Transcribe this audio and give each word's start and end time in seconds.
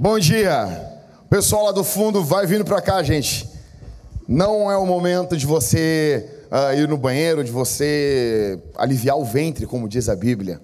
Bom 0.00 0.16
dia. 0.16 1.00
O 1.24 1.28
pessoal 1.28 1.64
lá 1.64 1.72
do 1.72 1.82
fundo 1.82 2.22
vai 2.22 2.46
vindo 2.46 2.64
para 2.64 2.80
cá, 2.80 3.02
gente. 3.02 3.50
Não 4.28 4.70
é 4.70 4.76
o 4.76 4.86
momento 4.86 5.36
de 5.36 5.44
você 5.44 6.24
uh, 6.52 6.72
ir 6.78 6.86
no 6.86 6.96
banheiro, 6.96 7.42
de 7.42 7.50
você 7.50 8.60
aliviar 8.76 9.18
o 9.18 9.24
ventre, 9.24 9.66
como 9.66 9.88
diz 9.88 10.08
a 10.08 10.14
Bíblia. 10.14 10.60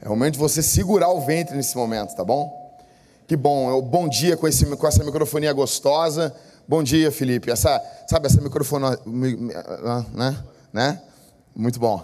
É 0.00 0.06
o 0.06 0.12
momento 0.12 0.34
de 0.34 0.38
você 0.38 0.62
segurar 0.62 1.10
o 1.10 1.20
ventre 1.20 1.54
nesse 1.54 1.76
momento, 1.76 2.16
tá 2.16 2.24
bom? 2.24 2.74
Que 3.26 3.36
bom, 3.36 3.68
é 3.68 3.74
o 3.74 3.82
bom 3.82 4.08
dia 4.08 4.34
com, 4.34 4.48
esse, 4.48 4.64
com 4.64 4.88
essa 4.88 5.04
microfonia 5.04 5.52
gostosa. 5.52 6.34
Bom 6.66 6.82
dia, 6.82 7.12
Felipe. 7.12 7.50
Essa, 7.50 7.82
sabe, 8.08 8.28
essa 8.28 8.40
microfone, 8.40 8.96
né? 10.14 10.36
né? 10.72 11.02
Muito 11.54 11.78
bom. 11.78 12.02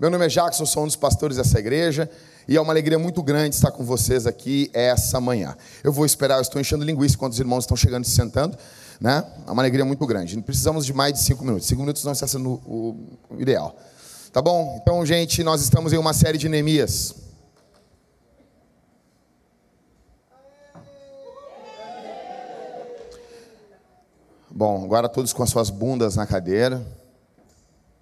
Meu 0.00 0.10
nome 0.10 0.26
é 0.26 0.28
Jackson, 0.28 0.66
sou 0.66 0.82
um 0.82 0.86
dos 0.86 0.96
pastores 0.96 1.36
dessa 1.36 1.60
igreja 1.60 2.10
e 2.50 2.56
é 2.56 2.60
uma 2.60 2.72
alegria 2.72 2.98
muito 2.98 3.22
grande 3.22 3.54
estar 3.54 3.70
com 3.70 3.84
vocês 3.84 4.26
aqui 4.26 4.68
essa 4.74 5.20
manhã. 5.20 5.56
Eu 5.84 5.92
vou 5.92 6.04
esperar, 6.04 6.34
eu 6.34 6.42
estou 6.42 6.60
enchendo 6.60 6.84
linguiça 6.84 7.14
enquanto 7.14 7.32
os 7.32 7.38
irmãos 7.38 7.62
estão 7.62 7.76
chegando 7.76 8.04
e 8.04 8.08
se 8.08 8.16
sentando, 8.16 8.58
né? 9.00 9.24
É 9.46 9.50
uma 9.52 9.62
alegria 9.62 9.84
muito 9.84 10.04
grande. 10.04 10.36
Precisamos 10.42 10.84
de 10.84 10.92
mais 10.92 11.12
de 11.12 11.20
cinco 11.20 11.44
minutos. 11.44 11.68
Cinco 11.68 11.82
minutos 11.82 12.02
não 12.02 12.10
está 12.10 12.26
sendo 12.26 12.60
o 12.66 12.96
ideal. 13.38 13.78
Tá 14.32 14.42
bom? 14.42 14.76
Então, 14.82 15.06
gente, 15.06 15.44
nós 15.44 15.62
estamos 15.62 15.92
em 15.92 15.96
uma 15.96 16.12
série 16.12 16.36
de 16.36 16.48
Neemias. 16.48 17.14
Bom, 24.50 24.84
agora 24.84 25.08
todos 25.08 25.32
com 25.32 25.44
as 25.44 25.50
suas 25.50 25.70
bundas 25.70 26.16
na 26.16 26.26
cadeira. 26.26 26.84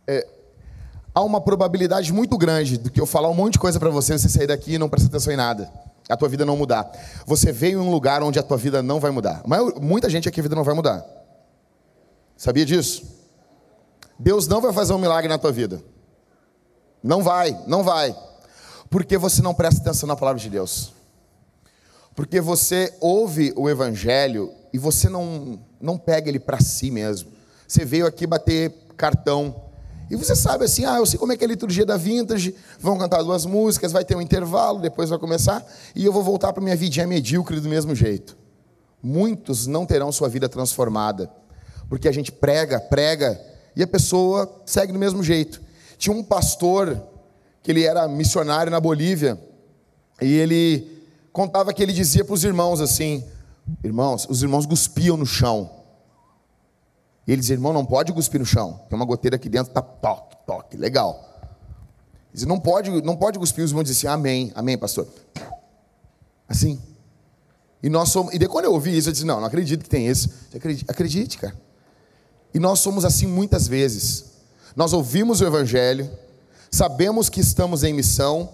É, 0.06 0.27
há 1.19 1.23
uma 1.23 1.41
probabilidade 1.41 2.13
muito 2.13 2.39
grande 2.39 2.79
do 2.79 2.91
que 2.91 3.01
eu 3.01 3.07
falar 3.07 3.29
um 3.29 3.35
monte 3.35 3.55
de 3.55 3.59
coisa 3.59 3.79
para 3.79 3.91
você, 3.91 4.17
você 4.17 4.29
sair 4.29 4.47
daqui 4.47 4.75
e 4.75 4.79
não 4.79 4.89
prestar 4.89 5.09
atenção 5.09 5.33
em 5.33 5.37
nada. 5.37 5.70
A 6.09 6.17
tua 6.17 6.29
vida 6.29 6.45
não 6.45 6.56
mudar. 6.56 6.91
Você 7.27 7.51
veio 7.51 7.83
em 7.83 7.87
um 7.87 7.91
lugar 7.91 8.23
onde 8.23 8.39
a 8.39 8.42
tua 8.42 8.56
vida 8.56 8.83
não 8.83 9.01
vai 9.01 9.11
mudar. 9.11 9.42
Mas 9.45 9.75
muita 9.81 10.09
gente 10.09 10.29
aqui 10.29 10.39
a 10.39 10.42
vida 10.42 10.55
não 10.55 10.62
vai 10.62 10.75
mudar. 10.75 11.05
Sabia 12.37 12.65
disso? 12.65 13.03
Deus 14.19 14.47
não 14.47 14.61
vai 14.61 14.73
fazer 14.73 14.92
um 14.92 14.98
milagre 14.98 15.29
na 15.29 15.39
tua 15.39 15.51
vida. 15.51 15.83
Não 17.03 17.23
vai, 17.23 17.61
não 17.67 17.83
vai. 17.83 18.17
Porque 18.89 19.19
você 19.19 19.42
não 19.42 19.53
presta 19.53 19.81
atenção 19.81 20.07
na 20.07 20.17
palavra 20.17 20.41
de 20.41 20.48
Deus. 20.48 20.92
Porque 22.14 22.41
você 22.41 22.95
ouve 23.01 23.53
o 23.57 23.69
evangelho 23.69 24.53
e 24.73 24.79
você 24.79 25.09
não 25.09 25.61
não 25.81 25.98
pega 25.98 26.29
ele 26.29 26.41
para 26.41 26.61
si 26.61 26.91
mesmo. 26.91 27.31
Você 27.67 27.85
veio 27.85 28.07
aqui 28.07 28.27
bater 28.27 28.73
cartão. 28.97 29.67
E 30.11 30.17
você 30.17 30.34
sabe 30.34 30.64
assim, 30.64 30.84
ah, 30.84 30.97
eu 30.97 31.06
sei 31.06 31.19
como 31.19 31.33
é 31.33 31.37
que 31.37 31.45
é 31.45 31.47
a 31.47 31.48
liturgia 31.48 31.84
da 31.84 31.97
Vintage, 31.97 32.55
vão 32.81 32.97
cantar 32.97 33.23
duas 33.23 33.45
músicas, 33.45 33.92
vai 33.92 34.05
ter 34.05 34.17
um 34.17 34.23
intervalo, 34.23 34.81
depois 34.81 35.11
vai 35.11 35.19
começar, 35.19 35.64
e 35.95 36.05
eu 36.05 36.12
vou 36.12 36.23
voltar 36.23 36.53
para 36.53 36.62
minha 36.62 36.77
vidinha 36.77 37.06
medíocre 37.06 37.61
do 37.61 37.69
mesmo 37.69 37.95
jeito. 37.95 38.36
Muitos 39.03 39.67
não 39.67 39.84
terão 39.84 40.11
sua 40.11 40.29
vida 40.29 40.48
transformada, 40.48 41.31
porque 41.89 42.09
a 42.09 42.12
gente 42.12 42.33
prega, 42.33 42.81
prega, 42.81 43.41
e 43.77 43.83
a 43.83 43.86
pessoa 43.86 44.62
segue 44.64 44.92
do 44.92 44.98
mesmo 44.98 45.23
jeito. 45.23 45.61
Tinha 45.98 46.14
um 46.14 46.23
pastor, 46.23 47.01
que 47.62 47.70
ele 47.70 47.84
era 47.84 48.09
missionário 48.09 48.73
na 48.73 48.81
Bolívia, 48.81 49.39
e 50.20 50.33
ele 50.33 51.05
contava 51.33 51.73
que 51.73 51.83
ele 51.83 51.92
dizia 51.92 52.25
para 52.25 52.34
os 52.34 52.45
irmãos 52.45 52.81
assim: 52.81 53.25
Irmãos, 53.84 54.27
os 54.29 54.42
irmãos 54.42 54.67
cuspiam 54.67 55.17
no 55.17 55.27
chão. 55.27 55.78
Ele 57.29 57.43
dizia, 57.43 57.55
irmão, 57.55 57.75
não 57.75 57.84
pode 57.84 58.11
cuspir 58.11 58.41
no 58.41 58.47
chão. 58.47 58.81
Tem 58.89 58.97
uma 58.97 59.05
goteira 59.05 59.37
aqui 59.37 59.51
dentro, 59.51 59.71
tá 59.71 59.83
toque, 59.83 60.34
toque, 60.47 60.79
legal. 60.79 61.29
Ele 61.43 62.33
dizia, 62.33 62.48
não 62.48 62.59
pode, 62.59 62.91
não 63.03 63.17
pode 63.17 63.39
cuspir. 63.39 63.62
Os 63.62 63.70
irmãos 63.70 63.85
diziam 63.85 64.11
assim, 64.11 64.20
amém, 64.20 64.53
amém, 64.55 64.79
pastor. 64.79 65.07
Assim. 66.48 66.81
E 67.83 67.91
nós 67.91 68.09
somos, 68.09 68.33
e 68.33 68.39
daí 68.39 68.48
quando 68.48 68.65
eu 68.65 68.73
ouvi 68.73 68.97
isso, 68.97 69.11
eu 69.11 69.12
disse, 69.12 69.27
não, 69.27 69.41
não 69.41 69.47
acredito 69.47 69.83
que 69.83 69.91
tem 69.91 70.08
isso. 70.08 70.30
Acredite, 70.55 70.85
acredite, 70.89 71.39
cara. 71.39 71.55
E 72.55 72.58
nós 72.58 72.79
somos 72.79 73.05
assim 73.05 73.27
muitas 73.27 73.69
vezes. 73.69 74.25
Nós 74.75 74.95
ouvimos 74.95 75.42
o 75.42 75.47
evangelho, 75.47 76.11
sabemos 76.70 77.29
que 77.29 77.41
estamos 77.41 77.85
em 77.85 77.92
missão, 77.92 78.48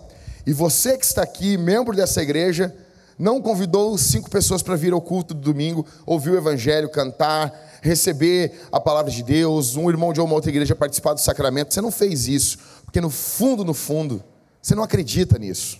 e 0.44 0.52
você 0.52 0.98
que 0.98 1.04
está 1.04 1.22
aqui, 1.22 1.56
membro 1.56 1.94
dessa 1.94 2.20
igreja, 2.20 2.74
não 3.16 3.40
convidou 3.40 3.96
cinco 3.96 4.28
pessoas 4.28 4.62
para 4.62 4.74
vir 4.74 4.92
ao 4.92 5.00
culto 5.00 5.32
do 5.32 5.40
domingo, 5.40 5.86
ouvir 6.04 6.30
o 6.30 6.36
evangelho, 6.36 6.88
cantar, 6.90 7.52
receber 7.84 8.66
a 8.72 8.80
palavra 8.80 9.12
de 9.12 9.22
Deus, 9.22 9.76
um 9.76 9.90
irmão 9.90 10.12
de 10.12 10.20
uma 10.20 10.34
outra 10.34 10.50
igreja 10.50 10.74
participar 10.74 11.12
do 11.12 11.20
sacramento. 11.20 11.74
Você 11.74 11.82
não 11.82 11.90
fez 11.90 12.26
isso, 12.26 12.58
porque 12.84 13.00
no 13.00 13.10
fundo, 13.10 13.62
no 13.64 13.74
fundo, 13.74 14.24
você 14.60 14.74
não 14.74 14.82
acredita 14.82 15.38
nisso. 15.38 15.78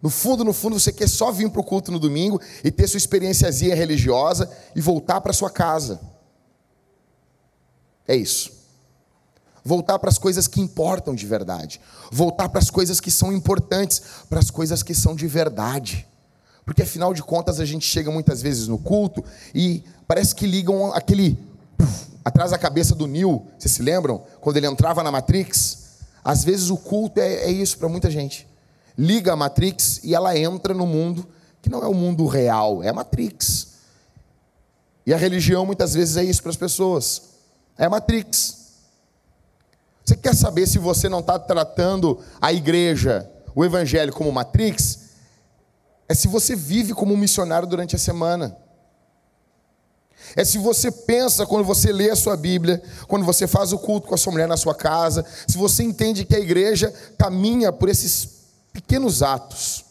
No 0.00 0.08
fundo, 0.08 0.42
no 0.42 0.54
fundo, 0.54 0.80
você 0.80 0.90
quer 0.90 1.08
só 1.08 1.30
vir 1.30 1.50
para 1.50 1.60
o 1.60 1.64
culto 1.64 1.92
no 1.92 1.98
domingo 1.98 2.40
e 2.64 2.70
ter 2.70 2.88
sua 2.88 2.96
experiênciazinha 2.96 3.74
religiosa 3.74 4.50
e 4.74 4.80
voltar 4.80 5.20
para 5.20 5.34
sua 5.34 5.50
casa. 5.50 6.00
É 8.08 8.16
isso 8.16 8.58
voltar 9.64 9.98
para 9.98 10.08
as 10.08 10.18
coisas 10.18 10.46
que 10.46 10.60
importam 10.60 11.14
de 11.14 11.26
verdade, 11.26 11.80
voltar 12.10 12.48
para 12.48 12.58
as 12.58 12.70
coisas 12.70 12.98
que 12.98 13.10
são 13.10 13.32
importantes, 13.32 14.00
para 14.28 14.38
as 14.38 14.50
coisas 14.50 14.82
que 14.82 14.94
são 14.94 15.14
de 15.14 15.26
verdade. 15.26 16.06
Porque 16.70 16.82
afinal 16.82 17.12
de 17.12 17.20
contas 17.20 17.58
a 17.58 17.64
gente 17.64 17.84
chega 17.84 18.12
muitas 18.12 18.40
vezes 18.40 18.68
no 18.68 18.78
culto 18.78 19.24
e 19.52 19.82
parece 20.06 20.32
que 20.32 20.46
ligam 20.46 20.94
aquele 20.94 21.36
puff, 21.76 22.06
atrás 22.24 22.52
da 22.52 22.58
cabeça 22.58 22.94
do 22.94 23.08
Neil, 23.08 23.44
vocês 23.58 23.72
se 23.72 23.82
lembram? 23.82 24.22
Quando 24.40 24.56
ele 24.56 24.68
entrava 24.68 25.02
na 25.02 25.10
Matrix? 25.10 25.96
Às 26.22 26.44
vezes 26.44 26.70
o 26.70 26.76
culto 26.76 27.18
é, 27.18 27.26
é 27.42 27.50
isso 27.50 27.76
para 27.76 27.88
muita 27.88 28.08
gente. 28.08 28.46
Liga 28.96 29.32
a 29.32 29.36
Matrix 29.36 29.98
e 30.04 30.14
ela 30.14 30.38
entra 30.38 30.72
no 30.72 30.86
mundo 30.86 31.26
que 31.60 31.68
não 31.68 31.82
é 31.82 31.88
o 31.88 31.92
mundo 31.92 32.24
real, 32.28 32.84
é 32.84 32.90
a 32.90 32.94
Matrix. 32.94 33.70
E 35.04 35.12
a 35.12 35.16
religião 35.16 35.66
muitas 35.66 35.92
vezes 35.94 36.16
é 36.16 36.22
isso 36.22 36.40
para 36.40 36.50
as 36.50 36.56
pessoas. 36.56 37.22
É 37.76 37.86
a 37.86 37.90
Matrix. 37.90 38.58
Você 40.04 40.14
quer 40.14 40.36
saber 40.36 40.68
se 40.68 40.78
você 40.78 41.08
não 41.08 41.18
está 41.18 41.36
tratando 41.36 42.20
a 42.40 42.52
igreja, 42.52 43.28
o 43.56 43.64
evangelho, 43.64 44.12
como 44.12 44.30
matrix? 44.30 44.99
É 46.10 46.14
se 46.14 46.26
você 46.26 46.56
vive 46.56 46.92
como 46.92 47.14
um 47.14 47.16
missionário 47.16 47.68
durante 47.68 47.94
a 47.94 47.98
semana. 47.98 48.56
É 50.34 50.44
se 50.44 50.58
você 50.58 50.90
pensa 50.90 51.46
quando 51.46 51.64
você 51.64 51.92
lê 51.92 52.10
a 52.10 52.16
sua 52.16 52.36
Bíblia, 52.36 52.82
quando 53.06 53.24
você 53.24 53.46
faz 53.46 53.72
o 53.72 53.78
culto 53.78 54.08
com 54.08 54.14
a 54.16 54.18
sua 54.18 54.32
mulher 54.32 54.48
na 54.48 54.56
sua 54.56 54.74
casa, 54.74 55.24
se 55.46 55.56
você 55.56 55.84
entende 55.84 56.24
que 56.24 56.34
a 56.34 56.40
igreja 56.40 56.92
caminha 57.16 57.70
por 57.70 57.88
esses 57.88 58.28
pequenos 58.72 59.22
atos. 59.22 59.84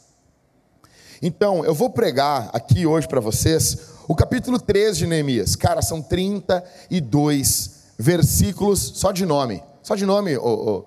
Então, 1.21 1.63
eu 1.63 1.73
vou 1.73 1.89
pregar 1.89 2.49
aqui 2.51 2.85
hoje 2.85 3.07
para 3.07 3.21
vocês 3.21 3.77
o 4.05 4.13
capítulo 4.13 4.59
13 4.59 4.99
de 4.99 5.07
Neemias. 5.07 5.55
Cara, 5.55 5.81
são 5.81 6.01
32 6.01 7.69
versículos 7.97 8.91
só 8.95 9.13
de 9.13 9.25
nome. 9.25 9.63
Só 9.81 9.95
de 9.95 10.05
nome, 10.05 10.35
ô, 10.35 10.43
ô, 10.43 10.85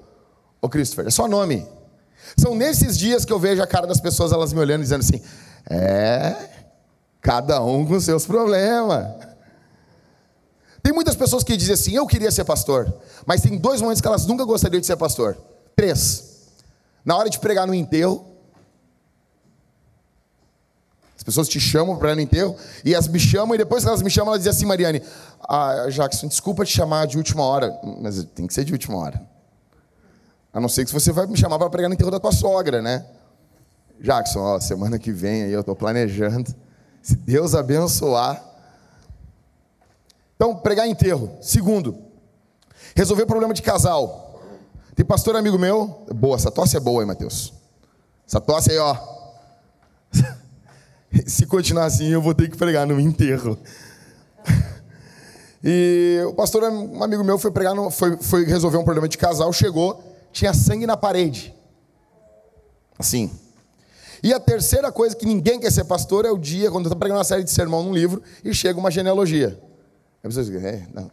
ô 0.61 0.69
Christopher, 0.69 1.07
é 1.07 1.11
só 1.11 1.27
nome. 1.27 1.67
São 2.37 2.55
nesses 2.55 2.99
dias 2.99 3.25
que 3.25 3.33
eu 3.33 3.39
vejo 3.39 3.63
a 3.63 3.67
cara 3.67 3.87
das 3.87 4.01
pessoas, 4.01 4.33
elas 4.33 4.53
me 4.53 4.61
olhando 4.61 4.81
e 4.81 4.85
dizendo 4.85 5.01
assim: 5.01 5.21
é, 5.69 6.35
cada 7.21 7.63
um 7.63 7.87
com 7.87 7.99
seus 8.01 8.27
problemas. 8.27 9.07
Tem 10.83 10.93
muitas 10.93 11.15
pessoas 11.15 11.45
que 11.45 11.57
dizem 11.57 11.75
assim: 11.75 11.95
eu 11.95 12.07
queria 12.07 12.31
ser 12.31 12.45
pastor, 12.45 12.93
mas 13.25 13.41
tem 13.41 13.57
dois 13.57 13.81
momentos 13.81 14.01
que 14.01 14.07
elas 14.07 14.27
nunca 14.27 14.45
gostariam 14.45 14.81
de 14.81 14.87
ser 14.87 14.97
pastor. 14.97 15.37
Três. 15.77 16.33
Na 17.05 17.17
hora 17.17 17.31
de 17.31 17.39
pregar 17.39 17.67
no 17.67 17.75
enterro, 17.75 18.27
as 21.17 21.23
pessoas 21.23 21.49
te 21.49 21.61
chamam 21.61 21.97
para 21.97 22.13
ir 22.13 22.15
no 22.17 22.21
enterro, 22.21 22.57
e 22.85 22.93
elas 22.95 23.07
me 23.07 23.21
chamam, 23.21 23.55
e 23.55 23.59
depois 23.59 23.85
que 23.85 23.89
elas 23.89 24.03
me 24.03 24.11
chamam, 24.11 24.33
elas 24.33 24.41
dizem 24.43 24.51
assim, 24.51 24.67
Mariane, 24.67 25.03
ah, 25.49 25.87
Jackson, 25.89 26.27
desculpa 26.27 26.65
te 26.65 26.73
chamar 26.73 27.07
de 27.07 27.17
última 27.17 27.45
hora, 27.45 27.73
mas 28.01 28.25
tem 28.35 28.47
que 28.47 28.53
ser 28.53 28.65
de 28.65 28.73
última 28.73 28.97
hora. 28.97 29.32
A 30.53 30.61
não 30.61 30.69
ser 30.69 30.85
que 30.85 30.93
você 30.93 31.11
vai 31.11 31.27
me 31.27 31.37
chamar 31.37 31.59
para 31.59 31.71
pregar 31.71 31.89
no 31.89 31.95
enterro 31.95 32.11
da 32.11 32.21
tua 32.21 32.33
sogra, 32.33 32.83
né? 32.83 33.07
Jackson, 34.01 34.41
ó, 34.41 34.61
semana 34.61 34.99
que 34.99 35.13
vem 35.13 35.45
aí 35.45 35.53
eu 35.53 35.61
estou 35.61 35.75
planejando. 35.75 36.55
Se 37.01 37.17
Deus 37.17 37.55
abençoar. 37.55 38.43
Então, 40.37 40.57
pregar 40.57 40.89
enterro. 40.89 41.39
Segundo, 41.41 41.97
resolver 42.95 43.27
problema 43.27 43.55
de 43.55 43.63
casal. 43.63 44.41
Tem 44.95 45.07
pastor 45.07 45.37
amigo 45.37 45.59
meu. 45.59 46.05
Boa, 46.15 46.37
essa 46.37 46.51
tosse 46.51 46.77
é 46.77 46.81
boa, 46.81 47.03
hein, 47.03 47.09
Mateus? 47.09 47.53
Essa 48.27 48.41
tosse 48.41 48.73
aí, 48.73 48.79
ó. 48.79 48.97
Se 51.27 51.47
continuar 51.47 51.87
assim, 51.87 52.09
eu 52.09 52.21
vou 52.21 52.35
ter 52.35 52.51
que 52.51 52.57
pregar 52.57 52.87
no 52.87 53.01
enterro. 53.01 53.59
E 55.65 56.21
o 56.27 56.35
pastor, 56.35 56.65
um 56.65 57.05
amigo 57.05 57.23
meu, 57.23 57.39
foi 57.39 57.53
pregar, 57.53 57.75
no, 57.75 57.89
foi, 57.89 58.17
foi 58.17 58.45
resolver 58.45 58.79
um 58.79 58.85
problema 58.85 59.09
de 59.09 59.17
casal, 59.17 59.53
chegou, 59.53 60.12
tinha 60.33 60.55
sangue 60.55 60.87
na 60.87 60.97
parede. 60.97 61.55
Assim. 62.99 63.31
E 64.23 64.33
a 64.33 64.41
terceira 64.41 64.91
coisa 64.93 65.17
que 65.17 65.27
ninguém 65.27 65.59
quer 65.59 65.71
ser 65.71 65.85
pastor 65.85 66.25
é 66.25 66.31
o 66.31 66.39
dia, 66.39 66.71
quando 66.71 66.87
está 66.87 66.97
pregando 66.97 67.19
uma 67.19 67.25
série 67.25 67.43
de 67.43 67.51
sermão 67.51 67.83
num 67.83 67.93
livro 67.93 68.23
e 68.45 68.55
chega 68.55 68.79
uma 68.79 68.91
genealogia. 68.91 69.61
Aí 70.23 70.33
você 70.33 70.45
diz, 70.45 70.65
é, 70.65 70.87
não, 70.95 71.11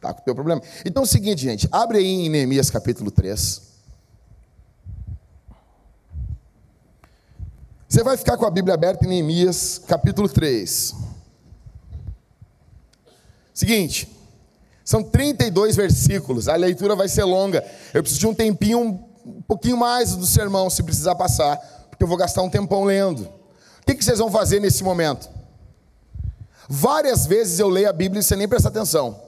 tá 0.00 0.12
com 0.12 0.20
o 0.20 0.24
teu 0.24 0.34
problema. 0.34 0.60
Então 0.84 1.02
é 1.02 1.06
o 1.06 1.08
seguinte, 1.08 1.42
gente, 1.42 1.66
abre 1.72 1.98
aí 1.98 2.26
em 2.26 2.28
Neemias 2.28 2.70
capítulo 2.70 3.10
3. 3.10 3.62
Você 7.88 8.02
vai 8.02 8.16
ficar 8.16 8.36
com 8.36 8.44
a 8.44 8.50
Bíblia 8.50 8.74
aberta 8.74 9.06
em 9.06 9.08
Neemias, 9.08 9.78
capítulo 9.78 10.28
3. 10.28 10.94
Seguinte, 13.54 14.15
são 14.86 15.02
32 15.02 15.74
versículos, 15.74 16.46
a 16.46 16.54
leitura 16.54 16.94
vai 16.94 17.08
ser 17.08 17.24
longa. 17.24 17.64
Eu 17.92 18.04
preciso 18.04 18.20
de 18.20 18.26
um 18.28 18.32
tempinho, 18.34 19.04
um 19.26 19.42
pouquinho 19.42 19.76
mais 19.76 20.14
do 20.14 20.24
sermão, 20.24 20.70
se 20.70 20.80
precisar 20.80 21.16
passar, 21.16 21.56
porque 21.90 22.04
eu 22.04 22.06
vou 22.06 22.16
gastar 22.16 22.42
um 22.42 22.48
tempão 22.48 22.84
lendo. 22.84 23.22
O 23.22 23.84
que 23.84 24.00
vocês 24.00 24.20
vão 24.20 24.30
fazer 24.30 24.60
nesse 24.60 24.84
momento? 24.84 25.28
Várias 26.68 27.26
vezes 27.26 27.58
eu 27.58 27.68
leio 27.68 27.90
a 27.90 27.92
Bíblia 27.92 28.20
e 28.20 28.22
você 28.22 28.36
nem 28.36 28.46
presta 28.46 28.68
atenção. 28.68 29.20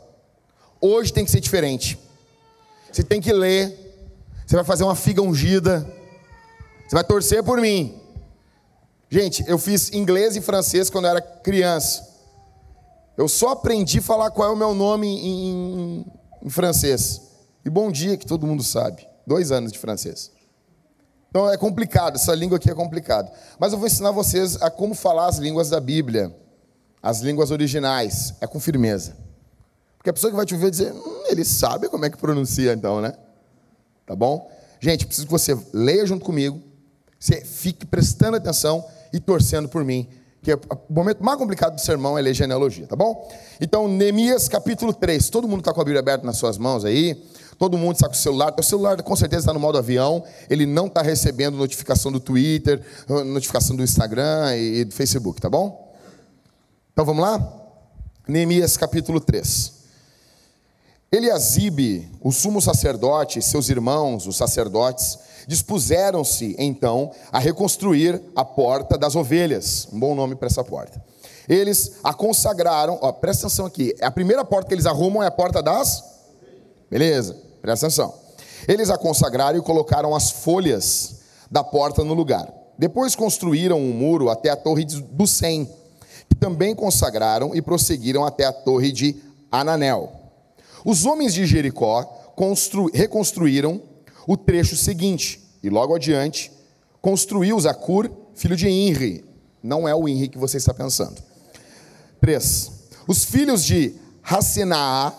Hoje 0.81 1.13
tem 1.13 1.25
que 1.25 1.31
ser 1.33 1.41
diferente. 1.41 1.99
Você 2.93 3.03
tem 3.03 3.21
que 3.21 3.33
ler, 3.33 3.77
você 4.47 4.55
vai 4.55 4.65
fazer 4.65 4.85
uma 4.85 4.95
figa 4.95 5.21
ungida, 5.21 5.81
você 6.87 6.95
vai 6.95 7.03
torcer 7.03 7.43
por 7.43 7.61
mim. 7.61 8.01
Gente, 9.11 9.45
eu 9.49 9.59
fiz 9.59 9.93
inglês 9.93 10.37
e 10.37 10.41
francês 10.41 10.89
quando 10.89 11.07
eu 11.07 11.11
era 11.11 11.21
criança. 11.21 12.08
Eu 13.19 13.27
só 13.27 13.49
aprendi 13.49 13.99
a 13.99 14.03
falar 14.03 14.31
qual 14.31 14.49
é 14.49 14.53
o 14.53 14.57
meu 14.57 14.73
nome 14.73 15.09
em, 15.09 15.51
em, 15.51 16.07
em 16.45 16.49
francês. 16.49 17.21
E 17.65 17.69
bom 17.69 17.91
dia, 17.91 18.17
que 18.17 18.25
todo 18.25 18.47
mundo 18.47 18.63
sabe. 18.63 19.05
Dois 19.27 19.51
anos 19.51 19.73
de 19.73 19.79
francês. 19.81 20.31
Então 21.29 21.51
é 21.51 21.57
complicado, 21.57 22.15
essa 22.15 22.33
língua 22.33 22.59
aqui 22.59 22.71
é 22.71 22.75
complicado. 22.75 23.29
Mas 23.59 23.73
eu 23.73 23.79
vou 23.79 23.89
ensinar 23.89 24.13
vocês 24.13 24.63
a 24.63 24.71
como 24.71 24.95
falar 24.95 25.27
as 25.27 25.39
línguas 25.39 25.69
da 25.69 25.81
Bíblia, 25.81 26.33
as 27.03 27.19
línguas 27.21 27.51
originais, 27.51 28.35
é 28.41 28.47
com 28.47 28.61
firmeza. 28.61 29.17
Porque 29.97 30.11
a 30.11 30.13
pessoa 30.13 30.31
que 30.31 30.37
vai 30.37 30.47
te 30.47 30.55
ouvir 30.55 30.71
dizer, 30.71 30.93
hum, 30.93 31.25
ele 31.29 31.45
sabe 31.45 31.89
como 31.89 32.05
é 32.05 32.11
que 32.11 32.17
pronuncia 32.17 32.73
então, 32.73 33.01
né? 33.01 33.15
Tá 34.07 34.15
bom? 34.15 34.49
Gente, 34.79 35.05
preciso 35.05 35.27
que 35.27 35.33
você 35.33 35.59
leia 35.73 36.07
junto 36.07 36.25
comigo, 36.25 36.63
você 37.19 37.45
fique 37.45 37.85
prestando 37.85 38.37
atenção 38.37 38.87
e 39.13 39.19
torcendo 39.19 39.69
por 39.69 39.85
mim, 39.85 40.09
que 40.43 40.53
é 40.53 40.55
o 40.57 40.93
momento 40.93 41.23
mais 41.23 41.39
complicado 41.39 41.75
do 41.75 41.81
sermão 41.81 42.17
é 42.17 42.23
ler 42.23 42.35
genealogia, 42.35 42.87
tá 42.87 42.95
bom? 42.95 43.29
Então, 43.61 43.89
Neemias 43.89 44.49
capítulo 44.49 44.93
3, 44.93 45.29
todo 45.31 45.49
mundo 45.49 45.61
está 45.61 45.73
com 45.73 45.81
a 45.81 45.85
Bíblia 45.85 46.01
aberta 46.01 46.25
nas 46.25 46.37
suas 46.37 46.57
mãos 46.57 46.85
aí, 46.85 47.23
todo 47.59 47.77
mundo 47.77 47.95
está 47.95 48.07
com 48.07 48.15
o 48.15 48.17
celular, 48.17 48.55
o 48.57 48.63
celular 48.63 49.03
com 49.03 49.17
certeza 49.17 49.41
está 49.41 49.53
no 49.53 49.61
modo 49.61 49.79
avião, 49.79 50.25
ele 50.49 50.65
não 50.65 50.87
está 50.87 51.03
recebendo 51.03 51.57
notificação 51.57 52.13
do 52.13 52.21
Twitter, 52.21 52.81
notificação 53.27 53.75
do 53.75 53.83
Instagram 53.83 54.57
e 54.57 54.85
do 54.85 54.95
Facebook, 54.95 55.41
tá 55.41 55.51
bom? 55.51 55.93
Então 56.93 57.05
vamos 57.05 57.23
lá? 57.23 57.55
Neemias 58.27 58.77
capítulo 58.77 59.21
3. 59.21 59.79
Eliasibe, 61.11 62.07
o 62.21 62.31
sumo 62.31 62.61
sacerdote, 62.61 63.41
seus 63.41 63.71
irmãos, 63.71 64.27
os 64.27 64.37
sacerdotes, 64.37 65.19
dispuseram-se 65.49 66.55
então 66.59 67.11
a 67.33 67.39
reconstruir 67.39 68.23
a 68.37 68.45
porta 68.45 68.99
das 68.99 69.17
ovelhas. 69.17 69.89
Um 69.91 69.99
bom 69.99 70.15
nome 70.15 70.37
para 70.37 70.47
essa 70.47 70.63
porta. 70.63 71.03
Eles 71.49 71.95
a 72.05 72.13
consagraram, 72.13 72.99
ó, 73.01 73.11
presta 73.11 73.47
atenção 73.47 73.65
aqui. 73.65 73.95
A 74.03 74.11
primeira 74.11 74.45
porta 74.45 74.69
que 74.69 74.75
eles 74.75 74.85
arrumam 74.85 75.23
é 75.23 75.27
a 75.27 75.31
porta 75.31 75.63
das. 75.63 76.05
Beleza, 76.91 77.35
presta 77.63 77.87
atenção. 77.87 78.15
Eles 78.69 78.91
a 78.91 78.99
consagraram 78.99 79.59
e 79.59 79.63
colocaram 79.63 80.15
as 80.15 80.31
folhas 80.31 81.21
da 81.51 81.65
porta 81.65 82.05
no 82.05 82.13
lugar. 82.13 82.53
Depois 82.79 83.17
construíram 83.17 83.81
um 83.81 83.95
muro 83.95 84.29
até 84.29 84.51
a 84.51 84.57
torre 84.57 84.85
do 84.85 85.27
Sem, 85.27 85.65
que 86.29 86.35
também 86.39 86.75
consagraram 86.75 87.55
e 87.55 87.63
prosseguiram 87.63 88.23
até 88.23 88.45
a 88.45 88.53
torre 88.53 88.93
de 88.93 89.17
Ananel. 89.51 90.13
Os 90.85 91.07
homens 91.07 91.33
de 91.33 91.47
Jericó 91.47 92.35
reconstruíram 92.93 93.81
o 94.29 94.37
trecho 94.37 94.77
seguinte, 94.77 95.43
e 95.63 95.71
logo 95.71 95.95
adiante, 95.95 96.53
construiu 97.01 97.59
Zacur, 97.59 98.11
filho 98.35 98.55
de 98.55 98.69
Inri. 98.69 99.25
Não 99.63 99.89
é 99.89 99.95
o 99.95 100.07
Inri 100.07 100.29
que 100.29 100.37
você 100.37 100.59
está 100.59 100.75
pensando. 100.75 101.23
3. 102.21 102.73
Os 103.09 103.25
filhos 103.25 103.65
de 103.65 103.95
Hassenaá 104.23 105.15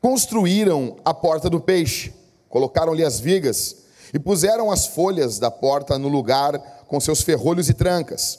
construíram 0.00 0.96
a 1.04 1.12
porta 1.12 1.50
do 1.50 1.60
peixe, 1.60 2.14
colocaram-lhe 2.48 3.04
as 3.04 3.20
vigas 3.20 3.76
e 4.14 4.18
puseram 4.18 4.70
as 4.70 4.86
folhas 4.86 5.38
da 5.38 5.50
porta 5.50 5.98
no 5.98 6.08
lugar 6.08 6.58
com 6.88 6.98
seus 6.98 7.20
ferrolhos 7.20 7.68
e 7.68 7.74
trancas. 7.74 8.38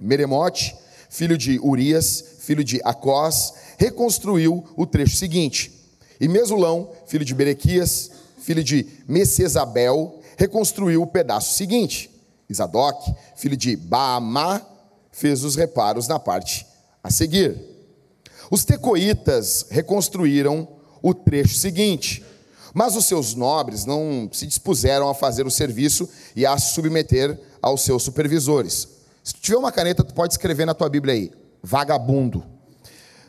Meremote, 0.00 0.76
filho 1.08 1.36
de 1.36 1.58
Urias, 1.58 2.36
filho 2.38 2.62
de 2.62 2.80
Acós, 2.84 3.54
reconstruiu 3.76 4.64
o 4.76 4.86
trecho 4.86 5.16
seguinte. 5.16 5.72
E 6.20 6.28
Mesulão, 6.28 6.90
filho 7.06 7.24
de 7.24 7.34
Berequias, 7.34 8.19
filho 8.40 8.64
de 8.64 8.86
Messesabel, 9.06 10.20
reconstruiu 10.36 11.02
o 11.02 11.06
pedaço 11.06 11.54
seguinte. 11.54 12.10
Isadoc, 12.48 13.14
filho 13.36 13.56
de 13.56 13.76
Baamá, 13.76 14.60
fez 15.12 15.44
os 15.44 15.54
reparos 15.54 16.08
na 16.08 16.18
parte 16.18 16.66
a 17.02 17.10
seguir. 17.10 17.56
Os 18.50 18.64
tecoitas 18.64 19.66
reconstruíram 19.70 20.66
o 21.02 21.14
trecho 21.14 21.54
seguinte, 21.54 22.24
mas 22.74 22.96
os 22.96 23.06
seus 23.06 23.34
nobres 23.34 23.84
não 23.84 24.28
se 24.32 24.46
dispuseram 24.46 25.08
a 25.08 25.14
fazer 25.14 25.46
o 25.46 25.50
serviço 25.50 26.08
e 26.34 26.44
a 26.44 26.58
submeter 26.58 27.38
aos 27.62 27.82
seus 27.82 28.02
supervisores. 28.02 28.88
Se 29.22 29.34
tiver 29.34 29.58
uma 29.58 29.72
caneta, 29.72 30.02
tu 30.02 30.14
pode 30.14 30.34
escrever 30.34 30.64
na 30.64 30.74
tua 30.74 30.88
Bíblia 30.88 31.14
aí, 31.14 31.30
vagabundo. 31.62 32.44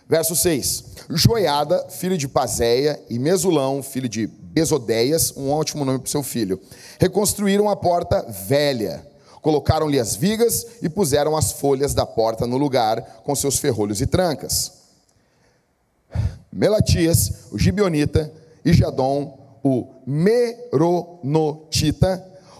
Verso 0.08 0.36
6. 0.36 0.86
Joiada, 1.10 1.88
filho 1.90 2.18
de 2.18 2.28
Pazéia, 2.28 3.02
e 3.10 3.18
Mesulão, 3.18 3.82
filho 3.84 4.10
de 4.10 4.28
Besodeias, 4.52 5.34
um 5.36 5.50
ótimo 5.50 5.86
nome 5.86 6.00
para 6.00 6.10
seu 6.10 6.22
filho, 6.22 6.60
reconstruíram 7.00 7.70
a 7.70 7.76
porta 7.76 8.22
velha. 8.48 9.06
Colocaram-lhe 9.42 10.00
as 10.00 10.16
vigas 10.16 10.68
e 10.82 10.90
puseram 10.90 11.36
as 11.36 11.54
folhas 11.54 11.94
da 11.94 12.06
porta 12.06 12.46
no 12.46 12.58
lugar, 12.58 13.02
com 13.24 13.34
seus 13.34 13.58
ferrolhos 13.58 14.02
e 14.02 14.06
trancas. 14.06 14.74
Melatias, 16.52 17.48
o 17.52 17.58
Gibionita, 17.58 18.32
e 18.64 18.74
Jadom, 18.74 19.40
o 19.64 19.88
Meronotita, 20.06 21.42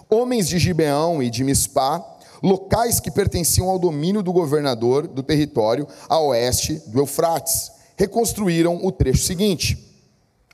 homens 0.10 0.48
de 0.48 0.58
Gibeão 0.58 1.22
e 1.22 1.30
de 1.30 1.44
Mispá, 1.44 2.04
locais 2.42 3.00
que 3.00 3.12
pertenciam 3.12 3.70
ao 3.70 3.78
domínio 3.78 4.24
do 4.24 4.34
governador 4.34 5.06
do 5.08 5.22
território 5.22 5.88
a 6.10 6.20
oeste 6.20 6.82
do 6.88 7.00
Eufrates. 7.00 7.72
Reconstruíram 7.96 8.84
o 8.84 8.92
trecho 8.92 9.24
seguinte. 9.24 9.78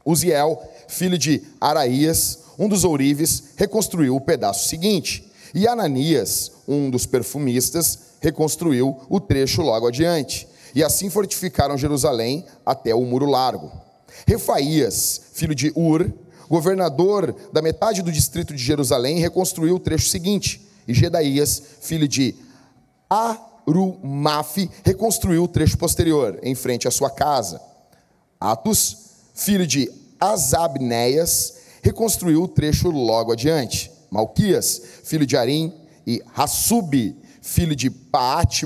Uziel, 0.05 0.61
filho 0.87 1.17
de 1.17 1.41
Araías, 1.59 2.39
um 2.57 2.67
dos 2.67 2.83
ourives, 2.83 3.43
reconstruiu 3.55 4.15
o 4.15 4.21
pedaço 4.21 4.67
seguinte. 4.67 5.31
E 5.53 5.67
Ananias, 5.67 6.51
um 6.67 6.89
dos 6.89 7.05
perfumistas, 7.05 7.99
reconstruiu 8.19 8.99
o 9.09 9.19
trecho 9.19 9.61
logo 9.61 9.87
adiante. 9.87 10.47
E 10.73 10.83
assim 10.83 11.09
fortificaram 11.09 11.77
Jerusalém 11.77 12.45
até 12.65 12.93
o 12.93 13.01
muro 13.01 13.25
largo. 13.25 13.71
Refaías, 14.25 15.21
filho 15.33 15.55
de 15.55 15.71
Ur, 15.75 16.11
governador 16.49 17.35
da 17.51 17.61
metade 17.61 18.01
do 18.01 18.11
distrito 18.11 18.53
de 18.53 18.63
Jerusalém, 18.63 19.19
reconstruiu 19.19 19.75
o 19.75 19.79
trecho 19.79 20.09
seguinte 20.09 20.67
e 20.87 20.93
Gedaías, 20.93 21.61
filho 21.81 22.07
de 22.07 22.33
Arumaf, 23.09 24.69
reconstruiu 24.83 25.43
o 25.43 25.47
trecho 25.47 25.77
posterior, 25.77 26.39
em 26.41 26.55
frente 26.55 26.87
à 26.87 26.91
sua 26.91 27.09
casa. 27.09 27.61
Atos, 28.39 28.97
filho 29.33 29.67
de 29.67 29.91
Azabneias, 30.19 31.55
reconstruiu 31.81 32.43
o 32.43 32.47
trecho 32.47 32.89
logo 32.89 33.31
adiante. 33.31 33.91
Malquias, 34.09 34.81
filho 35.03 35.25
de 35.25 35.35
Arim, 35.35 35.73
e 36.05 36.23
Hassub, 36.33 37.15
filho 37.41 37.75
de 37.75 37.89
Paate 37.89 38.65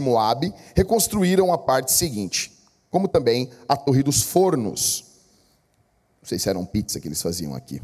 reconstruíram 0.76 1.52
a 1.52 1.58
parte 1.58 1.92
seguinte, 1.92 2.52
como 2.90 3.08
também 3.08 3.50
a 3.68 3.76
Torre 3.76 4.04
dos 4.04 4.22
Fornos. 4.22 5.06
Não 6.22 6.28
sei 6.28 6.38
se 6.38 6.48
eram 6.50 6.64
pizza 6.66 7.00
que 7.00 7.08
eles 7.08 7.22
faziam 7.22 7.56
aqui. 7.56 7.82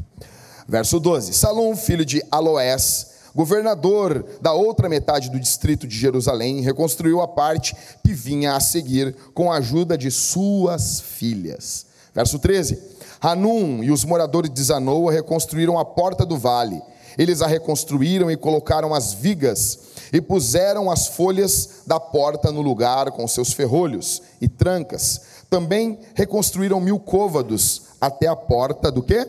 Verso 0.68 1.00
12: 1.00 1.34
Salom, 1.34 1.74
filho 1.74 2.04
de 2.04 2.22
Aloés, 2.30 3.14
governador 3.34 4.24
da 4.40 4.52
outra 4.52 4.88
metade 4.88 5.28
do 5.28 5.40
distrito 5.40 5.88
de 5.88 5.96
Jerusalém, 5.96 6.60
reconstruiu 6.60 7.20
a 7.20 7.26
parte 7.26 7.74
que 8.04 8.12
vinha 8.12 8.54
a 8.54 8.60
seguir 8.60 9.14
com 9.34 9.50
a 9.50 9.56
ajuda 9.56 9.98
de 9.98 10.10
suas 10.10 11.00
filhas. 11.00 11.86
Verso 12.14 12.38
13: 12.38 12.78
Hanum 13.20 13.82
e 13.82 13.90
os 13.90 14.04
moradores 14.04 14.50
de 14.50 14.62
Zanoa 14.62 15.12
reconstruíram 15.12 15.78
a 15.78 15.84
porta 15.84 16.24
do 16.24 16.38
vale. 16.38 16.80
Eles 17.16 17.42
a 17.42 17.46
reconstruíram 17.46 18.30
e 18.30 18.36
colocaram 18.36 18.94
as 18.94 19.12
vigas 19.12 19.78
e 20.12 20.20
puseram 20.20 20.90
as 20.90 21.08
folhas 21.08 21.82
da 21.86 21.98
porta 21.98 22.52
no 22.52 22.62
lugar 22.62 23.10
com 23.10 23.26
seus 23.26 23.52
ferrolhos 23.52 24.22
e 24.40 24.48
trancas. 24.48 25.20
Também 25.50 25.98
reconstruíram 26.14 26.80
mil 26.80 27.00
côvados 27.00 27.82
até 28.00 28.28
a 28.28 28.36
porta 28.36 28.92
do 28.92 29.02
quê? 29.02 29.26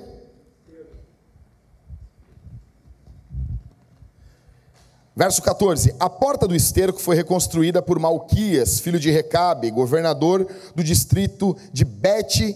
Verso 5.16 5.42
14: 5.42 5.96
A 6.00 6.10
porta 6.10 6.48
do 6.48 6.56
esterco 6.56 7.00
foi 7.00 7.16
reconstruída 7.16 7.82
por 7.82 8.00
Malquias, 8.00 8.80
filho 8.80 9.00
de 9.00 9.10
Recabe, 9.12 9.72
governador 9.72 10.48
do 10.76 10.84
distrito 10.84 11.58
de 11.74 11.84
Bet 11.84 12.56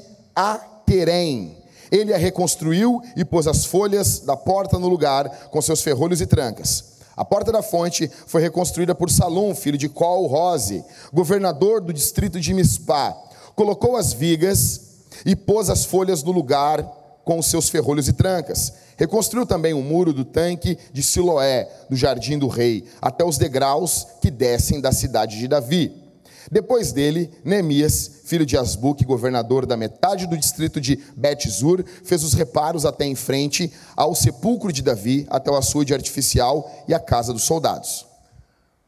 Aterém. 0.93 1.57
Ele 1.91 2.13
a 2.13 2.17
reconstruiu 2.17 3.01
e 3.15 3.25
pôs 3.25 3.47
as 3.47 3.65
folhas 3.65 4.19
da 4.19 4.37
porta 4.37 4.77
no 4.77 4.87
lugar, 4.87 5.27
com 5.49 5.61
seus 5.61 5.81
ferrolhos 5.81 6.21
e 6.21 6.25
trancas. 6.25 6.93
A 7.15 7.25
porta 7.25 7.51
da 7.51 7.61
fonte 7.61 8.09
foi 8.27 8.41
reconstruída 8.41 8.95
por 8.95 9.09
Salum, 9.09 9.53
filho 9.53 9.77
de 9.77 9.89
Col 9.89 10.27
Rose, 10.27 10.83
governador 11.11 11.81
do 11.81 11.93
distrito 11.93 12.39
de 12.39 12.53
Mispá. 12.53 13.15
Colocou 13.55 13.95
as 13.95 14.13
vigas 14.13 14.81
e 15.25 15.35
pôs 15.35 15.69
as 15.69 15.85
folhas 15.85 16.23
no 16.23 16.31
lugar 16.31 16.83
com 17.23 17.41
seus 17.41 17.69
ferrolhos 17.69 18.07
e 18.07 18.13
trancas. 18.13 18.73
Reconstruiu 18.97 19.45
também 19.45 19.73
o 19.73 19.81
muro 19.81 20.13
do 20.13 20.25
tanque 20.25 20.77
de 20.91 21.03
Siloé, 21.03 21.69
do 21.89 21.95
jardim 21.95 22.37
do 22.37 22.47
rei, 22.47 22.85
até 23.01 23.23
os 23.23 23.37
degraus 23.37 24.07
que 24.21 24.31
descem 24.31 24.81
da 24.81 24.91
cidade 24.91 25.37
de 25.37 25.47
Davi. 25.47 26.02
Depois 26.51 26.91
dele, 26.91 27.31
Neemias, 27.43 28.21
filho 28.25 28.45
de 28.45 28.57
Asbuque, 28.57 29.05
governador 29.05 29.65
da 29.65 29.77
metade 29.77 30.27
do 30.27 30.37
distrito 30.37 30.79
de 30.79 30.97
Bet-Zur, 31.15 31.83
fez 32.03 32.23
os 32.23 32.33
reparos 32.33 32.85
até 32.85 33.05
em 33.05 33.15
frente 33.15 33.71
ao 33.95 34.15
sepulcro 34.15 34.71
de 34.71 34.81
Davi, 34.81 35.25
até 35.29 35.49
o 35.51 35.55
açude 35.55 35.93
artificial 35.93 36.69
e 36.87 36.93
a 36.93 36.99
casa 36.99 37.33
dos 37.33 37.43
soldados. 37.43 38.05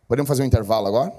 Podemos 0.08 0.28
fazer 0.28 0.44
um 0.44 0.48
intervalo 0.48 0.88
agora? 0.88 1.14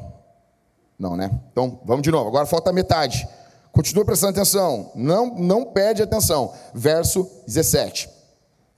Não, 0.99 1.16
né? 1.16 1.31
Então, 1.52 1.81
vamos 1.85 2.02
de 2.02 2.11
novo. 2.11 2.28
Agora 2.28 2.47
falta 2.47 2.71
a 2.71 2.73
metade. 2.73 3.28
Continua 3.73 4.05
prestando 4.05 4.31
atenção. 4.31 4.90
Não, 4.95 5.35
não 5.35 5.64
perde 5.64 6.02
atenção. 6.02 6.52
Verso 6.73 7.31
17. 7.47 8.15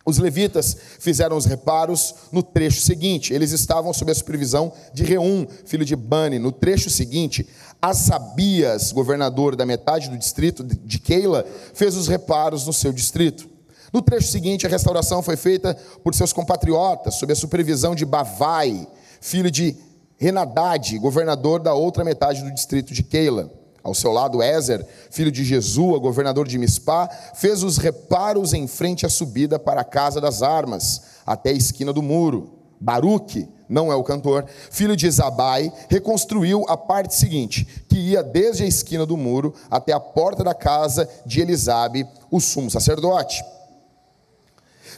Os 0.09 0.17
levitas 0.17 0.75
fizeram 0.99 1.37
os 1.37 1.45
reparos 1.45 2.15
no 2.33 2.43
trecho 2.43 2.81
seguinte. 2.81 3.35
Eles 3.35 3.53
estavam 3.53 3.93
sob 3.93 4.11
a 4.11 4.15
supervisão 4.15 4.73
de 4.91 5.05
Reum, 5.05 5.47
filho 5.67 5.85
de 5.85 5.95
Bani. 5.95 6.39
No 6.39 6.51
trecho 6.51 6.89
seguinte, 6.89 7.47
Asabias, 7.81 8.91
governador 8.91 9.55
da 9.55 9.67
metade 9.67 10.09
do 10.09 10.17
distrito 10.17 10.65
de 10.65 10.99
Keila, 10.99 11.45
fez 11.75 11.95
os 11.95 12.09
reparos 12.09 12.67
no 12.67 12.73
seu 12.73 12.91
distrito. 12.91 13.51
No 13.93 14.01
trecho 14.01 14.29
seguinte, 14.29 14.67
a 14.67 14.71
restauração 14.71 15.23
foi 15.23 15.37
feita 15.37 15.77
por 16.03 16.15
seus 16.15 16.33
compatriotas, 16.33 17.17
sob 17.17 17.31
a 17.31 17.37
supervisão 17.37 17.95
de 17.95 18.07
Bavai, 18.07 18.89
filho 19.21 19.51
de 19.51 19.77
Renadade, 20.17 20.99
governador 20.99 21.61
da 21.61 21.75
outra 21.75 22.03
metade 22.03 22.43
do 22.43 22.55
distrito 22.55 22.95
de 22.95 23.03
Keila. 23.03 23.58
Ao 23.83 23.95
seu 23.95 24.13
lado, 24.13 24.43
Ézer, 24.43 24.85
filho 25.11 25.31
de 25.31 25.45
Jesua, 25.45 25.99
governador 25.99 26.47
de 26.47 26.59
Mispá, 26.59 27.09
fez 27.35 27.63
os 27.63 27.79
reparos 27.79 28.53
em 28.53 28.67
frente 28.67 29.07
à 29.07 29.09
subida 29.09 29.59
para 29.59 29.81
a 29.81 29.85
casa 29.85 30.21
das 30.21 30.43
armas, 30.43 31.03
até 31.25 31.51
a 31.51 31.55
esquina 31.55 31.93
do 31.93 32.03
muro. 32.03 32.59
Baruque, 32.81 33.49
não 33.69 33.93
é 33.93 33.95
o 33.95 34.05
cantor, 34.05 34.47
filho 34.71 34.97
de 34.97 35.11
Zabai, 35.11 35.73
reconstruiu 35.89 36.65
a 36.69 36.77
parte 36.77 37.15
seguinte, 37.15 37.67
que 37.89 37.97
ia 37.97 38.23
desde 38.23 38.65
a 38.65 38.67
esquina 38.67 39.05
do 39.05 39.17
muro 39.17 39.55
até 39.71 39.93
a 39.93 40.01
porta 40.01 40.43
da 40.43 40.55
casa 40.55 41.09
de 41.27 41.41
Elisabe, 41.41 42.07
o 42.31 42.41
sumo 42.41 42.71
sacerdote. 42.71 43.45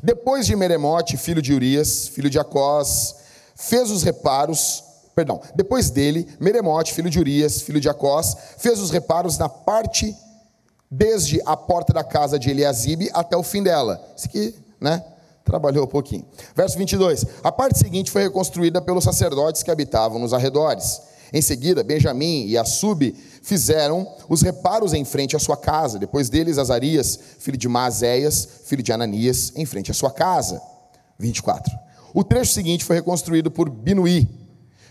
Depois 0.02 0.46
de 0.46 0.56
Meremote, 0.56 1.16
filho 1.16 1.42
de 1.42 1.52
Urias, 1.52 2.08
filho 2.08 2.30
de 2.30 2.38
Acós, 2.38 3.16
fez 3.54 3.90
os 3.90 4.02
reparos 4.02 4.84
perdão, 5.14 5.40
depois 5.55 5.90
dele, 5.90 6.29
Meremote, 6.38 6.95
filho 6.95 7.11
de 7.11 7.19
Urias, 7.19 7.62
filho 7.62 7.81
de 7.81 7.88
Acós, 7.88 8.37
fez 8.59 8.79
os 8.81 8.90
reparos 8.90 9.38
na 9.38 9.49
parte 9.49 10.17
desde 10.90 11.40
a 11.47 11.57
porta 11.57 11.93
da 11.93 12.02
casa 12.02 12.38
de 12.38 12.50
Eliasibe 12.50 13.11
até 13.12 13.37
o 13.37 13.43
fim 13.43 13.62
dela. 13.62 14.02
Isso 14.17 14.26
aqui, 14.26 14.55
né? 14.81 15.05
Trabalhou 15.45 15.85
um 15.85 15.88
pouquinho. 15.88 16.25
Verso 16.55 16.76
22. 16.76 17.25
A 17.43 17.52
parte 17.52 17.79
seguinte 17.79 18.11
foi 18.11 18.23
reconstruída 18.23 18.81
pelos 18.81 19.05
sacerdotes 19.05 19.62
que 19.62 19.71
habitavam 19.71 20.19
nos 20.19 20.35
arredores. 20.35 21.00
Em 21.33 21.40
seguida, 21.40 21.85
Benjamim 21.85 22.47
e 22.47 22.59
Assub 22.59 23.14
fizeram 23.43 24.07
os 24.29 24.43
reparos 24.43 24.93
em 24.93 25.05
frente 25.05 25.37
à 25.37 25.38
sua 25.38 25.57
casa. 25.57 25.99
Depois 25.99 26.29
deles, 26.29 26.59
Azarias, 26.59 27.19
filho 27.38 27.57
de 27.57 27.69
Maazéias, 27.69 28.49
filho 28.64 28.83
de 28.83 28.93
Ananias, 28.93 29.52
em 29.55 29.64
frente 29.64 29.90
à 29.90 29.95
sua 29.95 30.11
casa. 30.11 30.61
24. 31.19 31.73
O 32.12 32.25
trecho 32.25 32.52
seguinte 32.52 32.85
foi 32.85 32.97
reconstruído 32.97 33.50
por 33.50 33.71
Binuí, 33.71 34.29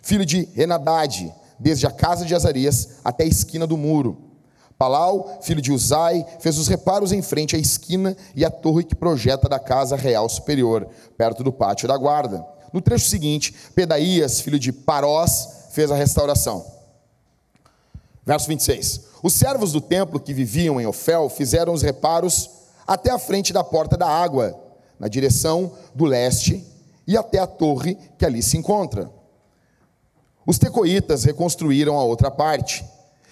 filho 0.02 0.26
de 0.26 0.48
Renadade, 0.54 1.34
desde 1.60 1.86
a 1.86 1.92
casa 1.92 2.26
de 2.26 2.34
Azarias 2.34 3.00
até 3.04 3.24
a 3.24 3.28
esquina 3.28 3.68
do 3.68 3.78
muro. 3.78 4.30
Palau, 4.78 5.40
filho 5.42 5.62
de 5.62 5.74
Uzai, 5.74 6.26
fez 6.40 6.58
os 6.58 6.70
reparos 6.70 7.12
em 7.12 7.22
frente 7.22 7.54
à 7.56 7.60
esquina 7.60 8.16
e 8.34 8.46
à 8.46 8.50
torre 8.50 8.86
que 8.86 8.96
projeta 8.96 9.50
da 9.50 9.60
casa 9.60 9.98
real 9.98 10.30
superior, 10.30 10.88
perto 11.18 11.44
do 11.44 11.52
pátio 11.52 11.86
da 11.86 11.98
guarda. 11.98 12.46
No 12.72 12.80
trecho 12.80 13.10
seguinte, 13.10 13.54
Pedaías, 13.76 14.40
filho 14.40 14.58
de 14.58 14.72
Parós, 14.72 15.68
fez 15.72 15.92
a 15.92 15.96
restauração. 15.96 16.66
Verso 18.26 18.48
26. 18.48 19.02
Os 19.22 19.34
servos 19.34 19.74
do 19.74 19.82
templo 19.82 20.20
que 20.20 20.34
viviam 20.34 20.80
em 20.80 20.86
Ofel 20.86 21.30
fizeram 21.30 21.74
os 21.74 21.82
reparos 21.82 22.50
até 22.88 23.12
a 23.12 23.20
frente 23.20 23.52
da 23.52 23.64
porta 23.64 23.98
da 23.98 24.08
água, 24.08 24.58
na 24.98 25.10
direção 25.10 25.74
do 25.94 26.06
leste, 26.06 26.66
e 27.06 27.18
até 27.18 27.40
a 27.40 27.48
torre 27.48 27.98
que 28.18 28.26
ali 28.26 28.42
se 28.42 28.56
encontra. 28.56 29.12
Os 30.50 30.58
tecoitas 30.58 31.26
reconstruíram 31.26 32.00
a 32.00 32.04
outra 32.04 32.32
parte, 32.32 32.84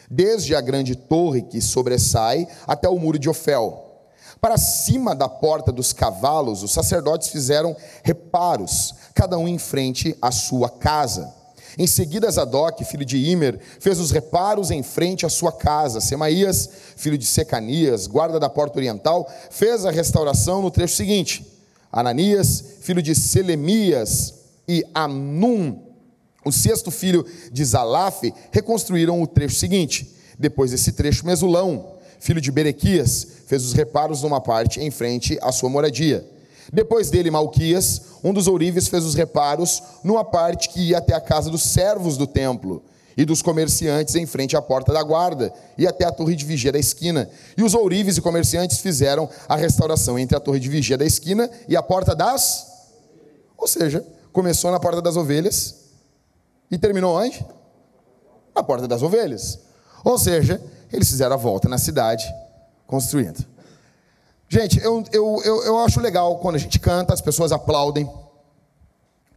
desde 0.07 0.53
a 0.53 0.61
grande 0.61 0.95
torre 0.95 1.41
que 1.41 1.59
sobressai 1.59 2.47
até 2.67 2.87
o 2.87 2.99
muro 2.99 3.17
de 3.17 3.27
Ofel. 3.27 4.03
Para 4.39 4.55
cima 4.55 5.15
da 5.15 5.27
porta 5.27 5.71
dos 5.71 5.91
cavalos, 5.91 6.61
os 6.61 6.71
sacerdotes 6.71 7.29
fizeram 7.29 7.75
reparos, 8.03 8.93
cada 9.15 9.35
um 9.35 9.47
em 9.47 9.57
frente 9.57 10.15
à 10.21 10.29
sua 10.29 10.69
casa. 10.69 11.33
Em 11.75 11.87
seguida, 11.87 12.29
Zadok, 12.29 12.85
filho 12.85 13.03
de 13.03 13.17
Imer, 13.17 13.59
fez 13.79 13.99
os 13.99 14.11
reparos 14.11 14.69
em 14.69 14.83
frente 14.83 15.25
à 15.25 15.29
sua 15.29 15.51
casa. 15.51 15.99
Semaías, 15.99 16.69
filho 16.95 17.17
de 17.17 17.25
Secanias, 17.25 18.05
guarda 18.05 18.39
da 18.39 18.47
porta 18.47 18.77
oriental, 18.77 19.27
fez 19.49 19.87
a 19.87 19.89
restauração 19.89 20.61
no 20.61 20.69
trecho 20.69 20.95
seguinte. 20.95 21.43
Ananias, 21.91 22.63
filho 22.81 23.01
de 23.01 23.15
Selemias, 23.15 24.35
e 24.67 24.83
Anum, 24.93 25.86
o 26.47 26.51
sexto 26.51 26.89
filho 26.89 27.25
de 27.51 27.63
Zalaf 27.63 28.23
reconstruíram 28.51 29.21
o 29.21 29.27
trecho 29.27 29.55
seguinte. 29.55 30.15
Depois 30.39 30.71
desse 30.71 30.91
trecho, 30.91 31.25
Mesulão, 31.25 31.97
filho 32.19 32.41
de 32.41 32.51
Berequias, 32.51 33.27
fez 33.45 33.63
os 33.63 33.73
reparos 33.73 34.21
numa 34.21 34.41
parte 34.41 34.79
em 34.79 34.91
frente 34.91 35.37
à 35.41 35.51
sua 35.51 35.69
moradia. 35.69 36.25
Depois 36.71 37.09
dele, 37.09 37.31
Malquias, 37.31 38.01
um 38.23 38.33
dos 38.33 38.47
ourives, 38.47 38.87
fez 38.87 39.05
os 39.05 39.15
reparos 39.15 39.81
numa 40.03 40.23
parte 40.23 40.69
que 40.69 40.89
ia 40.89 40.97
até 40.97 41.13
a 41.13 41.21
casa 41.21 41.49
dos 41.49 41.63
servos 41.63 42.17
do 42.17 42.27
templo 42.27 42.83
e 43.15 43.25
dos 43.25 43.41
comerciantes 43.41 44.15
em 44.15 44.25
frente 44.25 44.55
à 44.55 44.61
porta 44.61 44.93
da 44.93 45.01
guarda 45.01 45.51
e 45.77 45.87
até 45.87 46.05
a 46.05 46.11
torre 46.11 46.35
de 46.35 46.45
vigia 46.45 46.71
da 46.71 46.77
esquina. 46.77 47.29
E 47.57 47.63
os 47.63 47.73
ourives 47.73 48.17
e 48.17 48.21
comerciantes 48.21 48.77
fizeram 48.79 49.29
a 49.47 49.55
restauração 49.55 50.19
entre 50.19 50.37
a 50.37 50.39
torre 50.39 50.59
de 50.59 50.69
vigia 50.69 50.97
da 50.97 51.05
esquina 51.05 51.49
e 51.67 51.75
a 51.75 51.81
porta 51.81 52.13
das. 52.15 52.67
Ou 53.57 53.67
seja, 53.67 54.05
começou 54.31 54.69
na 54.69 54.79
porta 54.79 55.01
das 55.01 55.15
ovelhas 55.15 55.86
e 56.69 56.77
terminou 56.77 57.15
onde? 57.15 57.45
A 58.53 58.63
porta 58.63 58.87
das 58.87 59.01
ovelhas. 59.01 59.59
Ou 60.03 60.17
seja, 60.17 60.61
eles 60.91 61.09
fizeram 61.09 61.35
a 61.35 61.37
volta 61.37 61.67
na 61.67 61.77
cidade, 61.77 62.25
construindo. 62.85 63.45
Gente, 64.49 64.81
eu, 64.81 65.03
eu, 65.11 65.41
eu, 65.43 65.63
eu 65.63 65.79
acho 65.79 65.99
legal 65.99 66.37
quando 66.39 66.55
a 66.55 66.59
gente 66.59 66.79
canta, 66.79 67.13
as 67.13 67.21
pessoas 67.21 67.51
aplaudem. 67.51 68.09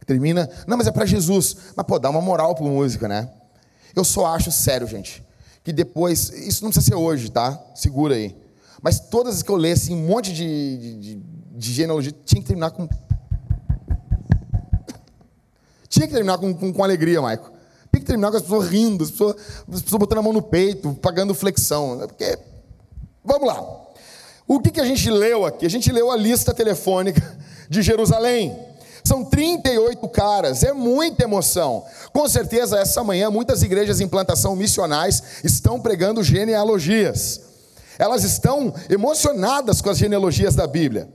Termina. 0.05 0.49
Não, 0.65 0.77
mas 0.77 0.87
é 0.87 0.91
para 0.91 1.05
Jesus. 1.05 1.55
Mas, 1.75 1.85
pô, 1.85 1.99
dá 1.99 2.09
uma 2.09 2.21
moral 2.21 2.55
pro 2.55 2.65
música, 2.65 3.07
né? 3.07 3.29
Eu 3.95 4.03
só 4.03 4.25
acho 4.27 4.51
sério, 4.51 4.87
gente, 4.87 5.23
que 5.63 5.71
depois. 5.71 6.29
Isso 6.29 6.63
não 6.63 6.71
precisa 6.71 6.95
ser 6.95 6.95
hoje, 6.95 7.29
tá? 7.29 7.61
Segura 7.75 8.15
aí. 8.15 8.35
Mas 8.81 8.99
todas 8.99 9.35
as 9.35 9.43
que 9.43 9.51
eu 9.51 9.55
lesse, 9.55 9.93
um 9.93 10.07
monte 10.07 10.33
de, 10.33 10.97
de, 10.99 11.15
de 11.51 11.73
genealogia, 11.73 12.13
tinha 12.25 12.41
que 12.41 12.47
terminar 12.47 12.71
com 12.71 12.87
tinha 15.91 16.07
que 16.07 16.13
terminar 16.13 16.37
com, 16.37 16.53
com, 16.53 16.71
com 16.71 16.83
alegria, 16.85 17.21
Maico. 17.21 17.51
Tinha 17.91 17.99
que 17.99 18.05
terminar 18.05 18.31
com 18.31 18.37
as 18.37 18.43
pessoas 18.43 18.69
rindo, 18.69 19.03
as 19.03 19.11
pessoas, 19.11 19.35
as 19.73 19.81
pessoas 19.81 19.99
botando 19.99 20.19
a 20.19 20.21
mão 20.21 20.31
no 20.31 20.41
peito, 20.41 20.93
pagando 21.01 21.35
flexão. 21.35 21.97
Né? 21.97 22.07
Porque, 22.07 22.39
vamos 23.23 23.45
lá. 23.45 23.61
O 24.47 24.61
que, 24.61 24.71
que 24.71 24.79
a 24.79 24.85
gente 24.85 25.09
leu 25.09 25.45
aqui? 25.45 25.65
A 25.65 25.69
gente 25.69 25.91
leu 25.91 26.09
a 26.09 26.15
lista 26.15 26.53
telefônica 26.53 27.21
de 27.69 27.81
Jerusalém. 27.81 28.57
São 29.03 29.25
38 29.25 30.07
caras, 30.07 30.63
é 30.63 30.71
muita 30.71 31.25
emoção. 31.25 31.83
Com 32.13 32.27
certeza, 32.29 32.79
essa 32.79 33.03
manhã, 33.03 33.29
muitas 33.29 33.61
igrejas 33.61 33.99
em 33.99 34.07
plantação 34.07 34.55
missionais 34.55 35.21
estão 35.43 35.77
pregando 35.81 36.23
genealogias. 36.23 37.41
Elas 37.99 38.23
estão 38.23 38.73
emocionadas 38.89 39.81
com 39.81 39.89
as 39.89 39.97
genealogias 39.97 40.55
da 40.55 40.65
Bíblia. 40.65 41.09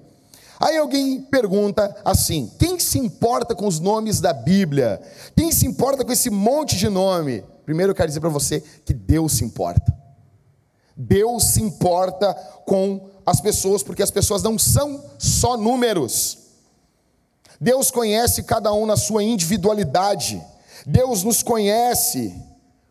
Aí 0.58 0.76
alguém 0.76 1.20
pergunta 1.22 1.94
assim: 2.04 2.50
quem 2.58 2.78
se 2.78 2.98
importa 2.98 3.54
com 3.54 3.66
os 3.66 3.78
nomes 3.78 4.20
da 4.20 4.32
Bíblia? 4.32 5.00
Quem 5.36 5.52
se 5.52 5.66
importa 5.66 6.04
com 6.04 6.12
esse 6.12 6.30
monte 6.30 6.76
de 6.76 6.88
nome? 6.88 7.44
Primeiro 7.64 7.92
eu 7.92 7.96
quero 7.96 8.08
dizer 8.08 8.20
para 8.20 8.28
você 8.28 8.60
que 8.84 8.94
Deus 8.94 9.32
se 9.32 9.44
importa. 9.44 9.94
Deus 10.96 11.44
se 11.44 11.60
importa 11.60 12.32
com 12.64 13.10
as 13.26 13.40
pessoas, 13.40 13.82
porque 13.82 14.02
as 14.02 14.10
pessoas 14.10 14.42
não 14.42 14.58
são 14.58 15.04
só 15.18 15.56
números. 15.56 16.38
Deus 17.60 17.90
conhece 17.90 18.42
cada 18.42 18.72
um 18.72 18.86
na 18.86 18.96
sua 18.96 19.22
individualidade. 19.22 20.42
Deus 20.86 21.22
nos 21.22 21.42
conhece. 21.42 22.34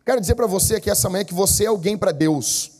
Quero 0.04 0.20
dizer 0.20 0.34
para 0.34 0.46
você 0.46 0.76
aqui 0.76 0.90
essa 0.90 1.08
manhã 1.08 1.24
que 1.24 1.34
você 1.34 1.64
é 1.64 1.68
alguém 1.68 1.96
para 1.96 2.12
Deus. 2.12 2.72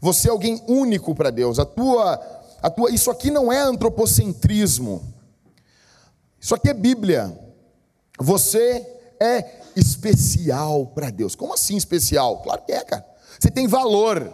Você 0.00 0.28
é 0.28 0.30
alguém 0.30 0.62
único 0.68 1.14
para 1.14 1.30
Deus. 1.30 1.58
A 1.58 1.64
tua 1.64 2.20
tua, 2.68 2.90
isso 2.90 3.10
aqui 3.10 3.30
não 3.30 3.50
é 3.52 3.60
antropocentrismo. 3.60 5.02
Isso 6.38 6.54
aqui 6.54 6.68
é 6.68 6.74
Bíblia. 6.74 7.38
Você 8.18 8.86
é 9.20 9.60
especial 9.76 10.86
para 10.86 11.10
Deus. 11.10 11.34
Como 11.34 11.54
assim 11.54 11.76
especial? 11.76 12.42
Claro 12.42 12.62
que 12.66 12.72
é, 12.72 12.82
cara. 12.84 13.04
Você 13.38 13.50
tem 13.50 13.66
valor. 13.66 14.32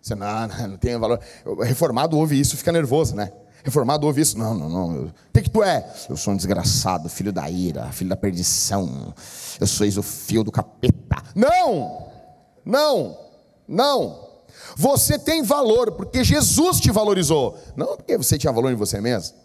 Você 0.00 0.14
não, 0.14 0.48
não, 0.48 0.68
não 0.68 0.76
tem 0.76 0.96
valor. 0.96 1.20
Reformado 1.62 2.16
ouve 2.16 2.40
isso, 2.40 2.56
fica 2.56 2.72
nervoso, 2.72 3.14
né? 3.14 3.30
Reformado 3.62 4.06
ouve 4.06 4.22
isso. 4.22 4.38
Não, 4.38 4.54
não, 4.54 4.68
não. 4.68 5.04
O 5.06 5.12
que, 5.32 5.42
que 5.42 5.50
tu 5.50 5.62
é? 5.62 5.86
Eu 6.08 6.16
sou 6.16 6.32
um 6.32 6.36
desgraçado, 6.36 7.08
filho 7.08 7.32
da 7.32 7.48
ira, 7.50 7.90
filho 7.92 8.10
da 8.10 8.16
perdição. 8.16 9.14
Eu 9.60 9.66
sou 9.66 9.86
o 9.86 10.02
fio 10.02 10.42
do 10.42 10.50
capeta. 10.50 11.22
Não! 11.34 12.08
Não! 12.64 13.18
Não! 13.68 14.29
Você 14.76 15.18
tem 15.18 15.42
valor 15.42 15.92
porque 15.92 16.24
Jesus 16.24 16.80
te 16.80 16.90
valorizou. 16.90 17.58
Não 17.76 17.96
porque 17.96 18.16
você 18.16 18.38
tinha 18.38 18.52
valor 18.52 18.70
em 18.70 18.76
você 18.76 19.00
mesmo. 19.00 19.36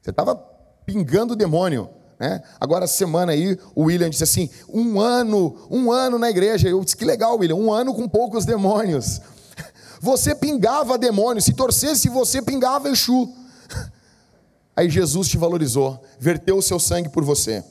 Você 0.00 0.10
estava 0.10 0.36
pingando 0.84 1.34
o 1.34 1.36
demônio. 1.36 1.90
Né? 2.18 2.42
Agora, 2.60 2.86
semana 2.86 3.32
aí, 3.32 3.58
o 3.74 3.84
William 3.84 4.10
disse 4.10 4.24
assim: 4.24 4.50
um 4.68 5.00
ano, 5.00 5.56
um 5.70 5.92
ano 5.92 6.18
na 6.18 6.30
igreja. 6.30 6.68
Eu 6.68 6.82
disse: 6.82 6.96
que 6.96 7.04
legal, 7.04 7.36
William, 7.36 7.56
um 7.56 7.72
ano 7.72 7.94
com 7.94 8.08
poucos 8.08 8.44
demônios. 8.44 9.20
Você 10.00 10.34
pingava 10.34 10.96
demônio, 10.96 11.42
se 11.42 11.52
torcesse, 11.52 12.08
você 12.08 12.40
pingava 12.40 12.88
Exu. 12.88 13.34
Aí 14.76 14.88
Jesus 14.88 15.28
te 15.28 15.36
valorizou, 15.36 16.00
verteu 16.20 16.58
o 16.58 16.62
seu 16.62 16.78
sangue 16.78 17.08
por 17.08 17.24
você. 17.24 17.64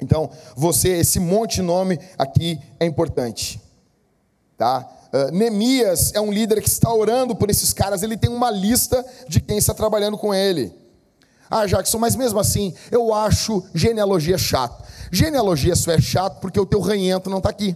Então, 0.00 0.30
você, 0.56 0.90
esse 0.90 1.18
monte 1.18 1.56
de 1.56 1.62
nome 1.62 1.98
aqui 2.16 2.60
é 2.78 2.86
importante. 2.86 3.60
Tá? 4.56 4.88
Uh, 5.12 5.32
é 6.14 6.20
um 6.20 6.30
líder 6.30 6.60
que 6.60 6.68
está 6.68 6.92
orando 6.92 7.34
por 7.34 7.48
esses 7.48 7.72
caras, 7.72 8.02
ele 8.02 8.16
tem 8.16 8.30
uma 8.30 8.50
lista 8.50 9.04
de 9.26 9.40
quem 9.40 9.56
está 9.56 9.72
trabalhando 9.72 10.18
com 10.18 10.34
ele. 10.34 10.72
Ah, 11.50 11.64
Jackson, 11.66 11.98
mas 11.98 12.14
mesmo 12.14 12.38
assim, 12.38 12.74
eu 12.90 13.14
acho 13.14 13.64
genealogia 13.74 14.36
chato. 14.36 14.84
Genealogia 15.10 15.74
só 15.74 15.92
é 15.92 16.00
chato 16.00 16.40
porque 16.40 16.60
o 16.60 16.66
teu 16.66 16.80
ranhento 16.80 17.30
não 17.30 17.38
está 17.38 17.48
aqui. 17.48 17.74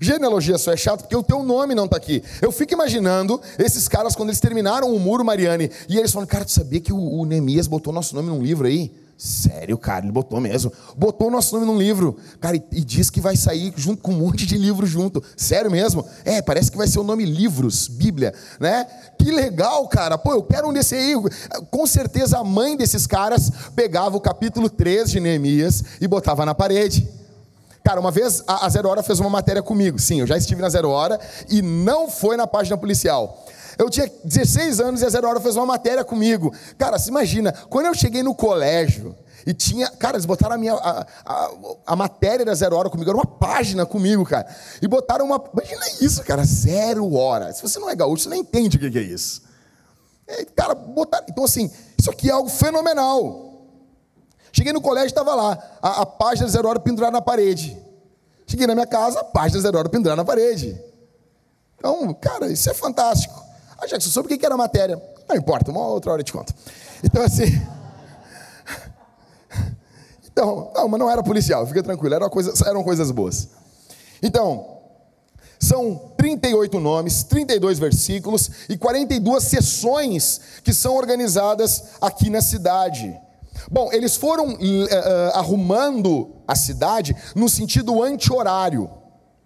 Genealogia 0.00 0.58
só 0.58 0.72
é 0.72 0.76
chato 0.76 1.02
porque 1.02 1.16
o 1.16 1.22
teu 1.22 1.42
nome 1.42 1.74
não 1.74 1.84
está 1.84 1.96
aqui. 1.96 2.22
Eu 2.40 2.50
fico 2.50 2.72
imaginando 2.72 3.40
esses 3.58 3.88
caras 3.88 4.14
quando 4.14 4.30
eles 4.30 4.40
terminaram 4.40 4.94
o 4.94 4.98
muro, 4.98 5.24
Mariane, 5.24 5.70
e 5.88 5.98
eles 5.98 6.12
falam, 6.12 6.26
cara, 6.26 6.44
tu 6.44 6.52
sabia 6.52 6.80
que 6.80 6.92
o, 6.92 6.96
o 6.96 7.26
botou 7.68 7.92
nosso 7.92 8.14
nome 8.14 8.28
num 8.28 8.42
livro 8.42 8.66
aí? 8.66 9.05
Sério, 9.18 9.78
cara, 9.78 10.04
ele 10.04 10.12
botou 10.12 10.38
mesmo. 10.40 10.70
Botou 10.94 11.30
nosso 11.30 11.54
nome 11.54 11.66
num 11.66 11.78
livro. 11.78 12.18
Cara, 12.38 12.54
e, 12.54 12.62
e, 12.70 12.84
diz 12.84 13.08
que 13.08 13.18
vai 13.18 13.34
sair 13.34 13.72
junto 13.74 14.02
com 14.02 14.12
um 14.12 14.18
monte 14.18 14.44
de 14.44 14.58
livros 14.58 14.90
junto. 14.90 15.22
Sério 15.34 15.70
mesmo? 15.70 16.06
É, 16.22 16.42
parece 16.42 16.70
que 16.70 16.76
vai 16.76 16.86
ser 16.86 16.98
o 16.98 17.02
nome 17.02 17.24
Livros, 17.24 17.88
Bíblia, 17.88 18.34
né? 18.60 18.86
Que 19.18 19.30
legal, 19.30 19.88
cara. 19.88 20.18
Pô, 20.18 20.32
eu 20.32 20.42
quero 20.42 20.68
um 20.68 20.72
desse 20.72 20.94
aí. 20.94 21.14
Com 21.70 21.86
certeza 21.86 22.38
a 22.38 22.44
mãe 22.44 22.76
desses 22.76 23.06
caras 23.06 23.50
pegava 23.74 24.18
o 24.18 24.20
capítulo 24.20 24.68
3 24.68 25.10
de 25.10 25.18
Neemias 25.18 25.82
e 25.98 26.06
botava 26.06 26.44
na 26.44 26.54
parede. 26.54 27.08
Cara, 27.82 28.00
uma 28.00 28.10
vez 28.10 28.42
a, 28.46 28.66
a 28.66 28.68
Zero 28.68 28.88
Hora 28.88 29.02
fez 29.02 29.18
uma 29.18 29.30
matéria 29.30 29.62
comigo. 29.62 29.98
Sim, 29.98 30.20
eu 30.20 30.26
já 30.26 30.36
estive 30.36 30.60
na 30.60 30.68
Zero 30.68 30.90
Hora 30.90 31.18
e 31.48 31.62
não 31.62 32.10
foi 32.10 32.36
na 32.36 32.46
página 32.46 32.76
policial. 32.76 33.46
Eu 33.78 33.90
tinha 33.90 34.10
16 34.24 34.80
anos 34.80 35.02
e 35.02 35.04
a 35.04 35.08
Zero 35.08 35.28
Hora 35.28 35.40
fez 35.40 35.56
uma 35.56 35.66
matéria 35.66 36.04
comigo. 36.04 36.52
Cara, 36.78 36.98
se 36.98 37.10
imagina, 37.10 37.52
quando 37.68 37.86
eu 37.86 37.94
cheguei 37.94 38.22
no 38.22 38.34
colégio 38.34 39.14
e 39.46 39.54
tinha. 39.54 39.88
Cara, 39.90 40.16
eles 40.16 40.26
botaram 40.26 40.56
a 40.56 40.58
minha. 40.58 40.74
A, 40.74 41.06
a, 41.24 41.50
a, 41.86 41.96
matéria 41.96 42.44
da 42.44 42.54
Zero 42.54 42.76
Hora 42.76 42.90
comigo, 42.90 43.08
era 43.08 43.16
uma 43.16 43.26
página 43.26 43.86
comigo, 43.86 44.24
cara. 44.24 44.46
E 44.82 44.88
botaram 44.88 45.26
uma. 45.26 45.42
Imagina 45.52 45.86
isso, 46.00 46.22
cara, 46.24 46.44
Zero 46.44 47.14
Hora. 47.14 47.52
Se 47.52 47.62
você 47.62 47.78
não 47.78 47.88
é 47.88 47.94
gaúcho, 47.94 48.24
você 48.24 48.28
não 48.28 48.36
entende 48.36 48.76
o 48.76 48.80
que 48.80 48.98
é 48.98 49.02
isso. 49.02 49.42
Cara, 50.56 50.74
botaram. 50.74 51.26
Então, 51.30 51.44
assim, 51.44 51.70
isso 51.96 52.10
aqui 52.10 52.28
é 52.28 52.32
algo 52.32 52.48
fenomenal. 52.48 53.44
Cheguei 54.50 54.72
no 54.72 54.80
colégio, 54.80 55.08
estava 55.08 55.34
lá, 55.34 55.58
a, 55.82 56.02
a 56.02 56.06
página 56.06 56.46
da 56.46 56.52
Zero 56.52 56.68
Hora 56.68 56.80
pendurada 56.80 57.12
na 57.12 57.22
parede. 57.22 57.76
Cheguei 58.46 58.66
na 58.66 58.74
minha 58.74 58.86
casa, 58.86 59.20
a 59.20 59.24
página 59.24 59.60
da 59.60 59.68
Zero 59.68 59.78
Hora 59.78 59.88
pendurada 59.88 60.16
na 60.16 60.24
parede. 60.24 60.80
Então, 61.78 62.12
cara, 62.14 62.50
isso 62.50 62.68
é 62.68 62.74
fantástico. 62.74 63.45
Ah, 63.78 63.86
Jackson, 63.86 64.10
sobre 64.10 64.34
o 64.34 64.38
que 64.38 64.44
era 64.44 64.54
a 64.54 64.58
matéria? 64.58 65.00
Não 65.28 65.36
importa, 65.36 65.70
uma 65.70 65.86
outra 65.86 66.12
hora 66.12 66.20
eu 66.20 66.24
te 66.24 66.32
conto. 66.32 66.54
Então, 67.02 67.22
assim. 67.22 67.44
Então, 70.36 70.70
não, 70.74 70.86
mas 70.86 71.00
não 71.00 71.10
era 71.10 71.22
policial, 71.22 71.66
fica 71.66 71.82
tranquilo, 71.82 72.14
eram 72.14 72.28
coisas, 72.28 72.60
eram 72.60 72.84
coisas 72.84 73.10
boas. 73.10 73.48
Então, 74.22 74.76
são 75.58 76.12
38 76.18 76.78
nomes, 76.78 77.24
32 77.24 77.78
versículos 77.78 78.50
e 78.68 78.76
42 78.76 79.42
sessões 79.42 80.40
que 80.62 80.74
são 80.74 80.94
organizadas 80.94 81.84
aqui 82.02 82.28
na 82.28 82.42
cidade. 82.42 83.18
Bom, 83.70 83.90
eles 83.92 84.16
foram 84.16 84.52
uh, 84.52 84.58
arrumando 85.32 86.36
a 86.46 86.54
cidade 86.54 87.16
no 87.34 87.48
sentido 87.48 88.02
anti-horário, 88.02 88.90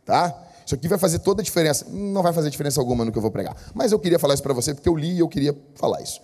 tá? 0.04 0.36
Isso 0.70 0.76
aqui 0.76 0.86
vai 0.86 0.98
fazer 0.98 1.18
toda 1.18 1.42
a 1.42 1.44
diferença. 1.44 1.84
Não 1.90 2.22
vai 2.22 2.32
fazer 2.32 2.48
diferença 2.48 2.80
alguma 2.80 3.04
no 3.04 3.10
que 3.10 3.18
eu 3.18 3.22
vou 3.22 3.30
pregar. 3.32 3.56
Mas 3.74 3.90
eu 3.90 3.98
queria 3.98 4.20
falar 4.20 4.34
isso 4.34 4.42
para 4.42 4.54
você 4.54 4.72
porque 4.72 4.88
eu 4.88 4.94
li 4.94 5.16
e 5.16 5.18
eu 5.18 5.28
queria 5.28 5.52
falar 5.74 6.00
isso. 6.00 6.20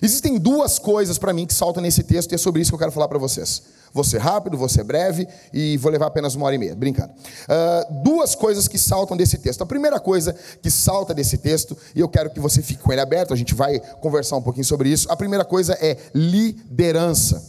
Existem 0.00 0.38
duas 0.38 0.78
coisas 0.78 1.18
para 1.18 1.34
mim 1.34 1.46
que 1.46 1.52
saltam 1.52 1.82
nesse 1.82 2.02
texto 2.02 2.32
e 2.32 2.34
é 2.34 2.38
sobre 2.38 2.62
isso 2.62 2.70
que 2.70 2.74
eu 2.76 2.78
quero 2.78 2.92
falar 2.92 3.08
para 3.08 3.18
vocês. 3.18 3.62
Vou 3.92 4.02
ser 4.02 4.16
rápido, 4.16 4.56
vou 4.56 4.70
ser 4.70 4.84
breve 4.84 5.28
e 5.52 5.76
vou 5.76 5.92
levar 5.92 6.06
apenas 6.06 6.34
uma 6.34 6.46
hora 6.46 6.54
e 6.54 6.58
meia, 6.58 6.74
brincando. 6.74 7.12
Uh, 7.12 8.02
duas 8.02 8.34
coisas 8.34 8.66
que 8.66 8.78
saltam 8.78 9.18
desse 9.18 9.36
texto. 9.36 9.60
A 9.60 9.66
primeira 9.66 10.00
coisa 10.00 10.34
que 10.62 10.70
salta 10.70 11.12
desse 11.12 11.36
texto, 11.36 11.76
e 11.94 12.00
eu 12.00 12.08
quero 12.08 12.30
que 12.30 12.40
você 12.40 12.62
fique 12.62 12.82
com 12.82 12.90
ele 12.90 13.02
aberto, 13.02 13.34
a 13.34 13.36
gente 13.36 13.54
vai 13.54 13.80
conversar 14.00 14.36
um 14.36 14.42
pouquinho 14.42 14.64
sobre 14.64 14.88
isso. 14.88 15.12
A 15.12 15.16
primeira 15.16 15.44
coisa 15.44 15.76
é 15.78 15.98
liderança. 16.14 17.44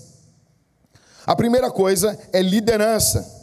A 1.26 1.34
primeira 1.34 1.72
coisa 1.72 2.20
é 2.34 2.42
liderança. 2.42 3.41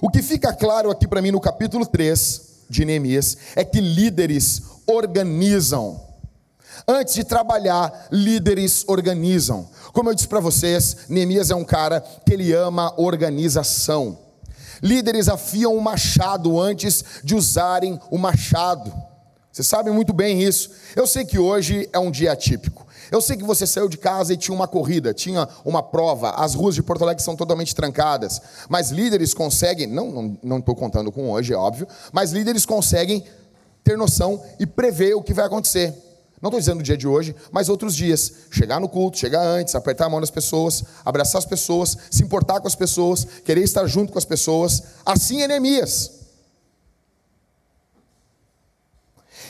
O 0.00 0.10
que 0.10 0.22
fica 0.22 0.52
claro 0.52 0.90
aqui 0.90 1.06
para 1.06 1.22
mim 1.22 1.30
no 1.30 1.40
capítulo 1.40 1.86
3 1.86 2.42
de 2.68 2.84
Neemias 2.84 3.36
é 3.54 3.64
que 3.64 3.80
líderes 3.80 4.62
organizam. 4.86 6.00
Antes 6.86 7.14
de 7.14 7.24
trabalhar, 7.24 8.08
líderes 8.10 8.84
organizam. 8.88 9.68
Como 9.92 10.10
eu 10.10 10.14
disse 10.14 10.28
para 10.28 10.40
vocês, 10.40 11.08
Neemias 11.08 11.50
é 11.50 11.54
um 11.54 11.64
cara 11.64 12.00
que 12.00 12.34
ele 12.34 12.52
ama 12.52 12.92
organização. 13.00 14.18
Líderes 14.82 15.28
afiam 15.28 15.76
o 15.76 15.80
machado 15.80 16.60
antes 16.60 17.04
de 17.22 17.34
usarem 17.34 17.98
o 18.10 18.18
machado. 18.18 18.92
Vocês 19.54 19.68
sabem 19.68 19.94
muito 19.94 20.12
bem 20.12 20.42
isso. 20.42 20.68
Eu 20.96 21.06
sei 21.06 21.24
que 21.24 21.38
hoje 21.38 21.88
é 21.92 21.98
um 22.00 22.10
dia 22.10 22.32
atípico. 22.32 22.84
Eu 23.08 23.20
sei 23.20 23.36
que 23.36 23.44
você 23.44 23.64
saiu 23.64 23.88
de 23.88 23.96
casa 23.96 24.34
e 24.34 24.36
tinha 24.36 24.52
uma 24.52 24.66
corrida, 24.66 25.14
tinha 25.14 25.48
uma 25.64 25.80
prova, 25.80 26.30
as 26.30 26.56
ruas 26.56 26.74
de 26.74 26.82
Porto 26.82 27.02
Alegre 27.02 27.22
são 27.22 27.36
totalmente 27.36 27.72
trancadas, 27.72 28.42
mas 28.68 28.90
líderes 28.90 29.32
conseguem, 29.32 29.86
não 29.86 30.36
não 30.42 30.58
estou 30.58 30.74
contando 30.74 31.12
com 31.12 31.30
hoje, 31.30 31.52
é 31.52 31.56
óbvio, 31.56 31.86
mas 32.12 32.32
líderes 32.32 32.66
conseguem 32.66 33.22
ter 33.84 33.96
noção 33.96 34.42
e 34.58 34.66
prever 34.66 35.14
o 35.14 35.22
que 35.22 35.32
vai 35.32 35.46
acontecer. 35.46 35.94
Não 36.42 36.48
estou 36.48 36.58
dizendo 36.58 36.80
o 36.80 36.82
dia 36.82 36.96
de 36.96 37.06
hoje, 37.06 37.36
mas 37.52 37.68
outros 37.68 37.94
dias. 37.94 38.32
Chegar 38.50 38.80
no 38.80 38.88
culto, 38.88 39.18
chegar 39.18 39.40
antes, 39.40 39.76
apertar 39.76 40.06
a 40.06 40.08
mão 40.08 40.20
das 40.20 40.32
pessoas, 40.32 40.82
abraçar 41.04 41.38
as 41.38 41.46
pessoas, 41.46 41.96
se 42.10 42.24
importar 42.24 42.60
com 42.60 42.66
as 42.66 42.74
pessoas, 42.74 43.24
querer 43.44 43.62
estar 43.62 43.86
junto 43.86 44.12
com 44.12 44.18
as 44.18 44.24
pessoas. 44.24 44.82
Assim 45.06 45.42
é. 45.42 45.48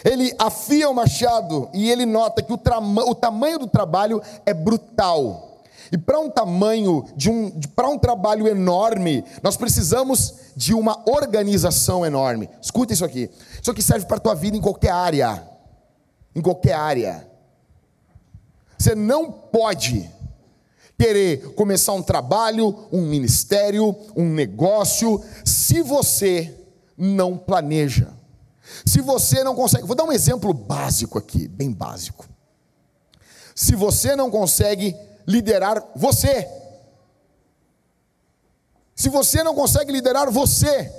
Ele 0.05 0.35
afia 0.39 0.91
o 0.91 0.95
machado 0.95 1.71
e 1.73 1.91
ele 1.91 2.05
nota 2.05 2.43
que 2.43 2.53
o, 2.53 2.61
o 3.09 3.15
tamanho 3.15 3.59
do 3.59 3.67
trabalho 3.67 4.21
é 4.45 4.53
brutal. 4.53 5.63
E 5.91 5.97
para 5.97 6.21
um 6.21 6.29
tamanho, 6.29 7.05
de 7.17 7.31
um, 7.31 7.51
para 7.75 7.89
um 7.89 7.99
trabalho 7.99 8.47
enorme, 8.47 9.25
nós 9.43 9.57
precisamos 9.57 10.35
de 10.55 10.75
uma 10.75 11.03
organização 11.09 12.05
enorme. 12.05 12.51
Escuta 12.61 12.93
isso 12.93 13.05
aqui. 13.05 13.31
Isso 13.61 13.71
aqui 13.71 13.83
serve 13.83 14.07
para 14.07 14.19
a 14.19 14.21
tua 14.21 14.35
vida 14.35 14.57
em 14.57 14.61
qualquer 14.61 14.91
área. 14.91 15.43
Em 16.35 16.43
qualquer 16.43 16.75
área. 16.75 17.27
Você 18.77 18.95
não 18.95 19.31
pode 19.31 20.11
querer 20.99 21.55
começar 21.55 21.93
um 21.93 22.03
trabalho, 22.03 22.87
um 22.93 23.03
ministério, 23.03 23.97
um 24.17 24.29
negócio, 24.29 25.23
se 25.45 25.81
você 25.81 26.55
não 26.97 27.37
planeja. 27.37 28.09
Se 28.85 29.01
você 29.01 29.43
não 29.43 29.55
consegue, 29.55 29.87
vou 29.87 29.97
dar 29.97 30.05
um 30.05 30.13
exemplo 30.13 30.53
básico 30.53 31.19
aqui, 31.19 31.49
bem 31.49 31.73
básico. 31.73 32.27
Se 33.55 33.75
você 33.75 34.15
não 34.15 34.31
consegue 34.31 34.95
liderar 35.27 35.83
você, 35.97 36.47
se 38.95 39.09
você 39.09 39.43
não 39.43 39.55
consegue 39.55 39.91
liderar 39.91 40.31
você, 40.31 40.93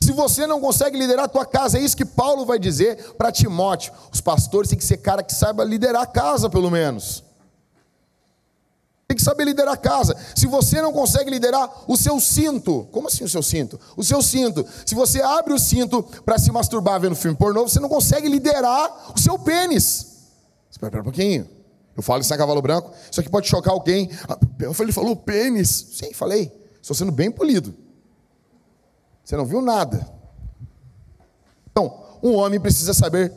se 0.00 0.12
você 0.12 0.46
não 0.46 0.60
consegue 0.60 0.98
liderar 0.98 1.24
a 1.24 1.28
tua 1.28 1.46
casa, 1.46 1.78
é 1.78 1.80
isso 1.80 1.96
que 1.96 2.04
Paulo 2.04 2.44
vai 2.44 2.58
dizer 2.58 3.14
para 3.14 3.32
Timóteo. 3.32 3.92
Os 4.12 4.20
pastores 4.20 4.68
têm 4.68 4.78
que 4.78 4.84
ser 4.84 4.98
cara 4.98 5.22
que 5.22 5.34
saiba 5.34 5.64
liderar 5.64 6.02
a 6.02 6.06
casa, 6.06 6.50
pelo 6.50 6.70
menos. 6.70 7.23
Tem 9.06 9.16
que 9.16 9.22
saber 9.22 9.44
liderar 9.44 9.74
a 9.74 9.76
casa. 9.76 10.16
Se 10.34 10.46
você 10.46 10.80
não 10.80 10.92
consegue 10.92 11.30
liderar 11.30 11.70
o 11.86 11.96
seu 11.96 12.18
cinto, 12.20 12.88
como 12.90 13.08
assim 13.08 13.24
o 13.24 13.28
seu 13.28 13.42
cinto? 13.42 13.78
O 13.96 14.02
seu 14.02 14.22
cinto. 14.22 14.66
Se 14.86 14.94
você 14.94 15.20
abre 15.20 15.52
o 15.52 15.58
cinto 15.58 16.02
para 16.24 16.38
se 16.38 16.50
masturbar 16.50 16.98
vendo 17.00 17.14
filme 17.14 17.36
pornô, 17.36 17.68
você 17.68 17.78
não 17.78 17.88
consegue 17.88 18.28
liderar 18.28 19.12
o 19.14 19.18
seu 19.18 19.38
pênis. 19.38 20.14
Espera 20.70 21.00
um 21.00 21.04
pouquinho. 21.04 21.48
Eu 21.96 22.02
falo 22.02 22.22
isso 22.22 22.30
na 22.30 22.38
Cavalo 22.38 22.60
Branco. 22.60 22.90
Isso 23.10 23.20
aqui 23.20 23.28
pode 23.28 23.46
chocar 23.46 23.72
alguém. 23.72 24.10
Ah, 24.28 24.38
ele 24.80 24.92
falou 24.92 25.14
pênis. 25.14 25.68
Sim, 25.92 26.12
falei. 26.12 26.50
Estou 26.80 26.96
sendo 26.96 27.12
bem 27.12 27.30
polido. 27.30 27.74
Você 29.24 29.36
não 29.36 29.46
viu 29.46 29.60
nada. 29.60 30.06
Então, 31.70 32.04
um 32.22 32.34
homem 32.34 32.60
precisa 32.60 32.92
saber 32.94 33.32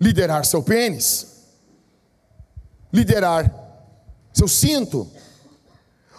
liderar 0.00 0.44
seu 0.44 0.62
pênis, 0.62 1.26
liderar 2.92 3.67
seu 4.38 4.48
cinto. 4.48 5.08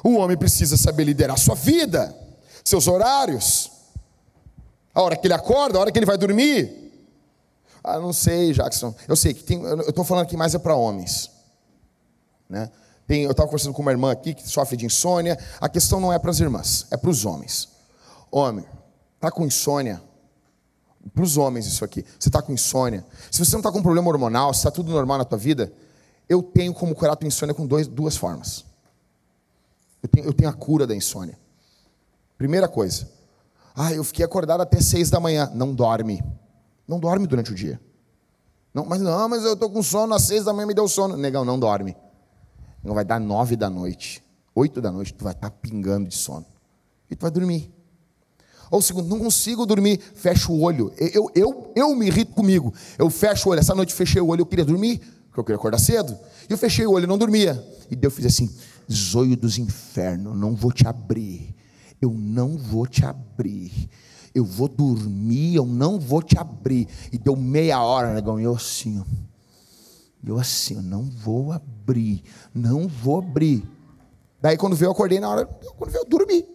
O 0.04 0.16
homem 0.16 0.38
precisa 0.38 0.78
saber 0.78 1.06
liderar 1.06 1.38
sua 1.38 1.56
vida, 1.56 2.16
seus 2.64 2.88
horários, 2.88 3.72
a 4.94 5.02
hora 5.02 5.16
que 5.16 5.28
ele 5.28 5.34
acorda, 5.34 5.78
a 5.78 5.82
hora 5.82 5.92
que 5.92 6.00
ele 6.00 6.06
vai 6.06 6.18
dormir. 6.18 6.92
Ah, 7.84 8.00
não 8.00 8.12
sei, 8.12 8.54
Jackson. 8.54 8.94
Eu 9.08 9.16
sei 9.16 9.34
que 9.34 9.44
tem. 9.44 9.62
Eu 9.62 9.82
estou 9.82 10.04
falando 10.04 10.24
aqui 10.24 10.36
mais 10.36 10.54
é 10.54 10.60
para 10.60 10.76
homens. 10.76 11.32
Né? 12.50 12.70
Tem, 13.08 13.24
eu 13.24 13.32
estava 13.32 13.48
conversando 13.48 13.74
com 13.74 13.82
uma 13.82 13.92
irmã 13.92 14.12
aqui 14.12 14.34
que 14.34 14.48
sofre 14.48 14.76
de 14.76 14.86
insônia. 14.86 15.38
A 15.60 15.70
questão 15.70 16.00
não 16.00 16.12
é 16.12 16.20
para 16.20 16.32
as 16.32 16.40
irmãs, 16.40 16.86
é 16.92 16.98
para 16.98 17.10
os 17.10 17.26
homens. 17.26 17.70
Homem, 18.32 18.66
tá 19.20 19.32
com 19.32 19.46
insônia? 19.46 20.02
Para 21.14 21.24
os 21.24 21.38
homens 21.38 21.66
isso 21.66 21.84
aqui. 21.86 22.06
Você 22.20 22.30
está 22.30 22.42
com 22.42 22.52
insônia? 22.52 23.06
Se 23.32 23.44
você 23.44 23.54
não 23.54 23.62
está 23.62 23.72
com 23.72 23.82
problema 23.82 24.10
hormonal, 24.10 24.54
se 24.54 24.60
está 24.60 24.72
tudo 24.72 24.92
normal 24.92 25.18
na 25.18 25.26
tua 25.26 25.38
vida, 25.38 25.72
eu 26.30 26.44
tenho 26.44 26.74
como 26.74 26.94
curar 26.94 27.14
a 27.14 27.16
tua 27.16 27.28
insônia 27.28 27.56
com 27.56 27.66
dois, 27.66 27.88
duas 27.88 28.16
formas. 28.16 28.64
Eu 30.02 30.08
tenho, 30.08 30.28
eu 30.28 30.34
tenho 30.34 30.50
a 30.50 30.54
cura 30.54 30.86
da 30.86 30.96
insônia. 30.96 31.38
Primeira 32.38 32.68
coisa. 32.68 33.10
Ah, 33.76 33.92
eu 33.92 34.04
fiquei 34.04 34.24
acordado 34.24 34.62
até 34.62 34.80
seis 34.80 35.10
da 35.10 35.20
manhã. 35.20 35.52
Não 35.54 35.74
dorme. 35.74 36.24
Não 36.88 37.00
dorme 37.00 37.26
durante 37.26 37.52
o 37.52 37.56
dia. 37.56 37.82
Não, 38.74 38.86
mas 38.86 39.02
não, 39.02 39.28
mas 39.28 39.44
eu 39.44 39.54
estou 39.54 39.70
com 39.70 39.82
sono, 39.82 40.14
às 40.14 40.24
seis 40.24 40.46
da 40.46 40.54
manhã 40.54 40.68
me 40.68 40.74
deu 40.74 40.88
sono. 40.88 41.18
Negão, 41.18 41.44
não 41.44 41.60
dorme. 41.60 41.98
Não 42.84 42.94
vai 42.94 43.04
dar 43.04 43.20
nove 43.20 43.56
da 43.56 43.70
noite, 43.70 44.24
oito 44.56 44.80
da 44.80 44.92
noite, 44.92 45.14
tu 45.14 45.24
vai 45.24 45.34
estar 45.34 45.50
tá 45.50 45.56
pingando 45.62 46.08
de 46.08 46.16
sono. 46.16 46.46
E 47.10 47.16
tu 47.16 47.24
vai 47.24 47.32
dormir. 47.32 47.74
Ou 48.72 48.82
segundo, 48.82 49.08
não 49.10 49.20
consigo 49.20 49.66
dormir, 49.66 50.00
fecho 50.14 50.54
o 50.54 50.62
olho. 50.62 50.94
Eu, 50.98 51.30
eu, 51.34 51.74
eu 51.76 51.96
me 51.96 52.06
irrito 52.08 52.34
comigo. 52.34 52.72
Eu 52.98 53.10
fecho 53.10 53.50
o 53.50 53.52
olho. 53.52 53.60
Essa 53.60 53.74
noite 53.74 53.94
fechei 53.94 54.22
o 54.22 54.28
olho, 54.28 54.42
eu 54.42 54.46
queria 54.46 54.64
dormir, 54.64 55.02
porque 55.30 55.40
eu 55.40 55.44
queria 55.44 55.58
acordar 55.58 55.80
cedo. 55.80 56.18
E 56.50 56.52
eu 56.52 56.58
fechei 56.58 56.86
o 56.86 56.92
olho, 56.92 57.08
não 57.08 57.18
dormia. 57.18 57.64
E 57.90 57.96
Deus 57.96 58.14
fez 58.14 58.28
assim: 58.28 58.50
zoio 58.92 59.38
dos 59.38 59.58
infernos, 59.58 60.36
não 60.36 60.56
vou 60.56 60.72
te 60.72 60.88
abrir. 60.88 61.56
Eu 62.02 62.12
não 62.12 62.58
vou 62.58 62.86
te 62.86 63.06
abrir. 63.06 63.90
Eu 64.34 64.46
vou 64.46 64.68
dormir, 64.68 65.56
eu 65.56 65.66
não 65.66 66.00
vou 66.00 66.22
te 66.22 66.38
abrir. 66.38 66.88
E 67.12 67.18
deu 67.18 67.36
meia 67.36 67.82
hora, 67.82 68.14
negão, 68.14 68.40
e 68.40 68.44
eu 68.44 68.56
assim, 68.56 69.00
ó. 69.00 69.04
Eu 70.26 70.38
assim, 70.38 70.76
eu 70.76 70.82
não 70.82 71.04
vou 71.04 71.52
abrir, 71.52 72.24
não 72.54 72.88
vou 72.88 73.20
abrir. 73.20 73.64
Daí 74.42 74.58
quando 74.58 74.76
veio, 74.76 74.88
eu 74.88 74.92
acordei 74.92 75.20
na 75.20 75.30
hora, 75.30 75.46
quando 75.78 75.92
veio, 75.92 76.04
eu 76.04 76.10
dormi. 76.10 76.46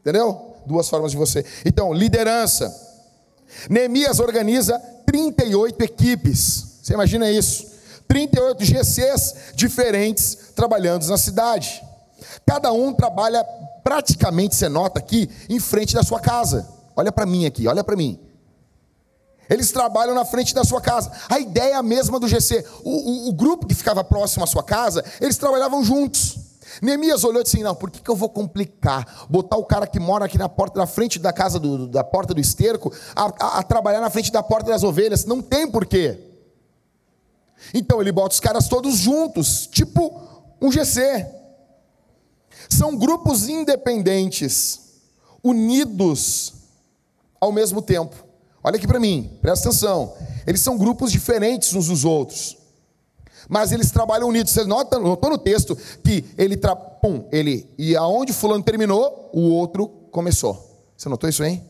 Entendeu? 0.00 0.56
Duas 0.66 0.88
formas 0.88 1.12
de 1.12 1.16
você. 1.16 1.44
Então, 1.64 1.92
liderança. 1.92 2.74
Neemias 3.68 4.18
organiza 4.18 4.78
38 5.06 5.80
equipes. 5.82 6.78
Você 6.82 6.94
imagina 6.94 7.30
isso? 7.30 7.71
38 8.08 8.64
GCs 8.64 9.34
diferentes 9.54 10.52
trabalhando 10.54 11.06
na 11.06 11.16
cidade. 11.16 11.82
Cada 12.46 12.72
um 12.72 12.92
trabalha 12.92 13.44
praticamente, 13.82 14.54
você 14.54 14.68
nota 14.68 14.98
aqui, 14.98 15.28
em 15.48 15.58
frente 15.58 15.94
da 15.94 16.02
sua 16.02 16.20
casa. 16.20 16.68
Olha 16.94 17.10
para 17.10 17.26
mim 17.26 17.46
aqui, 17.46 17.66
olha 17.66 17.82
para 17.82 17.96
mim. 17.96 18.18
Eles 19.48 19.70
trabalham 19.70 20.14
na 20.14 20.24
frente 20.24 20.54
da 20.54 20.64
sua 20.64 20.80
casa. 20.80 21.10
A 21.28 21.38
ideia 21.38 21.72
é 21.72 21.74
a 21.74 21.82
mesma 21.82 22.18
do 22.18 22.28
GC. 22.28 22.64
O, 22.84 22.90
o, 22.90 23.28
o 23.28 23.32
grupo 23.32 23.66
que 23.66 23.74
ficava 23.74 24.02
próximo 24.02 24.44
à 24.44 24.46
sua 24.46 24.62
casa, 24.62 25.04
eles 25.20 25.36
trabalhavam 25.36 25.84
juntos. 25.84 26.38
Neemias 26.80 27.24
olhou 27.24 27.40
e 27.40 27.44
disse: 27.44 27.56
assim, 27.56 27.64
Não, 27.64 27.74
por 27.74 27.90
que, 27.90 28.00
que 28.00 28.10
eu 28.10 28.16
vou 28.16 28.30
complicar? 28.30 29.26
Botar 29.28 29.56
o 29.56 29.64
cara 29.64 29.86
que 29.86 30.00
mora 30.00 30.24
aqui 30.24 30.38
na 30.38 30.48
porta 30.48 30.78
da 30.78 30.86
frente 30.86 31.18
da 31.18 31.32
casa 31.32 31.58
do, 31.58 31.86
da 31.86 32.02
porta 32.02 32.32
do 32.32 32.40
esterco 32.40 32.92
a, 33.14 33.24
a, 33.24 33.58
a 33.58 33.62
trabalhar 33.62 34.00
na 34.00 34.08
frente 34.08 34.32
da 34.32 34.42
porta 34.42 34.70
das 34.70 34.82
ovelhas. 34.82 35.24
Não 35.24 35.42
tem 35.42 35.70
porquê. 35.70 36.31
Então 37.74 38.00
ele 38.00 38.12
bota 38.12 38.34
os 38.34 38.40
caras 38.40 38.68
todos 38.68 38.96
juntos, 38.98 39.66
tipo 39.66 40.20
um 40.60 40.70
GC. 40.70 41.26
São 42.68 42.96
grupos 42.96 43.48
independentes, 43.48 45.00
unidos 45.42 46.54
ao 47.40 47.52
mesmo 47.52 47.82
tempo. 47.82 48.14
Olha 48.62 48.76
aqui 48.76 48.86
para 48.86 49.00
mim, 49.00 49.36
presta 49.40 49.68
atenção. 49.68 50.14
Eles 50.46 50.60
são 50.60 50.78
grupos 50.78 51.10
diferentes 51.10 51.74
uns 51.74 51.88
dos 51.88 52.04
outros. 52.04 52.56
Mas 53.48 53.72
eles 53.72 53.90
trabalham 53.90 54.28
unidos. 54.28 54.52
Você 54.52 54.64
nota, 54.64 54.98
notou 54.98 55.30
no 55.30 55.38
texto 55.38 55.76
que 56.04 56.24
ele. 56.38 56.56
Pum, 57.02 57.26
ele 57.32 57.68
e 57.76 57.96
aonde 57.96 58.32
fulano 58.32 58.62
terminou, 58.62 59.30
o 59.32 59.40
outro 59.50 59.88
começou. 60.12 60.86
Você 60.96 61.08
notou 61.08 61.28
isso 61.28 61.42
aí? 61.42 61.60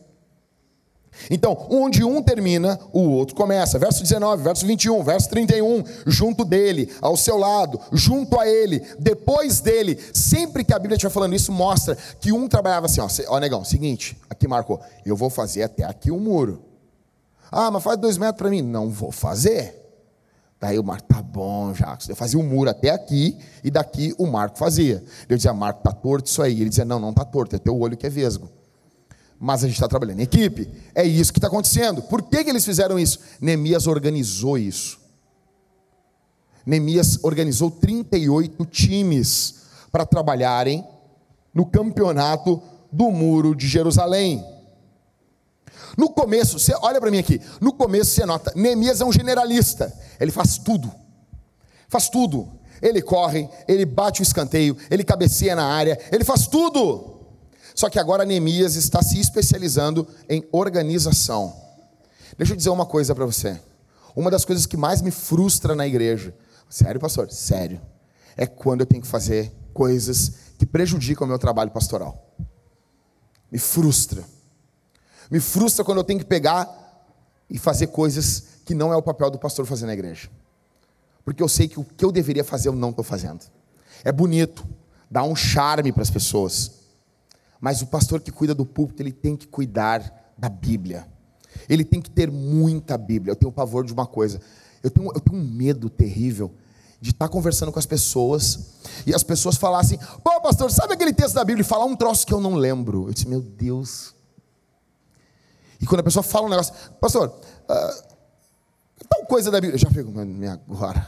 Então, 1.29 1.67
onde 1.69 2.03
um 2.03 2.21
termina, 2.21 2.79
o 2.91 3.01
outro 3.01 3.35
começa. 3.35 3.79
Verso 3.79 4.01
19, 4.01 4.43
verso 4.43 4.65
21, 4.65 5.03
verso 5.03 5.29
31, 5.29 5.83
junto 6.05 6.43
dele, 6.43 6.91
ao 7.01 7.15
seu 7.15 7.37
lado, 7.37 7.79
junto 7.91 8.39
a 8.39 8.47
ele, 8.47 8.81
depois 8.99 9.59
dele. 9.59 9.99
Sempre 10.13 10.63
que 10.63 10.73
a 10.73 10.79
Bíblia 10.79 10.95
estiver 10.95 11.13
falando 11.13 11.35
isso, 11.35 11.51
mostra 11.51 11.97
que 12.19 12.31
um 12.31 12.47
trabalhava 12.47 12.87
assim, 12.87 13.01
ó, 13.01 13.07
ó 13.27 13.39
negão, 13.39 13.63
seguinte, 13.63 14.17
aqui 14.29 14.47
marcou, 14.47 14.79
eu 15.05 15.15
vou 15.15 15.29
fazer 15.29 15.63
até 15.63 15.83
aqui 15.83 16.11
o 16.11 16.15
um 16.15 16.19
muro. 16.19 16.63
Ah, 17.51 17.69
mas 17.69 17.83
faz 17.83 17.97
dois 17.97 18.17
metros 18.17 18.37
para 18.37 18.49
mim. 18.49 18.63
Não 18.63 18.89
vou 18.89 19.11
fazer. 19.11 19.79
Daí 20.59 20.79
o 20.79 20.83
Marco, 20.83 21.07
tá 21.07 21.21
bom, 21.21 21.73
Jacques. 21.73 22.09
Eu 22.09 22.15
fazia 22.15 22.39
o 22.39 22.41
um 22.41 22.47
muro 22.47 22.69
até 22.69 22.89
aqui, 22.89 23.37
e 23.63 23.69
daqui 23.69 24.15
o 24.17 24.25
Marco 24.25 24.57
fazia. 24.57 25.03
Eu 25.27 25.35
dizia, 25.35 25.53
Marco, 25.53 25.83
tá 25.83 25.91
torto 25.91 26.29
isso 26.29 26.41
aí. 26.41 26.61
Ele 26.61 26.69
dizia, 26.69 26.85
não, 26.85 26.99
não 26.99 27.13
tá 27.13 27.23
torto, 27.23 27.55
é 27.55 27.59
teu 27.59 27.77
olho 27.77 27.95
que 27.95 28.07
é 28.07 28.09
vesgo 28.09 28.49
mas 29.43 29.61
a 29.61 29.67
gente 29.67 29.75
está 29.75 29.89
trabalhando 29.89 30.21
em 30.21 30.23
equipe. 30.23 30.69
É 30.95 31.03
isso 31.03 31.33
que 31.33 31.37
está 31.37 31.49
acontecendo. 31.49 32.01
Por 32.03 32.21
que, 32.21 32.45
que 32.45 32.49
eles 32.49 32.63
fizeram 32.63 32.97
isso? 32.97 33.19
Neemias 33.41 33.87
organizou 33.87 34.57
isso. 34.57 34.97
Neemias 36.65 37.19
organizou 37.21 37.69
38 37.69 38.65
times 38.67 39.55
para 39.91 40.05
trabalharem 40.05 40.87
no 41.53 41.65
campeonato 41.65 42.63
do 42.89 43.11
Muro 43.11 43.53
de 43.53 43.67
Jerusalém. 43.67 44.41
No 45.97 46.09
começo, 46.11 46.57
você 46.57 46.73
olha 46.81 47.01
para 47.01 47.11
mim 47.11 47.19
aqui. 47.19 47.41
No 47.59 47.73
começo 47.73 48.11
você 48.11 48.25
nota, 48.25 48.53
Neemias 48.55 49.01
é 49.01 49.05
um 49.05 49.11
generalista. 49.11 49.93
Ele 50.21 50.31
faz 50.31 50.57
tudo. 50.57 50.89
Faz 51.89 52.07
tudo. 52.07 52.49
Ele 52.81 53.01
corre, 53.01 53.49
ele 53.67 53.85
bate 53.85 54.21
o 54.21 54.23
escanteio, 54.23 54.77
ele 54.89 55.03
cabeceia 55.03 55.53
na 55.53 55.65
área, 55.65 55.99
ele 56.13 56.23
faz 56.23 56.47
tudo. 56.47 57.12
Só 57.75 57.89
que 57.89 57.99
agora 57.99 58.25
Neemias 58.25 58.75
está 58.75 59.01
se 59.01 59.19
especializando 59.19 60.07
em 60.29 60.47
organização. 60.51 61.55
Deixa 62.37 62.53
eu 62.53 62.57
dizer 62.57 62.69
uma 62.69 62.85
coisa 62.85 63.13
para 63.15 63.25
você. 63.25 63.59
Uma 64.15 64.29
das 64.29 64.45
coisas 64.45 64.65
que 64.65 64.77
mais 64.77 65.01
me 65.01 65.11
frustra 65.11 65.75
na 65.75 65.87
igreja, 65.87 66.35
sério, 66.69 66.99
pastor? 66.99 67.31
Sério, 67.31 67.81
é 68.37 68.45
quando 68.45 68.81
eu 68.81 68.85
tenho 68.85 69.01
que 69.01 69.07
fazer 69.07 69.51
coisas 69.73 70.33
que 70.57 70.65
prejudicam 70.65 71.25
o 71.25 71.27
meu 71.27 71.39
trabalho 71.39 71.71
pastoral. 71.71 72.35
Me 73.51 73.57
frustra. 73.57 74.23
Me 75.29 75.39
frustra 75.39 75.83
quando 75.83 75.97
eu 75.97 76.03
tenho 76.03 76.19
que 76.19 76.25
pegar 76.25 76.69
e 77.49 77.57
fazer 77.57 77.87
coisas 77.87 78.43
que 78.65 78.73
não 78.73 78.93
é 78.93 78.95
o 78.95 79.01
papel 79.01 79.29
do 79.29 79.39
pastor 79.39 79.65
fazer 79.65 79.85
na 79.85 79.93
igreja. 79.93 80.29
Porque 81.25 81.41
eu 81.41 81.47
sei 81.47 81.67
que 81.67 81.79
o 81.79 81.83
que 81.83 82.05
eu 82.05 82.11
deveria 82.11 82.43
fazer 82.43 82.69
eu 82.69 82.73
não 82.73 82.89
estou 82.89 83.03
fazendo. 83.03 83.41
É 84.03 84.11
bonito, 84.11 84.65
dá 85.09 85.23
um 85.23 85.35
charme 85.35 85.91
para 85.91 86.03
as 86.03 86.09
pessoas. 86.09 86.82
Mas 87.63 87.81
o 87.81 87.87
pastor 87.87 88.19
que 88.19 88.29
cuida 88.29 88.53
do 88.53 88.65
púlpito, 88.65 89.01
ele 89.01 89.13
tem 89.13 89.37
que 89.37 89.47
cuidar 89.47 90.33
da 90.37 90.49
Bíblia. 90.49 91.07
Ele 91.69 91.85
tem 91.85 92.01
que 92.01 92.09
ter 92.09 92.29
muita 92.29 92.97
Bíblia. 92.97 93.31
Eu 93.31 93.37
tenho 93.37 93.53
pavor 93.53 93.85
de 93.85 93.93
uma 93.93 94.05
coisa. 94.05 94.41
Eu 94.83 94.91
tenho, 94.91 95.09
eu 95.15 95.19
tenho 95.21 95.41
um 95.41 95.47
medo 95.47 95.89
terrível 95.89 96.51
de 96.99 97.11
estar 97.11 97.29
conversando 97.29 97.71
com 97.71 97.79
as 97.79 97.85
pessoas 97.85 98.73
e 99.07 99.15
as 99.15 99.23
pessoas 99.23 99.55
falassem: 99.55 99.97
pô, 100.21 100.41
pastor, 100.41 100.69
sabe 100.71 100.93
aquele 100.93 101.13
texto 101.13 101.35
da 101.35 101.45
Bíblia? 101.45 101.61
E 101.61 101.65
falar 101.65 101.85
um 101.85 101.95
troço 101.95 102.27
que 102.27 102.33
eu 102.33 102.41
não 102.41 102.55
lembro. 102.55 103.07
Eu 103.07 103.13
disse: 103.13 103.29
meu 103.29 103.39
Deus. 103.39 104.13
E 105.79 105.85
quando 105.85 106.01
a 106.01 106.03
pessoa 106.03 106.21
fala 106.21 106.47
um 106.47 106.49
negócio, 106.49 106.73
pastor, 106.99 107.29
uh, 107.29 108.03
tal 109.07 109.25
coisa 109.25 109.49
da 109.49 109.61
Bíblia. 109.61 109.75
Eu 109.75 109.79
já 109.79 109.89
fico, 109.89 110.11
agora. 110.69 111.07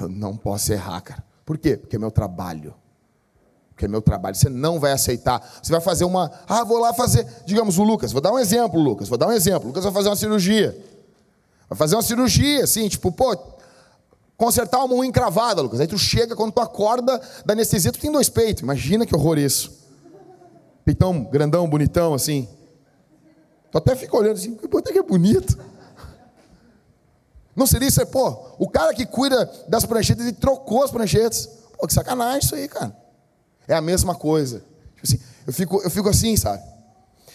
Eu 0.00 0.08
não 0.08 0.34
posso 0.34 0.72
errar, 0.72 1.02
cara. 1.02 1.22
Por 1.44 1.58
quê? 1.58 1.76
Porque 1.76 1.96
é 1.96 1.98
meu 1.98 2.10
trabalho 2.10 2.74
que 3.76 3.84
é 3.84 3.88
meu 3.88 4.02
trabalho. 4.02 4.34
Você 4.34 4.48
não 4.48 4.78
vai 4.78 4.92
aceitar. 4.92 5.40
Você 5.62 5.72
vai 5.72 5.80
fazer 5.80 6.04
uma. 6.04 6.30
Ah, 6.48 6.64
vou 6.64 6.78
lá 6.78 6.92
fazer. 6.92 7.26
Digamos 7.44 7.78
o 7.78 7.82
Lucas. 7.82 8.12
Vou 8.12 8.20
dar 8.20 8.32
um 8.32 8.38
exemplo, 8.38 8.80
Lucas. 8.80 9.08
Vou 9.08 9.18
dar 9.18 9.28
um 9.28 9.32
exemplo. 9.32 9.64
O 9.64 9.66
Lucas 9.68 9.84
vai 9.84 9.92
fazer 9.92 10.08
uma 10.08 10.16
cirurgia. 10.16 10.76
Vai 11.68 11.78
fazer 11.78 11.96
uma 11.96 12.02
cirurgia, 12.02 12.64
assim, 12.64 12.86
tipo, 12.86 13.10
pô, 13.10 13.36
consertar 14.36 14.84
uma 14.84 14.94
unha 14.94 15.08
encravada, 15.08 15.62
Lucas. 15.62 15.80
Aí 15.80 15.86
tu 15.86 15.98
chega, 15.98 16.36
quando 16.36 16.52
tu 16.52 16.60
acorda 16.60 17.20
da 17.46 17.54
anestesia, 17.54 17.90
tu 17.90 17.98
tem 17.98 18.12
dois 18.12 18.28
peitos. 18.28 18.62
Imagina 18.62 19.06
que 19.06 19.14
horror 19.14 19.38
isso. 19.38 19.72
Peitão 20.84 21.24
grandão, 21.24 21.68
bonitão, 21.68 22.12
assim. 22.12 22.48
Tu 23.70 23.78
até 23.78 23.96
fica 23.96 24.14
olhando 24.16 24.36
assim, 24.36 24.54
pô, 24.54 24.78
até 24.78 24.92
que 24.92 24.98
é 24.98 25.02
bonito. 25.02 25.58
Não 27.54 27.66
seria 27.66 27.88
isso? 27.88 28.00
É, 28.02 28.04
pô, 28.04 28.36
o 28.58 28.68
cara 28.68 28.92
que 28.92 29.06
cuida 29.06 29.50
das 29.68 29.86
pranchetas, 29.86 30.26
ele 30.26 30.34
trocou 30.34 30.82
as 30.82 30.90
pranchetas. 30.90 31.48
Pô, 31.78 31.86
que 31.86 31.92
sacanagem 31.92 32.40
isso 32.40 32.54
aí, 32.54 32.68
cara. 32.68 33.01
É 33.66 33.74
a 33.74 33.80
mesma 33.80 34.14
coisa. 34.14 34.58
Tipo 34.94 35.02
assim, 35.02 35.20
eu, 35.46 35.52
fico, 35.52 35.80
eu 35.82 35.90
fico 35.90 36.08
assim, 36.08 36.36
sabe? 36.36 36.62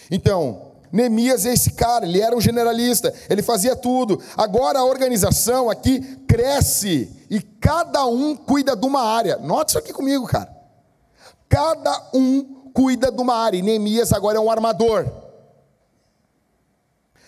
Então, 0.10 0.72
Neemias 0.92 1.46
é 1.46 1.54
esse 1.54 1.72
cara, 1.72 2.06
ele 2.06 2.22
era 2.22 2.36
um 2.36 2.42
generalista, 2.42 3.14
ele 3.30 3.42
fazia 3.42 3.76
tudo. 3.76 4.22
Agora 4.36 4.80
a 4.80 4.86
organização 4.86 5.70
aqui 5.70 6.00
cresce 6.28 7.26
e 7.30 7.42
cada 7.42 8.06
um 8.06 8.36
cuida 8.36 8.76
de 8.76 8.86
uma 8.86 9.02
área. 9.02 9.38
Note 9.38 9.70
isso 9.70 9.78
aqui 9.78 9.92
comigo, 9.92 10.26
cara. 10.26 10.56
Cada 11.50 12.10
um 12.14 12.72
cuida 12.74 13.12
de 13.12 13.22
uma 13.22 13.36
área. 13.36 13.58
E 13.58 13.62
Neemias 13.62 14.14
agora 14.14 14.38
é 14.38 14.42
um 14.42 14.52
armador. 14.52 15.06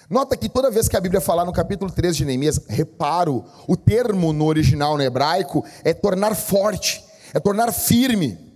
Nota 0.09 0.35
que 0.35 0.49
toda 0.49 0.71
vez 0.71 0.87
que 0.87 0.97
a 0.97 1.01
Bíblia 1.01 1.21
falar 1.21 1.45
no 1.45 1.53
capítulo 1.53 1.91
13 1.91 2.17
de 2.17 2.25
Neemias, 2.25 2.59
reparo, 2.67 3.45
o 3.67 3.77
termo 3.77 4.33
no 4.33 4.45
original 4.45 4.97
no 4.97 5.03
hebraico 5.03 5.63
é 5.83 5.93
tornar 5.93 6.35
forte, 6.35 7.03
é 7.31 7.39
tornar 7.39 7.71
firme. 7.71 8.48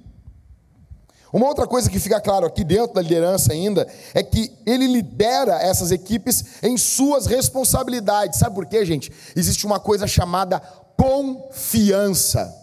Uma 1.33 1.47
outra 1.47 1.65
coisa 1.65 1.89
que 1.89 1.99
fica 1.99 2.21
claro 2.21 2.45
aqui 2.45 2.63
dentro 2.63 2.93
da 2.93 3.01
liderança 3.01 3.53
ainda 3.53 3.87
é 4.13 4.21
que 4.21 4.55
ele 4.67 4.85
lidera 4.85 5.55
essas 5.55 5.89
equipes 5.91 6.61
em 6.61 6.77
suas 6.77 7.25
responsabilidades. 7.25 8.37
Sabe 8.37 8.53
por 8.53 8.67
quê, 8.67 8.85
gente? 8.85 9.11
Existe 9.35 9.65
uma 9.65 9.79
coisa 9.79 10.05
chamada 10.05 10.59
confiança. 10.95 12.55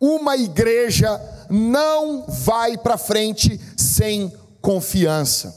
Uma 0.00 0.34
igreja 0.38 1.20
não 1.50 2.24
vai 2.26 2.78
para 2.78 2.96
frente 2.96 3.60
sem 3.76 4.32
confiança. 4.62 5.54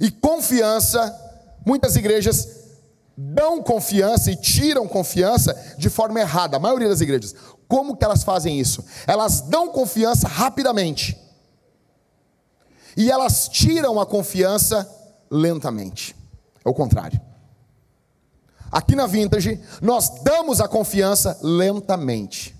E 0.00 0.10
confiança, 0.10 1.14
muitas 1.66 1.96
igrejas 1.96 2.62
dão 3.14 3.62
confiança 3.62 4.30
e 4.30 4.36
tiram 4.36 4.88
confiança 4.88 5.54
de 5.76 5.90
forma 5.90 6.18
errada, 6.18 6.56
a 6.56 6.60
maioria 6.60 6.88
das 6.88 7.02
igrejas. 7.02 7.34
Como 7.72 7.96
que 7.96 8.04
elas 8.04 8.22
fazem 8.22 8.60
isso? 8.60 8.84
Elas 9.06 9.40
dão 9.40 9.68
confiança 9.68 10.28
rapidamente. 10.28 11.18
E 12.94 13.10
elas 13.10 13.48
tiram 13.48 13.98
a 13.98 14.04
confiança 14.04 14.86
lentamente. 15.30 16.14
É 16.62 16.68
o 16.68 16.74
contrário. 16.74 17.18
Aqui 18.70 18.94
na 18.94 19.06
Vintage, 19.06 19.58
nós 19.80 20.22
damos 20.22 20.60
a 20.60 20.68
confiança 20.68 21.38
lentamente. 21.40 22.54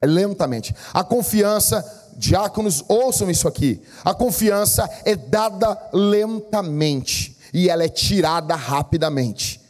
É 0.00 0.06
lentamente. 0.06 0.72
A 0.94 1.02
confiança 1.02 1.84
diáconos, 2.16 2.84
ouçam 2.86 3.28
isso 3.28 3.48
aqui. 3.48 3.82
A 4.04 4.14
confiança 4.14 4.88
é 5.04 5.16
dada 5.16 5.76
lentamente 5.92 7.36
e 7.52 7.68
ela 7.68 7.82
é 7.82 7.88
tirada 7.88 8.54
rapidamente, 8.54 9.60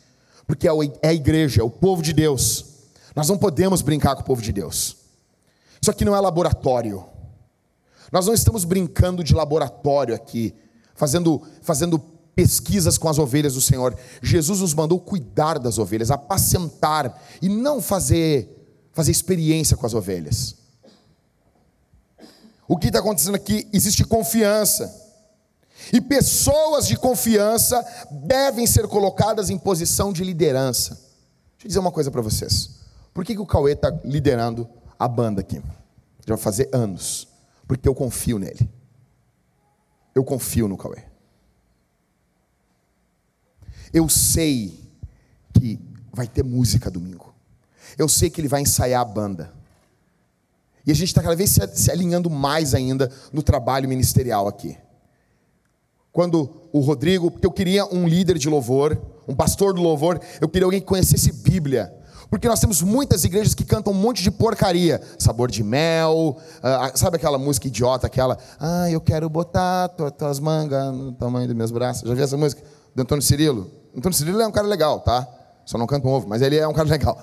porque 0.46 0.68
é, 0.68 0.72
é 1.00 1.08
a 1.08 1.14
igreja, 1.14 1.62
é 1.62 1.64
o 1.64 1.70
povo 1.70 2.02
de 2.02 2.12
Deus. 2.12 2.71
Nós 3.14 3.28
não 3.28 3.38
podemos 3.38 3.82
brincar 3.82 4.14
com 4.14 4.22
o 4.22 4.24
povo 4.24 4.42
de 4.42 4.52
Deus. 4.52 4.96
Isso 5.80 5.90
aqui 5.90 6.04
não 6.04 6.14
é 6.14 6.20
laboratório. 6.20 7.04
Nós 8.10 8.26
não 8.26 8.34
estamos 8.34 8.64
brincando 8.64 9.24
de 9.24 9.34
laboratório 9.34 10.14
aqui, 10.14 10.54
fazendo, 10.94 11.42
fazendo 11.62 11.98
pesquisas 12.34 12.98
com 12.98 13.08
as 13.08 13.18
ovelhas 13.18 13.54
do 13.54 13.60
Senhor. 13.60 13.96
Jesus 14.22 14.60
nos 14.60 14.74
mandou 14.74 15.00
cuidar 15.00 15.58
das 15.58 15.78
ovelhas, 15.78 16.10
apacentar 16.10 17.20
e 17.40 17.48
não 17.48 17.80
fazer, 17.80 18.88
fazer 18.92 19.10
experiência 19.10 19.76
com 19.76 19.86
as 19.86 19.94
ovelhas. 19.94 20.56
O 22.68 22.76
que 22.76 22.86
está 22.86 23.00
acontecendo 23.00 23.34
aqui? 23.34 23.68
Existe 23.72 24.04
confiança. 24.04 25.00
E 25.92 26.00
pessoas 26.00 26.86
de 26.86 26.96
confiança 26.96 27.84
devem 28.10 28.66
ser 28.66 28.86
colocadas 28.86 29.50
em 29.50 29.58
posição 29.58 30.12
de 30.12 30.22
liderança. 30.22 30.94
Deixa 30.94 31.64
eu 31.64 31.68
dizer 31.68 31.78
uma 31.80 31.90
coisa 31.90 32.10
para 32.10 32.22
vocês. 32.22 32.81
Por 33.12 33.24
que, 33.24 33.34
que 33.34 33.40
o 33.40 33.46
Cauê 33.46 33.72
está 33.72 33.90
liderando 34.04 34.68
a 34.98 35.06
banda 35.06 35.40
aqui? 35.40 35.62
Já 36.26 36.34
vai 36.34 36.38
fazer 36.38 36.68
anos. 36.72 37.28
Porque 37.66 37.88
eu 37.88 37.94
confio 37.94 38.38
nele. 38.38 38.68
Eu 40.14 40.24
confio 40.24 40.68
no 40.68 40.76
Cauê. 40.76 41.02
Eu 43.92 44.08
sei 44.08 44.80
que 45.52 45.78
vai 46.12 46.26
ter 46.26 46.42
música 46.42 46.90
domingo. 46.90 47.34
Eu 47.98 48.08
sei 48.08 48.30
que 48.30 48.40
ele 48.40 48.48
vai 48.48 48.62
ensaiar 48.62 49.02
a 49.02 49.04
banda. 49.04 49.52
E 50.86 50.90
a 50.90 50.94
gente 50.94 51.08
está 51.08 51.22
cada 51.22 51.36
vez 51.36 51.56
se, 51.74 51.90
alinhando 51.90 52.28
mais 52.28 52.74
ainda 52.74 53.10
no 53.32 53.42
trabalho 53.42 53.88
ministerial 53.88 54.48
aqui. 54.48 54.76
Quando 56.10 56.68
o 56.72 56.80
Rodrigo, 56.80 57.30
porque 57.30 57.46
eu 57.46 57.52
queria 57.52 57.86
um 57.86 58.06
líder 58.06 58.36
de 58.36 58.48
louvor, 58.48 59.00
um 59.26 59.34
pastor 59.34 59.72
do 59.72 59.80
louvor, 59.80 60.20
eu 60.40 60.48
queria 60.48 60.66
alguém 60.66 60.80
que 60.80 60.86
conhecesse 60.86 61.32
Bíblia. 61.32 61.94
Porque 62.32 62.48
nós 62.48 62.58
temos 62.58 62.80
muitas 62.80 63.24
igrejas 63.24 63.52
que 63.52 63.62
cantam 63.62 63.92
um 63.92 63.96
monte 63.96 64.22
de 64.22 64.30
porcaria. 64.30 65.02
Sabor 65.18 65.50
de 65.50 65.62
mel, 65.62 66.38
uh, 66.38 66.98
sabe 66.98 67.16
aquela 67.16 67.36
música 67.36 67.66
idiota, 67.66 68.06
aquela, 68.06 68.38
ah, 68.58 68.90
eu 68.90 69.02
quero 69.02 69.28
botar 69.28 69.90
tuas 70.16 70.40
mangas 70.40 70.94
no 70.94 71.12
tamanho 71.12 71.46
dos 71.46 71.54
meus 71.54 71.70
braços. 71.70 72.08
Já 72.08 72.14
viu 72.14 72.24
essa 72.24 72.38
música? 72.38 72.62
Do 72.94 73.02
Antônio 73.02 73.20
Cirilo. 73.20 73.70
Antônio 73.94 74.16
Cirilo 74.16 74.40
é 74.40 74.46
um 74.46 74.50
cara 74.50 74.66
legal, 74.66 75.00
tá? 75.00 75.28
Só 75.66 75.76
não 75.76 75.86
canta 75.86 76.08
um 76.08 76.10
ovo, 76.10 76.26
mas 76.26 76.40
ele 76.40 76.56
é 76.56 76.66
um 76.66 76.72
cara 76.72 76.88
legal. 76.88 77.22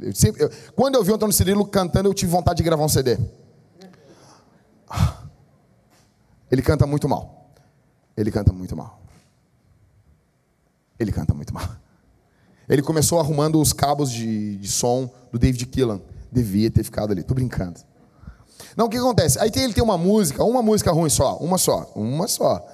Eu 0.00 0.14
sempre, 0.14 0.44
eu, 0.44 0.50
quando 0.74 0.94
eu 0.94 1.04
vi 1.04 1.12
o 1.12 1.16
Antônio 1.16 1.34
Cirilo 1.34 1.66
cantando, 1.66 2.08
eu 2.08 2.14
tive 2.14 2.32
vontade 2.32 2.56
de 2.56 2.62
gravar 2.62 2.84
um 2.84 2.88
CD. 2.88 3.18
Ele 6.50 6.62
canta 6.62 6.86
muito 6.86 7.06
mal. 7.06 7.50
Ele 8.16 8.30
canta 8.30 8.50
muito 8.50 8.74
mal. 8.74 8.98
Ele 10.98 11.12
canta 11.12 11.34
muito 11.34 11.52
mal. 11.52 11.83
Ele 12.68 12.82
começou 12.82 13.18
arrumando 13.20 13.60
os 13.60 13.72
cabos 13.72 14.10
de, 14.10 14.56
de 14.56 14.68
som 14.68 15.10
do 15.32 15.38
David 15.38 15.66
Killan. 15.66 16.00
Devia 16.30 16.70
ter 16.70 16.82
ficado 16.82 17.12
ali. 17.12 17.22
Tô 17.22 17.34
brincando. 17.34 17.80
Não, 18.76 18.86
o 18.86 18.88
que 18.88 18.96
acontece? 18.96 19.38
Aí 19.38 19.50
tem, 19.50 19.64
ele 19.64 19.72
tem 19.72 19.84
uma 19.84 19.98
música, 19.98 20.42
uma 20.42 20.62
música 20.62 20.90
ruim 20.90 21.10
só, 21.10 21.36
uma 21.36 21.58
só, 21.58 21.92
uma 21.94 22.26
só. 22.26 22.64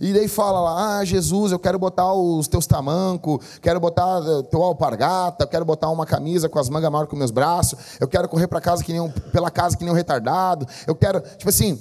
E 0.00 0.14
daí 0.14 0.28
fala 0.28 0.60
lá, 0.60 0.98
ah, 0.98 1.04
Jesus, 1.04 1.52
eu 1.52 1.58
quero 1.58 1.78
botar 1.78 2.14
os 2.14 2.48
teus 2.48 2.66
tamancos, 2.66 3.44
quero 3.60 3.78
botar 3.78 4.22
eh, 4.26 4.42
teu 4.44 4.62
alpargata, 4.62 5.46
quero 5.46 5.62
botar 5.62 5.90
uma 5.90 6.06
camisa 6.06 6.48
com 6.48 6.58
as 6.58 6.70
mangas 6.70 6.90
maiores 6.90 7.10
que 7.10 7.16
meus 7.16 7.30
braços, 7.30 7.78
eu 8.00 8.08
quero 8.08 8.26
correr 8.26 8.48
para 8.48 8.62
casa 8.62 8.82
que 8.82 8.92
nem 8.92 9.00
um, 9.02 9.10
pela 9.10 9.50
casa 9.50 9.76
que 9.76 9.84
nem 9.84 9.92
um 9.92 9.96
retardado, 9.96 10.66
eu 10.86 10.94
quero, 10.94 11.20
tipo 11.20 11.50
assim. 11.50 11.78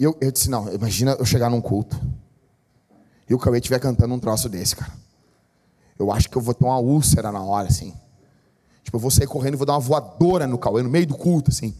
Eu, 0.00 0.16
eu 0.20 0.32
disse, 0.32 0.50
não, 0.50 0.72
imagina 0.72 1.12
eu 1.12 1.24
chegar 1.24 1.48
num 1.48 1.60
culto 1.60 1.96
e 3.30 3.34
o 3.34 3.38
Cauê 3.38 3.58
estiver 3.58 3.78
cantando 3.78 4.12
um 4.12 4.18
troço 4.18 4.48
desse, 4.48 4.74
cara. 4.74 5.03
Eu 5.98 6.10
acho 6.10 6.28
que 6.28 6.36
eu 6.36 6.42
vou 6.42 6.54
ter 6.54 6.64
uma 6.64 6.78
úlcera 6.78 7.30
na 7.30 7.42
hora, 7.42 7.68
assim. 7.68 7.94
Tipo, 8.82 8.96
eu 8.96 9.00
vou 9.00 9.10
sair 9.10 9.26
correndo 9.26 9.54
e 9.54 9.56
vou 9.56 9.66
dar 9.66 9.74
uma 9.74 9.80
voadora 9.80 10.46
no 10.46 10.58
Cauê, 10.58 10.82
no 10.82 10.90
meio 10.90 11.06
do 11.06 11.14
culto, 11.14 11.50
assim. 11.50 11.74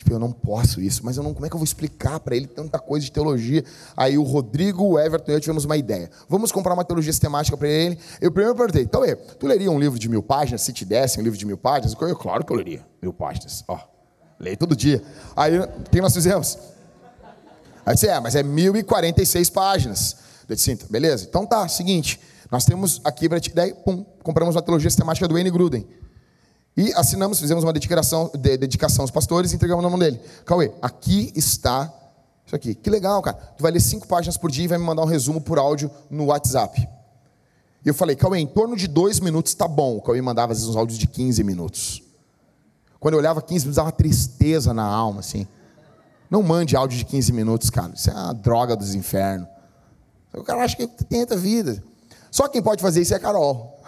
Tipo, 0.00 0.14
eu 0.14 0.18
não 0.18 0.32
posso 0.32 0.80
isso, 0.80 1.04
mas 1.04 1.18
eu 1.18 1.22
não, 1.22 1.34
como 1.34 1.44
é 1.44 1.48
que 1.50 1.54
eu 1.54 1.58
vou 1.58 1.64
explicar 1.64 2.18
para 2.20 2.34
ele 2.34 2.46
tanta 2.46 2.78
coisa 2.78 3.04
de 3.04 3.12
teologia? 3.12 3.62
Aí 3.94 4.16
o 4.16 4.22
Rodrigo, 4.22 4.82
o 4.82 4.98
Everton 4.98 5.30
e 5.30 5.34
eu 5.34 5.40
tivemos 5.40 5.66
uma 5.66 5.76
ideia. 5.76 6.10
Vamos 6.26 6.50
comprar 6.50 6.72
uma 6.72 6.84
teologia 6.84 7.12
sistemática 7.12 7.54
para 7.54 7.68
ele. 7.68 7.98
Eu 8.18 8.32
primeiro 8.32 8.56
perguntei, 8.56 8.82
então, 8.82 9.04
é, 9.04 9.14
tu 9.14 9.46
leria 9.46 9.70
um 9.70 9.78
livro 9.78 9.98
de 9.98 10.08
mil 10.08 10.22
páginas, 10.22 10.62
se 10.62 10.72
te 10.72 10.86
desse 10.86 11.20
um 11.20 11.22
livro 11.22 11.38
de 11.38 11.44
mil 11.44 11.58
páginas? 11.58 11.94
Eu, 12.00 12.16
claro 12.16 12.46
que 12.46 12.50
eu 12.50 12.56
leria, 12.56 12.82
mil 13.02 13.12
páginas. 13.12 13.62
Ó, 13.68 13.78
leio 14.38 14.56
todo 14.56 14.74
dia. 14.74 15.02
Aí, 15.36 15.58
o 15.58 15.68
que 15.90 16.00
nós 16.00 16.14
fizemos? 16.14 16.58
Aí 17.84 17.92
disse, 17.92 18.08
é, 18.08 18.18
mas 18.20 18.34
é 18.34 18.42
1046 18.42 19.50
páginas. 19.50 20.16
Eu 20.48 20.56
disse, 20.56 20.72
então, 20.72 20.88
beleza, 20.88 21.26
então 21.28 21.44
tá, 21.44 21.68
seguinte, 21.68 22.18
nós 22.50 22.64
temos 22.64 23.00
aqui 23.04 23.28
para 23.28 23.38
te 23.38 23.54
daí, 23.54 23.72
pum, 23.72 24.04
compramos 24.22 24.56
uma 24.56 24.62
teologia 24.62 24.90
sistemática 24.90 25.28
do 25.28 25.34
Wayne 25.34 25.50
Gruden. 25.50 25.86
E 26.76 26.92
assinamos, 26.94 27.38
fizemos 27.38 27.62
uma 27.64 27.72
dedicação, 27.72 28.30
de, 28.32 28.56
dedicação 28.56 29.02
aos 29.02 29.10
pastores 29.10 29.52
e 29.52 29.56
entregamos 29.56 29.82
na 29.82 29.90
mão 29.90 29.98
dele. 29.98 30.20
Cauê, 30.44 30.72
aqui 30.80 31.32
está 31.36 31.92
isso 32.46 32.56
aqui. 32.56 32.74
Que 32.74 32.90
legal, 32.90 33.22
cara. 33.22 33.36
Tu 33.36 33.62
vai 33.62 33.70
ler 33.70 33.80
cinco 33.80 34.08
páginas 34.08 34.36
por 34.36 34.50
dia 34.50 34.64
e 34.64 34.68
vai 34.68 34.78
me 34.78 34.84
mandar 34.84 35.02
um 35.02 35.06
resumo 35.06 35.40
por 35.40 35.58
áudio 35.58 35.88
no 36.10 36.26
WhatsApp. 36.26 36.88
E 37.84 37.88
eu 37.88 37.94
falei, 37.94 38.16
Cauê, 38.16 38.40
em 38.40 38.46
torno 38.46 38.76
de 38.76 38.88
dois 38.88 39.20
minutos 39.20 39.54
tá 39.54 39.68
bom. 39.68 39.98
O 39.98 40.02
Cauê 40.02 40.20
mandava 40.20 40.52
às 40.52 40.58
vezes 40.58 40.68
uns 40.68 40.76
áudios 40.76 40.98
de 40.98 41.06
15 41.06 41.44
minutos. 41.44 42.02
Quando 42.98 43.14
eu 43.14 43.18
olhava 43.18 43.40
15 43.40 43.66
minutos, 43.66 43.76
dava 43.76 43.88
uma 43.88 43.92
tristeza 43.92 44.74
na 44.74 44.84
alma, 44.84 45.20
assim. 45.20 45.46
Não 46.28 46.42
mande 46.42 46.76
áudio 46.76 46.98
de 46.98 47.04
15 47.04 47.32
minutos, 47.32 47.70
cara. 47.70 47.92
Isso 47.94 48.10
é 48.10 48.14
uma 48.14 48.34
droga 48.34 48.74
dos 48.74 48.94
infernos. 48.94 49.48
O 50.34 50.42
cara 50.42 50.64
acha 50.64 50.76
que 50.76 50.86
tenta 50.86 51.36
vida. 51.36 51.82
Só 52.30 52.48
quem 52.48 52.62
pode 52.62 52.82
fazer 52.82 53.02
isso 53.02 53.12
é 53.12 53.16
a 53.16 53.20
Carol. 53.20 53.80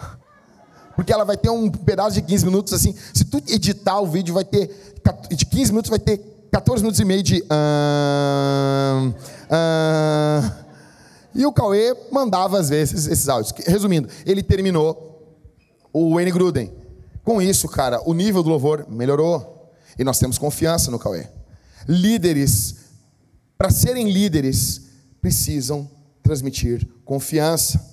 Porque 0.95 1.11
ela 1.11 1.23
vai 1.23 1.37
ter 1.37 1.49
um 1.49 1.69
pedaço 1.69 2.11
de 2.11 2.21
15 2.21 2.45
minutos 2.45 2.73
assim. 2.73 2.95
Se 3.13 3.25
tu 3.25 3.37
editar 3.47 3.99
o 3.99 4.07
vídeo, 4.07 4.33
vai 4.33 4.45
ter. 4.45 4.93
De 5.31 5.45
15 5.45 5.71
minutos 5.71 5.89
vai 5.89 5.99
ter 5.99 6.17
14 6.51 6.83
minutos 6.83 6.99
e 6.99 7.05
meio 7.05 7.23
de. 7.23 7.41
Uh, 7.41 9.09
uh, 9.49 10.63
e 11.33 11.45
o 11.45 11.51
Cauê 11.51 11.95
mandava 12.11 12.59
às 12.59 12.69
vezes 12.69 13.07
esses 13.07 13.27
áudios. 13.27 13.53
Resumindo, 13.65 14.07
ele 14.25 14.43
terminou 14.43 15.39
o 15.91 16.13
Wayne 16.13 16.31
Gruden. 16.31 16.71
Com 17.23 17.41
isso, 17.41 17.67
cara, 17.67 18.01
o 18.05 18.13
nível 18.13 18.43
do 18.43 18.49
louvor 18.49 18.85
melhorou. 18.89 19.71
E 19.97 20.03
nós 20.03 20.19
temos 20.19 20.37
confiança 20.37 20.91
no 20.91 20.99
Cauê. 20.99 21.27
Líderes, 21.87 22.75
para 23.57 23.69
serem 23.69 24.11
líderes, 24.11 24.81
precisam 25.21 25.89
transmitir 26.21 26.87
confiança. 27.03 27.92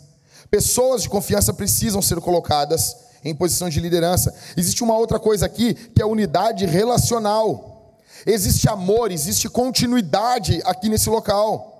Pessoas 0.50 1.02
de 1.02 1.08
confiança 1.08 1.54
precisam 1.54 2.02
ser 2.02 2.20
colocadas 2.20 2.96
em 3.24 3.34
posição 3.34 3.68
de 3.68 3.80
liderança. 3.80 4.34
Existe 4.56 4.82
uma 4.82 4.96
outra 4.96 5.18
coisa 5.18 5.46
aqui 5.46 5.74
que 5.74 6.02
é 6.02 6.06
unidade 6.06 6.66
relacional. 6.66 7.96
Existe 8.26 8.68
amor, 8.68 9.12
existe 9.12 9.48
continuidade 9.48 10.60
aqui 10.64 10.88
nesse 10.88 11.08
local. 11.08 11.70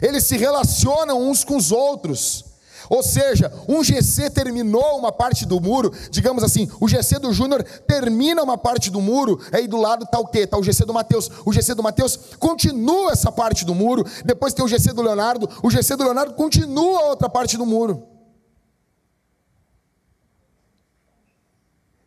Eles 0.00 0.24
se 0.24 0.36
relacionam 0.36 1.20
uns 1.20 1.42
com 1.42 1.56
os 1.56 1.72
outros. 1.72 2.44
Ou 2.88 3.02
seja, 3.02 3.52
um 3.68 3.82
GC 3.84 4.30
terminou 4.30 4.98
uma 4.98 5.12
parte 5.12 5.44
do 5.44 5.60
muro, 5.60 5.92
digamos 6.10 6.42
assim, 6.42 6.68
o 6.80 6.88
GC 6.88 7.18
do 7.18 7.32
Júnior 7.32 7.62
termina 7.86 8.42
uma 8.42 8.56
parte 8.56 8.90
do 8.90 9.00
muro, 9.00 9.40
aí 9.52 9.66
do 9.66 9.76
lado 9.76 10.04
está 10.04 10.18
o 10.18 10.26
quê? 10.26 10.40
Está 10.40 10.56
o 10.56 10.62
GC 10.62 10.84
do 10.84 10.94
Mateus. 10.94 11.30
O 11.44 11.52
GC 11.52 11.74
do 11.74 11.82
Mateus 11.82 12.18
continua 12.38 13.12
essa 13.12 13.30
parte 13.30 13.64
do 13.64 13.74
muro, 13.74 14.04
depois 14.24 14.54
tem 14.54 14.64
o 14.64 14.68
GC 14.68 14.92
do 14.92 15.02
Leonardo, 15.02 15.48
o 15.62 15.70
GC 15.70 15.96
do 15.96 16.04
Leonardo 16.04 16.34
continua 16.34 17.00
a 17.00 17.06
outra 17.10 17.28
parte 17.28 17.56
do 17.56 17.66
muro. 17.66 18.06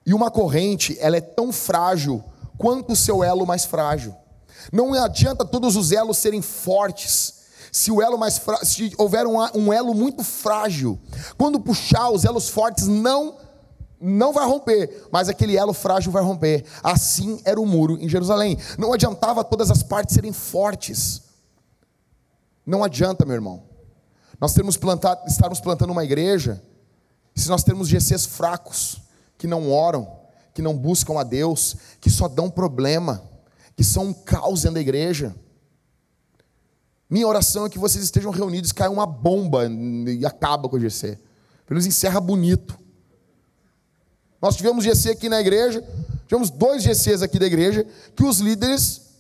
E 0.06 0.14
uma 0.14 0.30
corrente, 0.30 0.98
ela 1.00 1.16
é 1.16 1.22
tão 1.22 1.52
frágil 1.52 2.24
quanto 2.58 2.94
o 2.94 2.96
seu 2.96 3.24
elo 3.24 3.46
mais 3.46 3.64
frágil. 3.64 4.14
Não 4.72 4.94
adianta 4.94 5.46
todos 5.46 5.76
os 5.76 5.92
elos 5.92 6.18
serem 6.18 6.42
fortes 6.42 7.43
se 7.74 7.92
o 7.92 8.04
elo 8.04 8.20
mais 8.20 8.40
se 8.62 8.94
houver 9.00 9.26
um, 9.26 9.40
um 9.56 9.74
elo 9.74 9.96
muito 9.96 10.24
frágil, 10.24 11.00
quando 11.36 11.60
puxar 11.60 12.12
os 12.12 12.24
elos 12.24 12.48
fortes 12.48 12.88
não 12.88 13.36
não 14.00 14.34
vai 14.34 14.46
romper, 14.46 15.08
mas 15.12 15.30
aquele 15.30 15.56
elo 15.56 15.74
frágil 15.74 16.12
vai 16.12 16.22
romper. 16.22 16.66
Assim 16.84 17.42
era 17.46 17.60
o 17.60 17.66
muro 17.66 17.98
em 18.02 18.10
Jerusalém. 18.10 18.58
Não 18.78 18.92
adiantava 18.92 19.46
todas 19.46 19.72
as 19.72 19.82
partes 19.82 20.14
serem 20.14 20.34
fortes. 20.34 21.22
Não 22.66 22.84
adianta, 22.84 23.26
meu 23.26 23.34
irmão. 23.34 23.64
Nós 24.42 24.54
termos 24.54 24.76
plantado, 24.76 25.26
estarmos 25.26 25.62
plantando 25.62 25.92
uma 25.92 26.04
igreja, 26.04 26.62
se 27.34 27.48
nós 27.48 27.64
temos 27.64 27.88
GCs 27.88 28.26
fracos, 28.26 29.02
que 29.38 29.48
não 29.48 29.72
oram, 29.72 30.12
que 30.54 30.62
não 30.62 30.78
buscam 30.78 31.18
a 31.18 31.24
Deus, 31.24 31.78
que 32.02 32.10
só 32.10 32.28
dão 32.28 32.50
problema, 32.50 33.24
que 33.74 33.86
são 33.86 34.08
um 34.08 34.14
caos 34.14 34.64
dentro 34.64 34.76
da 34.76 34.82
igreja. 34.82 35.34
Minha 37.14 37.28
oração 37.28 37.68
é 37.68 37.70
que 37.70 37.78
vocês 37.78 38.04
estejam 38.04 38.32
reunidos, 38.32 38.72
caia 38.72 38.90
uma 38.90 39.06
bomba 39.06 39.68
e 39.68 40.26
acaba 40.26 40.68
com 40.68 40.78
o 40.78 40.80
GC. 40.80 41.10
Pelo 41.64 41.76
menos 41.76 41.86
encerra 41.86 42.20
bonito. 42.20 42.76
Nós 44.42 44.56
tivemos 44.56 44.84
GC 44.84 45.12
aqui 45.12 45.30
na 45.30 45.40
igreja, 45.40 45.88
tivemos 46.26 46.50
dois 46.50 46.82
GCs 46.82 47.22
aqui 47.22 47.38
da 47.38 47.46
igreja, 47.46 47.86
que 48.16 48.24
os 48.24 48.40
líderes 48.40 49.14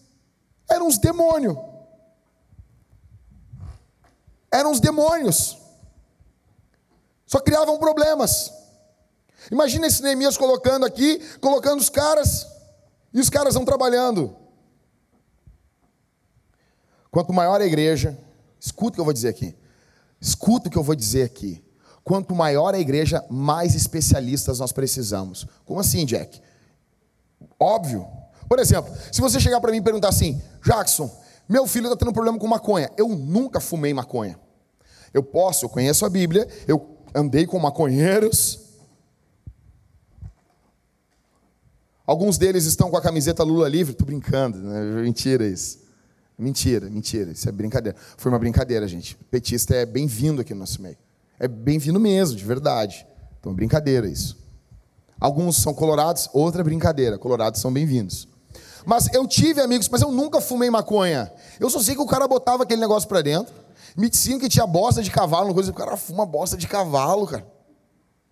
eram 0.67 0.87
uns 0.87 0.97
demônios. 0.97 1.55
Eram 4.51 4.71
uns 4.71 4.79
demônios. 4.79 5.55
Só 7.27 7.39
criavam 7.39 7.77
problemas. 7.77 8.51
Imagina 9.51 9.85
esse 9.85 10.01
Neemias 10.01 10.35
colocando 10.35 10.83
aqui, 10.83 11.19
colocando 11.39 11.79
os 11.79 11.91
caras, 11.91 12.47
e 13.13 13.19
os 13.19 13.29
caras 13.29 13.53
vão 13.53 13.63
trabalhando. 13.63 14.35
Quanto 17.13 17.31
maior 17.31 17.61
a 17.61 17.65
igreja, 17.67 18.17
escuta 18.59 18.89
o 18.89 18.95
que 18.95 18.99
eu 18.99 19.05
vou 19.05 19.13
dizer 19.13 19.27
aqui. 19.27 19.55
Escuta 20.19 20.67
o 20.67 20.71
que 20.71 20.77
eu 20.79 20.81
vou 20.81 20.95
dizer 20.95 21.21
aqui. 21.21 21.63
Quanto 22.03 22.33
maior 22.33 22.73
a 22.73 22.79
igreja, 22.79 23.23
mais 23.29 23.75
especialistas 23.75 24.57
nós 24.57 24.71
precisamos. 24.71 25.45
Como 25.63 25.79
assim, 25.79 26.07
Jack? 26.07 26.41
Óbvio. 27.59 28.07
Por 28.49 28.57
exemplo, 28.57 28.91
se 29.11 29.21
você 29.21 29.39
chegar 29.39 29.61
para 29.61 29.69
mim 29.69 29.77
e 29.77 29.81
perguntar 29.83 30.09
assim, 30.09 30.41
Jackson, 30.65 31.07
meu 31.47 31.67
filho 31.67 31.85
está 31.85 31.95
tendo 31.95 32.09
um 32.09 32.13
problema 32.13 32.39
com 32.39 32.47
maconha. 32.47 32.89
Eu 32.97 33.07
nunca 33.09 33.59
fumei 33.59 33.93
maconha. 33.93 34.39
Eu 35.13 35.21
posso, 35.21 35.65
eu 35.65 35.69
conheço 35.69 36.07
a 36.07 36.09
Bíblia, 36.09 36.47
eu 36.67 36.97
andei 37.13 37.45
com 37.45 37.59
maconheiros. 37.59 38.59
Alguns 42.07 42.39
deles 42.39 42.65
estão 42.65 42.89
com 42.89 42.97
a 42.97 43.01
camiseta 43.03 43.43
Lula 43.43 43.69
livre. 43.69 43.91
Estou 43.91 44.07
brincando, 44.07 44.57
né? 44.57 45.03
mentira 45.03 45.45
isso. 45.45 45.82
Mentira, 46.37 46.89
mentira, 46.89 47.31
isso 47.31 47.47
é 47.47 47.51
brincadeira. 47.51 47.97
Foi 48.17 48.31
uma 48.31 48.39
brincadeira, 48.39 48.87
gente. 48.87 49.15
Petista 49.29 49.75
é 49.75 49.85
bem-vindo 49.85 50.41
aqui 50.41 50.53
no 50.53 50.61
nosso 50.61 50.81
meio. 50.81 50.97
É 51.39 51.47
bem-vindo 51.47 51.99
mesmo, 51.99 52.35
de 52.35 52.43
verdade. 52.43 53.05
Então 53.39 53.51
é 53.51 53.55
brincadeira 53.55 54.07
isso. 54.07 54.37
Alguns 55.19 55.57
são 55.57 55.73
colorados, 55.73 56.29
outra 56.33 56.63
brincadeira. 56.63 57.17
Colorados 57.17 57.61
são 57.61 57.71
bem-vindos. 57.71 58.27
Mas 58.85 59.13
eu 59.13 59.27
tive 59.27 59.61
amigos, 59.61 59.87
mas 59.89 60.01
eu 60.01 60.11
nunca 60.11 60.41
fumei 60.41 60.69
maconha. 60.69 61.31
Eu 61.59 61.69
só 61.69 61.79
sei 61.79 61.95
que 61.95 62.01
o 62.01 62.05
cara 62.05 62.27
botava 62.27 62.63
aquele 62.63 62.81
negócio 62.81 63.07
para 63.07 63.21
dentro. 63.21 63.53
Me 63.95 64.09
diziam 64.09 64.39
que 64.39 64.49
tinha 64.49 64.65
bosta 64.65 65.01
de 65.01 65.11
cavalo, 65.11 65.53
coisa. 65.53 65.71
O 65.71 65.73
cara 65.73 65.95
fuma 65.95 66.25
bosta 66.25 66.57
de 66.57 66.67
cavalo, 66.67 67.27
cara. 67.27 67.45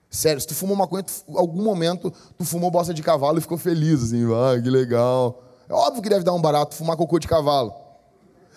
Sério, 0.10 0.42
se 0.42 0.48
tu 0.48 0.54
fumou 0.54 0.76
maconha, 0.76 1.04
tu, 1.04 1.14
algum 1.38 1.64
momento 1.64 2.12
tu 2.38 2.44
fumou 2.44 2.70
bosta 2.70 2.94
de 2.94 3.02
cavalo 3.02 3.38
e 3.38 3.42
ficou 3.42 3.58
feliz, 3.58 4.04
assim, 4.04 4.26
ah, 4.26 4.62
que 4.62 4.70
legal. 4.70 5.42
É 5.70 5.74
óbvio 5.74 6.02
que 6.02 6.10
deve 6.10 6.26
dar 6.26 6.34
um 6.34 6.42
barato 6.42 6.76
fumar 6.76 6.98
cocô 6.98 7.18
de 7.18 7.30
cavalo. 7.30 7.74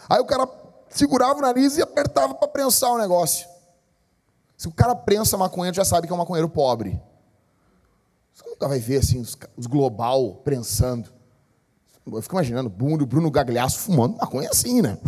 Aí 0.08 0.20
o 0.20 0.24
cara 0.24 0.48
segurava 0.88 1.38
o 1.38 1.42
nariz 1.42 1.76
e 1.76 1.82
apertava 1.82 2.34
para 2.34 2.48
prensar 2.48 2.90
o 2.90 2.98
negócio. 2.98 3.46
Se 4.56 4.68
o 4.68 4.72
cara 4.72 4.94
prensa 4.94 5.36
maconha, 5.36 5.72
já 5.72 5.84
sabe 5.84 6.06
que 6.06 6.12
é 6.12 6.16
um 6.16 6.18
maconheiro 6.18 6.48
pobre. 6.48 7.00
Você 8.32 8.48
nunca 8.48 8.68
vai 8.68 8.78
ver 8.78 8.98
assim 8.98 9.20
os, 9.20 9.36
os 9.56 9.66
global 9.66 10.36
prensando. 10.44 11.12
Eu 12.06 12.20
fico 12.20 12.34
imaginando 12.34 12.68
Bruno, 12.68 13.06
Bruno 13.06 13.30
Gagliasso 13.30 13.78
fumando 13.78 14.16
maconha 14.16 14.50
assim, 14.50 14.82
né? 14.82 14.98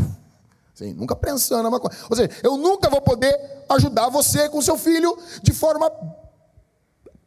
Assim, 0.75 0.93
nunca 0.93 1.17
prensando 1.17 1.67
a 1.67 1.71
maconha. 1.71 1.97
Ou 2.11 2.17
seja, 2.17 2.31
eu 2.43 2.57
nunca 2.57 2.91
vou 2.91 3.01
poder 3.01 3.65
ajudar 3.69 4.09
você 4.09 4.49
com 4.49 4.61
seu 4.61 4.77
filho 4.77 5.17
de 5.43 5.53
forma 5.53 5.91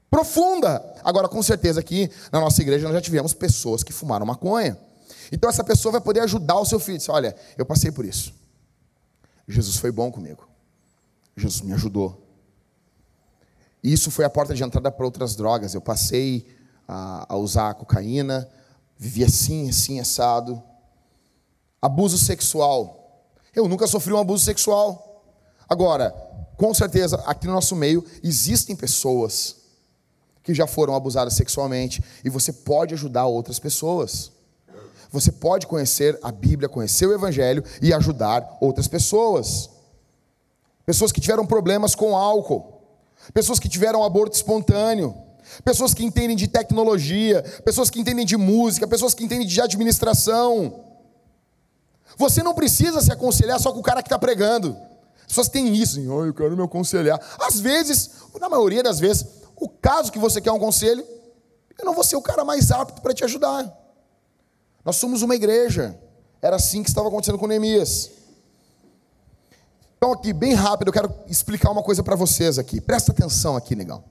profunda. 0.10 0.84
Agora, 1.04 1.28
com 1.28 1.42
certeza 1.42 1.80
aqui 1.80 2.10
na 2.32 2.40
nossa 2.40 2.62
igreja 2.62 2.86
nós 2.86 2.94
já 2.94 3.02
tivemos 3.02 3.34
pessoas 3.34 3.84
que 3.84 3.94
fumaram 3.94 4.26
maconha. 4.26 4.78
Então 5.32 5.50
essa 5.50 5.64
pessoa 5.64 5.94
vai 5.94 6.02
poder 6.02 6.22
ajudar 6.22 6.60
o 6.60 6.66
seu 6.66 6.80
filho. 6.80 6.98
Diz, 6.98 7.10
Olha, 7.10 7.36
eu 7.58 7.66
passei 7.66 7.92
por 7.92 8.06
isso. 8.06 8.34
Jesus 9.48 9.78
foi 9.78 9.92
bom 9.92 10.12
comigo. 10.12 10.48
Jesus 11.36 11.62
me 11.62 11.74
ajudou. 11.74 12.26
Isso 13.84 14.12
foi 14.12 14.26
a 14.26 14.30
porta 14.30 14.54
de 14.54 14.64
entrada 14.64 14.92
para 14.92 15.06
outras 15.06 15.36
drogas. 15.36 15.74
Eu 15.74 15.82
passei 15.82 16.46
a, 16.88 17.34
a 17.34 17.38
usar 17.38 17.70
a 17.70 17.74
cocaína, 17.74 18.50
vivi 18.98 19.24
assim, 19.24 19.70
assim, 19.70 20.00
assado. 20.00 20.62
Abuso 21.82 22.18
sexual. 22.18 23.26
Eu 23.56 23.68
nunca 23.68 23.88
sofri 23.88 24.14
um 24.14 24.18
abuso 24.18 24.44
sexual. 24.44 25.24
Agora, 25.68 26.12
com 26.58 26.74
certeza, 26.74 27.24
aqui 27.26 27.48
no 27.48 27.54
nosso 27.54 27.76
meio 27.76 28.06
existem 28.22 28.76
pessoas 28.76 29.56
que 30.44 30.54
já 30.54 30.68
foram 30.68 30.96
abusadas 30.96 31.34
sexualmente 31.34 32.04
e 32.24 32.30
você 32.30 32.52
pode 32.52 32.94
ajudar 32.94 33.26
outras 33.28 33.60
pessoas. 33.60 34.32
Você 35.12 35.32
pode 35.32 35.66
conhecer 35.66 36.20
a 36.22 36.32
Bíblia, 36.32 36.70
conhecer 36.70 37.08
o 37.08 37.14
Evangelho 37.14 37.64
e 37.82 37.94
ajudar 37.94 38.58
outras 38.62 38.88
pessoas. 38.88 39.70
Pessoas 40.86 41.12
que 41.12 41.20
tiveram 41.22 41.46
problemas 41.46 41.96
com 41.96 42.16
álcool, 42.16 42.82
pessoas 43.34 43.60
que 43.60 43.68
tiveram 43.68 44.04
aborto 44.04 44.36
espontâneo, 44.36 45.16
pessoas 45.64 45.94
que 45.94 46.04
entendem 46.04 46.36
de 46.36 46.48
tecnologia, 46.48 47.44
pessoas 47.66 47.90
que 47.90 48.00
entendem 48.00 48.26
de 48.26 48.38
música, 48.38 48.88
pessoas 48.88 49.14
que 49.14 49.24
entendem 49.24 49.48
de 49.48 49.60
administração. 49.60 50.86
Você 52.18 52.44
não 52.44 52.54
precisa 52.54 53.02
se 53.02 53.12
aconselhar 53.12 53.60
só 53.60 53.72
com 53.72 53.80
o 53.80 53.84
cara 53.84 54.04
que 54.04 54.08
está 54.08 54.20
pregando. 54.20 54.78
As 55.22 55.28
pessoas 55.28 55.50
têm 55.50 55.76
isso, 55.76 56.00
oh, 56.12 56.26
eu 56.26 56.34
quero 56.34 56.56
me 56.56 56.64
aconselhar. 56.64 57.20
Às 57.40 57.60
vezes, 57.60 58.12
na 58.40 58.50
maioria 58.50 58.84
das 58.84 59.00
vezes, 59.00 59.26
o 59.56 59.70
caso 59.70 60.12
que 60.12 60.20
você 60.20 60.40
quer 60.42 60.52
um 60.52 60.60
conselho, 60.60 61.06
eu 61.78 61.86
não 61.86 61.94
vou 61.94 62.04
ser 62.04 62.16
o 62.16 62.22
cara 62.22 62.44
mais 62.44 62.72
apto 62.72 63.02
para 63.02 63.14
te 63.14 63.24
ajudar. 63.24 63.72
Nós 64.90 64.96
somos 64.96 65.22
uma 65.22 65.36
igreja. 65.36 65.96
Era 66.42 66.56
assim 66.56 66.82
que 66.82 66.90
estava 66.90 67.10
acontecendo 67.10 67.38
com 67.38 67.46
Neemias. 67.46 68.10
Então, 69.96 70.12
aqui, 70.12 70.34
bem 70.34 70.56
rápido, 70.56 70.88
eu 70.88 70.92
quero 70.92 71.14
explicar 71.28 71.70
uma 71.70 71.84
coisa 71.84 72.02
para 72.02 72.16
vocês 72.16 72.58
aqui. 72.58 72.82
Presta 72.82 73.12
atenção 73.12 73.56
aqui, 73.56 73.76
negão. 73.76 74.04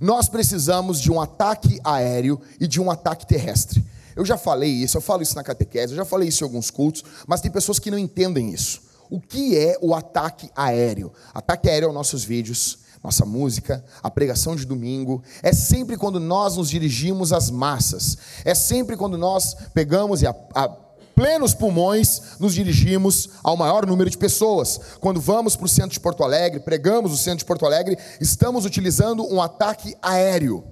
Nós 0.00 0.28
precisamos 0.28 1.00
de 1.00 1.10
um 1.10 1.20
ataque 1.20 1.80
aéreo 1.82 2.40
e 2.60 2.68
de 2.68 2.80
um 2.80 2.88
ataque 2.88 3.26
terrestre. 3.26 3.84
Eu 4.14 4.24
já 4.24 4.38
falei 4.38 4.70
isso, 4.70 4.96
eu 4.96 5.00
falo 5.00 5.24
isso 5.24 5.34
na 5.34 5.42
catequese, 5.42 5.92
eu 5.92 5.96
já 5.96 6.04
falei 6.04 6.28
isso 6.28 6.44
em 6.44 6.46
alguns 6.46 6.70
cultos, 6.70 7.02
mas 7.26 7.40
tem 7.40 7.50
pessoas 7.50 7.80
que 7.80 7.90
não 7.90 7.98
entendem 7.98 8.50
isso. 8.50 8.80
O 9.10 9.20
que 9.20 9.58
é 9.58 9.76
o 9.82 9.92
ataque 9.92 10.48
aéreo? 10.54 11.12
Ataque 11.34 11.68
aéreo 11.68 11.88
aos 11.88 11.94
nossos 11.96 12.22
vídeos, 12.22 12.78
nossa 13.04 13.26
música, 13.26 13.84
a 14.02 14.10
pregação 14.10 14.56
de 14.56 14.64
domingo, 14.64 15.22
é 15.42 15.52
sempre 15.52 15.94
quando 15.94 16.18
nós 16.18 16.56
nos 16.56 16.70
dirigimos 16.70 17.34
às 17.34 17.50
massas, 17.50 18.16
é 18.46 18.54
sempre 18.54 18.96
quando 18.96 19.18
nós 19.18 19.54
pegamos 19.74 20.22
e 20.22 20.26
a, 20.26 20.34
a 20.54 20.68
plenos 21.14 21.52
pulmões 21.52 22.38
nos 22.40 22.54
dirigimos 22.54 23.28
ao 23.42 23.58
maior 23.58 23.86
número 23.86 24.08
de 24.08 24.16
pessoas. 24.16 24.80
Quando 25.00 25.20
vamos 25.20 25.54
para 25.54 25.66
o 25.66 25.68
centro 25.68 25.90
de 25.90 26.00
Porto 26.00 26.24
Alegre, 26.24 26.60
pregamos 26.60 27.12
o 27.12 27.16
centro 27.18 27.40
de 27.40 27.44
Porto 27.44 27.66
Alegre, 27.66 27.98
estamos 28.18 28.64
utilizando 28.64 29.22
um 29.30 29.40
ataque 29.40 29.94
aéreo. 30.00 30.64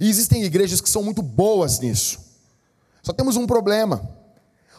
E 0.00 0.10
existem 0.10 0.42
igrejas 0.42 0.80
que 0.80 0.90
são 0.90 1.02
muito 1.02 1.22
boas 1.22 1.78
nisso. 1.78 2.18
Só 3.04 3.12
temos 3.12 3.36
um 3.36 3.46
problema. 3.46 4.02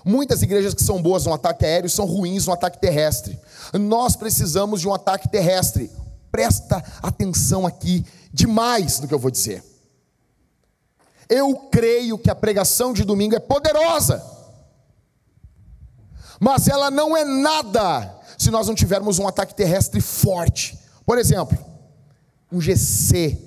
Muitas 0.03 0.41
igrejas 0.41 0.73
que 0.73 0.83
são 0.83 1.01
boas 1.01 1.25
no 1.25 1.33
ataque 1.33 1.63
aéreo 1.63 1.89
são 1.89 2.05
ruins 2.05 2.45
no 2.45 2.53
ataque 2.53 2.79
terrestre. 2.79 3.39
Nós 3.73 4.15
precisamos 4.17 4.81
de 4.81 4.87
um 4.87 4.93
ataque 4.93 5.29
terrestre. 5.29 5.89
Presta 6.31 6.83
atenção 7.01 7.67
aqui 7.67 8.05
demais 8.31 8.99
no 8.99 9.07
que 9.07 9.13
eu 9.13 9.19
vou 9.19 9.29
dizer. 9.29 9.63
Eu 11.27 11.55
creio 11.71 12.17
que 12.17 12.29
a 12.29 12.35
pregação 12.35 12.93
de 12.93 13.03
domingo 13.03 13.35
é 13.35 13.39
poderosa, 13.39 14.23
mas 16.39 16.67
ela 16.67 16.89
não 16.89 17.15
é 17.15 17.23
nada 17.23 18.19
se 18.37 18.49
nós 18.49 18.67
não 18.67 18.75
tivermos 18.75 19.19
um 19.19 19.27
ataque 19.27 19.53
terrestre 19.53 20.01
forte. 20.01 20.77
Por 21.05 21.17
exemplo, 21.17 21.57
um 22.51 22.59
GC, 22.59 23.37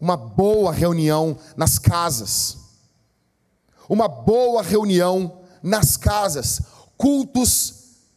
uma 0.00 0.16
boa 0.16 0.72
reunião 0.72 1.36
nas 1.56 1.78
casas, 1.78 2.56
uma 3.88 4.08
boa 4.08 4.62
reunião 4.62 5.40
nas 5.62 5.96
casas, 5.96 6.62
cultos 6.96 7.74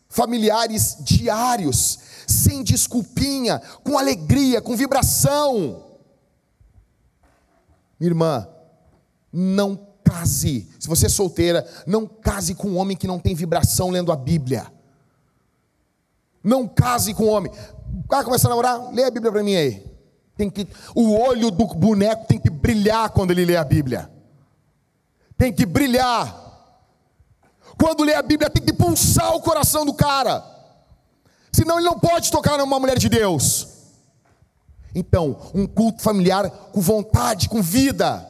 familiares 0.07 0.97
diários, 1.01 1.99
sem 2.27 2.63
desculpinha, 2.63 3.59
com 3.83 3.97
alegria, 3.97 4.61
com 4.61 4.75
vibração. 4.75 5.83
Minha 7.99 8.11
irmã, 8.11 8.47
não 9.31 9.75
case. 10.03 10.69
Se 10.79 10.87
você 10.87 11.07
é 11.07 11.09
solteira, 11.09 11.65
não 11.87 12.05
case 12.05 12.53
com 12.53 12.69
um 12.69 12.77
homem 12.77 12.95
que 12.97 13.07
não 13.07 13.19
tem 13.19 13.33
vibração 13.33 13.89
lendo 13.89 14.11
a 14.11 14.15
Bíblia. 14.15 14.71
Não 16.43 16.67
case 16.67 17.13
com 17.13 17.25
um 17.25 17.29
homem. 17.29 17.51
O 18.03 18.07
cara 18.07 18.23
começa 18.23 18.47
a 18.47 18.49
namorar, 18.49 18.91
lê 18.91 19.03
a 19.03 19.11
Bíblia 19.11 19.31
para 19.31 19.43
mim 19.43 19.55
aí. 19.55 19.93
Tem 20.35 20.49
que, 20.49 20.67
o 20.95 21.13
olho 21.13 21.51
do 21.51 21.65
boneco 21.67 22.27
tem 22.27 22.39
que 22.39 22.49
brilhar 22.49 23.09
quando 23.11 23.31
ele 23.31 23.45
lê 23.45 23.55
a 23.55 23.63
Bíblia. 23.63 24.11
Tem 25.37 25.53
que 25.53 25.65
brilhar. 25.65 26.41
Quando 27.77 28.03
lê 28.03 28.13
a 28.13 28.21
Bíblia, 28.21 28.49
tem 28.49 28.63
que 28.63 28.73
pulsar 28.73 29.35
o 29.35 29.41
coração 29.41 29.85
do 29.85 29.93
cara. 29.93 30.43
Senão 31.53 31.77
ele 31.77 31.85
não 31.85 31.99
pode 31.99 32.31
tocar 32.31 32.57
numa 32.57 32.79
mulher 32.79 32.97
de 32.97 33.07
Deus. 33.07 33.67
Então, 34.95 35.37
um 35.53 35.65
culto 35.65 36.01
familiar 36.01 36.49
com 36.49 36.81
vontade, 36.81 37.47
com 37.47 37.61
vida. 37.61 38.29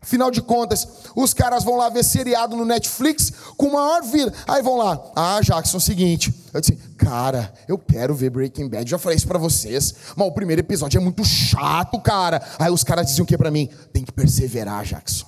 Afinal 0.00 0.30
de 0.30 0.40
contas, 0.40 0.86
os 1.16 1.34
caras 1.34 1.64
vão 1.64 1.76
lá 1.76 1.88
ver 1.88 2.04
seriado 2.04 2.56
no 2.56 2.64
Netflix 2.64 3.32
com 3.56 3.70
maior 3.70 4.04
vida. 4.04 4.32
Aí 4.46 4.62
vão 4.62 4.76
lá, 4.76 5.02
ah, 5.16 5.40
Jackson, 5.42 5.76
é 5.76 5.78
o 5.78 5.80
seguinte. 5.80 6.32
Eu 6.54 6.60
disse, 6.60 6.76
cara, 6.96 7.52
eu 7.66 7.76
quero 7.76 8.14
ver 8.14 8.30
Breaking 8.30 8.68
Bad. 8.68 8.88
Já 8.88 8.98
falei 8.98 9.16
isso 9.16 9.26
pra 9.26 9.38
vocês, 9.38 9.94
mas 10.14 10.28
o 10.28 10.32
primeiro 10.32 10.60
episódio 10.60 10.98
é 10.98 11.02
muito 11.02 11.24
chato, 11.24 12.00
cara. 12.00 12.40
Aí 12.58 12.70
os 12.70 12.84
caras 12.84 13.06
diziam 13.06 13.24
o 13.24 13.26
que 13.26 13.36
pra 13.36 13.50
mim? 13.50 13.68
Tem 13.92 14.04
que 14.04 14.12
perseverar, 14.12 14.84
Jackson. 14.84 15.26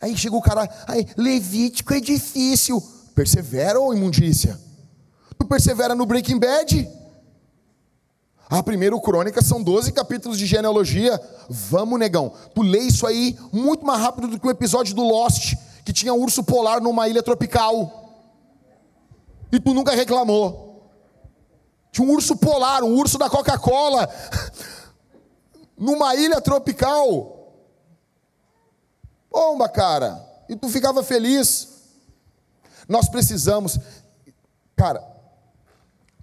Aí 0.00 0.16
chega 0.16 0.36
o 0.36 0.42
cara, 0.42 0.68
aí, 0.86 1.06
Levítico 1.16 1.94
é 1.94 2.00
difícil. 2.00 2.80
Persevera 3.14 3.80
ou 3.80 3.94
imundícia? 3.94 4.60
Tu 5.38 5.46
persevera 5.46 5.94
no 5.94 6.04
Breaking 6.04 6.38
Bad? 6.38 6.88
Ah, 8.50 8.62
primeiro 8.62 8.98
Crônicas 9.00 9.44
são 9.44 9.62
12 9.62 9.92
capítulos 9.92 10.38
de 10.38 10.46
genealogia. 10.46 11.20
Vamos, 11.48 11.98
negão. 11.98 12.32
Tu 12.54 12.62
lê 12.62 12.78
isso 12.80 13.06
aí 13.06 13.38
muito 13.52 13.84
mais 13.84 14.00
rápido 14.00 14.26
do 14.26 14.40
que 14.40 14.46
o 14.46 14.50
episódio 14.50 14.94
do 14.94 15.02
Lost, 15.02 15.54
que 15.84 15.92
tinha 15.92 16.14
um 16.14 16.22
urso 16.22 16.42
polar 16.42 16.80
numa 16.80 17.08
ilha 17.08 17.22
tropical. 17.22 18.14
E 19.52 19.60
tu 19.60 19.74
nunca 19.74 19.94
reclamou. 19.94 20.90
Tinha 21.92 22.06
um 22.06 22.10
urso 22.10 22.36
polar, 22.36 22.82
um 22.82 22.94
urso 22.94 23.18
da 23.18 23.28
Coca-Cola, 23.28 24.08
numa 25.76 26.14
ilha 26.14 26.40
tropical. 26.40 27.52
Bomba, 29.30 29.68
cara. 29.68 30.26
E 30.48 30.56
tu 30.56 30.68
ficava 30.70 31.02
feliz. 31.02 31.68
Nós 32.88 33.08
precisamos, 33.10 33.78
cara, 34.74 35.17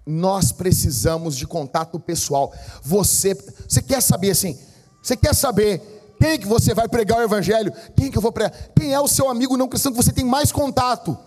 nós 0.06 0.52
precisamos 0.52 1.36
de 1.36 1.46
contato 1.46 1.98
pessoal. 1.98 2.54
Você, 2.82 3.34
você 3.68 3.82
quer 3.82 4.00
saber 4.00 4.30
assim? 4.30 4.56
Você 5.02 5.16
quer 5.16 5.34
saber 5.34 5.82
quem 6.20 6.38
que 6.38 6.46
você 6.46 6.72
vai 6.72 6.88
pregar 6.88 7.18
o 7.18 7.22
evangelho? 7.22 7.72
Quem 7.96 8.10
que 8.10 8.16
eu 8.16 8.22
vou 8.22 8.32
pregar? 8.32 8.52
Quem 8.74 8.94
é 8.94 9.00
o 9.00 9.08
seu 9.08 9.28
amigo 9.28 9.56
não 9.56 9.68
cristão 9.68 9.92
que 9.92 10.02
você 10.02 10.12
tem 10.12 10.24
mais 10.24 10.52
contato? 10.52 11.18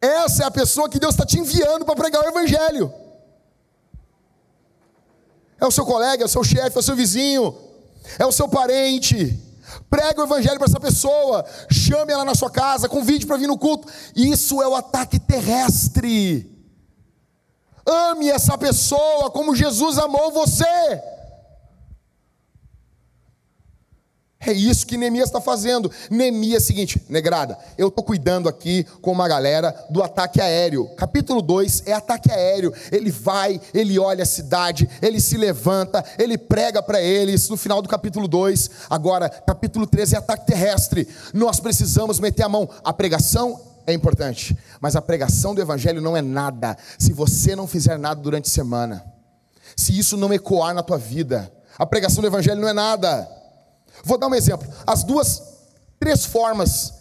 Essa 0.00 0.44
é 0.44 0.46
a 0.46 0.50
pessoa 0.50 0.88
que 0.88 0.98
Deus 0.98 1.14
está 1.14 1.26
te 1.26 1.38
enviando 1.38 1.84
para 1.84 1.94
pregar 1.94 2.24
o 2.24 2.28
evangelho. 2.28 2.92
É 5.60 5.66
o 5.66 5.70
seu 5.70 5.84
colega, 5.84 6.22
é 6.22 6.26
o 6.26 6.28
seu 6.28 6.42
chefe, 6.42 6.76
é 6.76 6.80
o 6.80 6.82
seu 6.82 6.96
vizinho, 6.96 7.54
é 8.18 8.24
o 8.24 8.32
seu 8.32 8.48
parente. 8.48 9.38
Prega 9.90 10.22
o 10.22 10.24
evangelho 10.24 10.58
para 10.58 10.66
essa 10.66 10.80
pessoa, 10.80 11.44
chame 11.70 12.12
ela 12.12 12.24
na 12.24 12.34
sua 12.34 12.50
casa, 12.50 12.88
convide 12.88 13.26
para 13.26 13.36
vir 13.36 13.46
no 13.46 13.58
culto. 13.58 13.86
Isso 14.16 14.62
é 14.62 14.66
o 14.66 14.74
ataque 14.74 15.18
terrestre. 15.18 16.59
Ame 17.86 18.30
essa 18.30 18.56
pessoa 18.58 19.30
como 19.30 19.56
Jesus 19.56 19.98
amou 19.98 20.30
você. 20.32 21.00
É 24.42 24.52
isso 24.52 24.86
que 24.86 24.96
Neemias 24.96 25.28
está 25.28 25.38
fazendo. 25.38 25.90
Neemias 26.10 26.62
é 26.62 26.64
o 26.64 26.66
seguinte, 26.66 27.02
negrada, 27.10 27.58
eu 27.76 27.88
estou 27.88 28.02
cuidando 28.02 28.48
aqui 28.48 28.84
com 29.02 29.12
uma 29.12 29.28
galera 29.28 29.74
do 29.90 30.02
ataque 30.02 30.40
aéreo. 30.40 30.88
Capítulo 30.96 31.42
2 31.42 31.82
é 31.84 31.92
ataque 31.92 32.32
aéreo. 32.32 32.72
Ele 32.90 33.10
vai, 33.10 33.60
ele 33.74 33.98
olha 33.98 34.22
a 34.22 34.26
cidade, 34.26 34.88
ele 35.02 35.20
se 35.20 35.36
levanta, 35.36 36.02
ele 36.18 36.38
prega 36.38 36.82
para 36.82 37.02
eles 37.02 37.50
no 37.50 37.56
final 37.56 37.82
do 37.82 37.88
capítulo 37.88 38.26
2. 38.26 38.70
Agora, 38.88 39.28
capítulo 39.28 39.86
3 39.86 40.14
é 40.14 40.16
ataque 40.16 40.46
terrestre. 40.46 41.06
Nós 41.34 41.60
precisamos 41.60 42.18
meter 42.18 42.42
a 42.42 42.48
mão. 42.48 42.66
A 42.82 42.94
pregação 42.94 43.60
é 43.90 43.94
importante, 43.94 44.56
mas 44.80 44.96
a 44.96 45.02
pregação 45.02 45.54
do 45.54 45.60
evangelho 45.60 46.00
não 46.00 46.16
é 46.16 46.22
nada 46.22 46.76
se 46.98 47.12
você 47.12 47.54
não 47.54 47.66
fizer 47.66 47.98
nada 47.98 48.20
durante 48.20 48.46
a 48.46 48.52
semana. 48.52 49.04
Se 49.76 49.96
isso 49.96 50.16
não 50.16 50.32
ecoar 50.32 50.74
na 50.74 50.82
tua 50.82 50.98
vida, 50.98 51.52
a 51.78 51.86
pregação 51.86 52.20
do 52.20 52.26
evangelho 52.26 52.60
não 52.60 52.68
é 52.68 52.72
nada. 52.72 53.28
Vou 54.04 54.18
dar 54.18 54.28
um 54.28 54.34
exemplo. 54.34 54.66
As 54.86 55.04
duas, 55.04 55.42
três 55.98 56.24
formas 56.24 56.94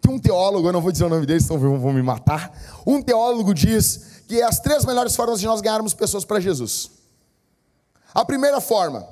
que 0.00 0.10
um 0.10 0.18
teólogo, 0.18 0.68
eu 0.68 0.72
não 0.72 0.80
vou 0.80 0.90
dizer 0.90 1.04
o 1.04 1.08
nome 1.08 1.24
dele, 1.26 1.40
senão 1.40 1.78
vão 1.78 1.92
me 1.92 2.02
matar. 2.02 2.52
Um 2.84 3.00
teólogo 3.00 3.54
diz 3.54 4.22
que 4.26 4.40
é 4.40 4.44
as 4.44 4.58
três 4.58 4.84
melhores 4.84 5.14
formas 5.14 5.38
de 5.38 5.46
nós 5.46 5.60
ganharmos 5.60 5.94
pessoas 5.94 6.24
para 6.24 6.40
Jesus. 6.40 6.90
A 8.12 8.24
primeira 8.24 8.60
forma, 8.60 9.06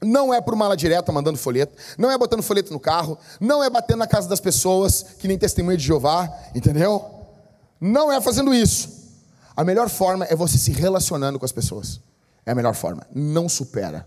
não 0.00 0.32
é 0.32 0.40
por 0.40 0.54
mala 0.54 0.76
direta 0.76 1.10
mandando 1.10 1.38
folheto, 1.38 1.76
não 1.96 2.10
é 2.10 2.16
botando 2.16 2.42
folheto 2.42 2.72
no 2.72 2.80
carro, 2.80 3.18
não 3.40 3.62
é 3.62 3.68
batendo 3.68 3.98
na 3.98 4.06
casa 4.06 4.28
das 4.28 4.40
pessoas, 4.40 5.04
que 5.18 5.26
nem 5.26 5.38
testemunha 5.38 5.76
de 5.76 5.84
Jeová, 5.84 6.32
entendeu? 6.54 7.04
Não 7.80 8.10
é 8.10 8.20
fazendo 8.20 8.54
isso. 8.54 8.98
A 9.56 9.64
melhor 9.64 9.88
forma 9.88 10.24
é 10.26 10.36
você 10.36 10.56
se 10.56 10.70
relacionando 10.70 11.38
com 11.38 11.44
as 11.44 11.52
pessoas. 11.52 12.00
É 12.46 12.52
a 12.52 12.54
melhor 12.54 12.74
forma. 12.74 13.06
Não 13.12 13.48
supera. 13.48 14.06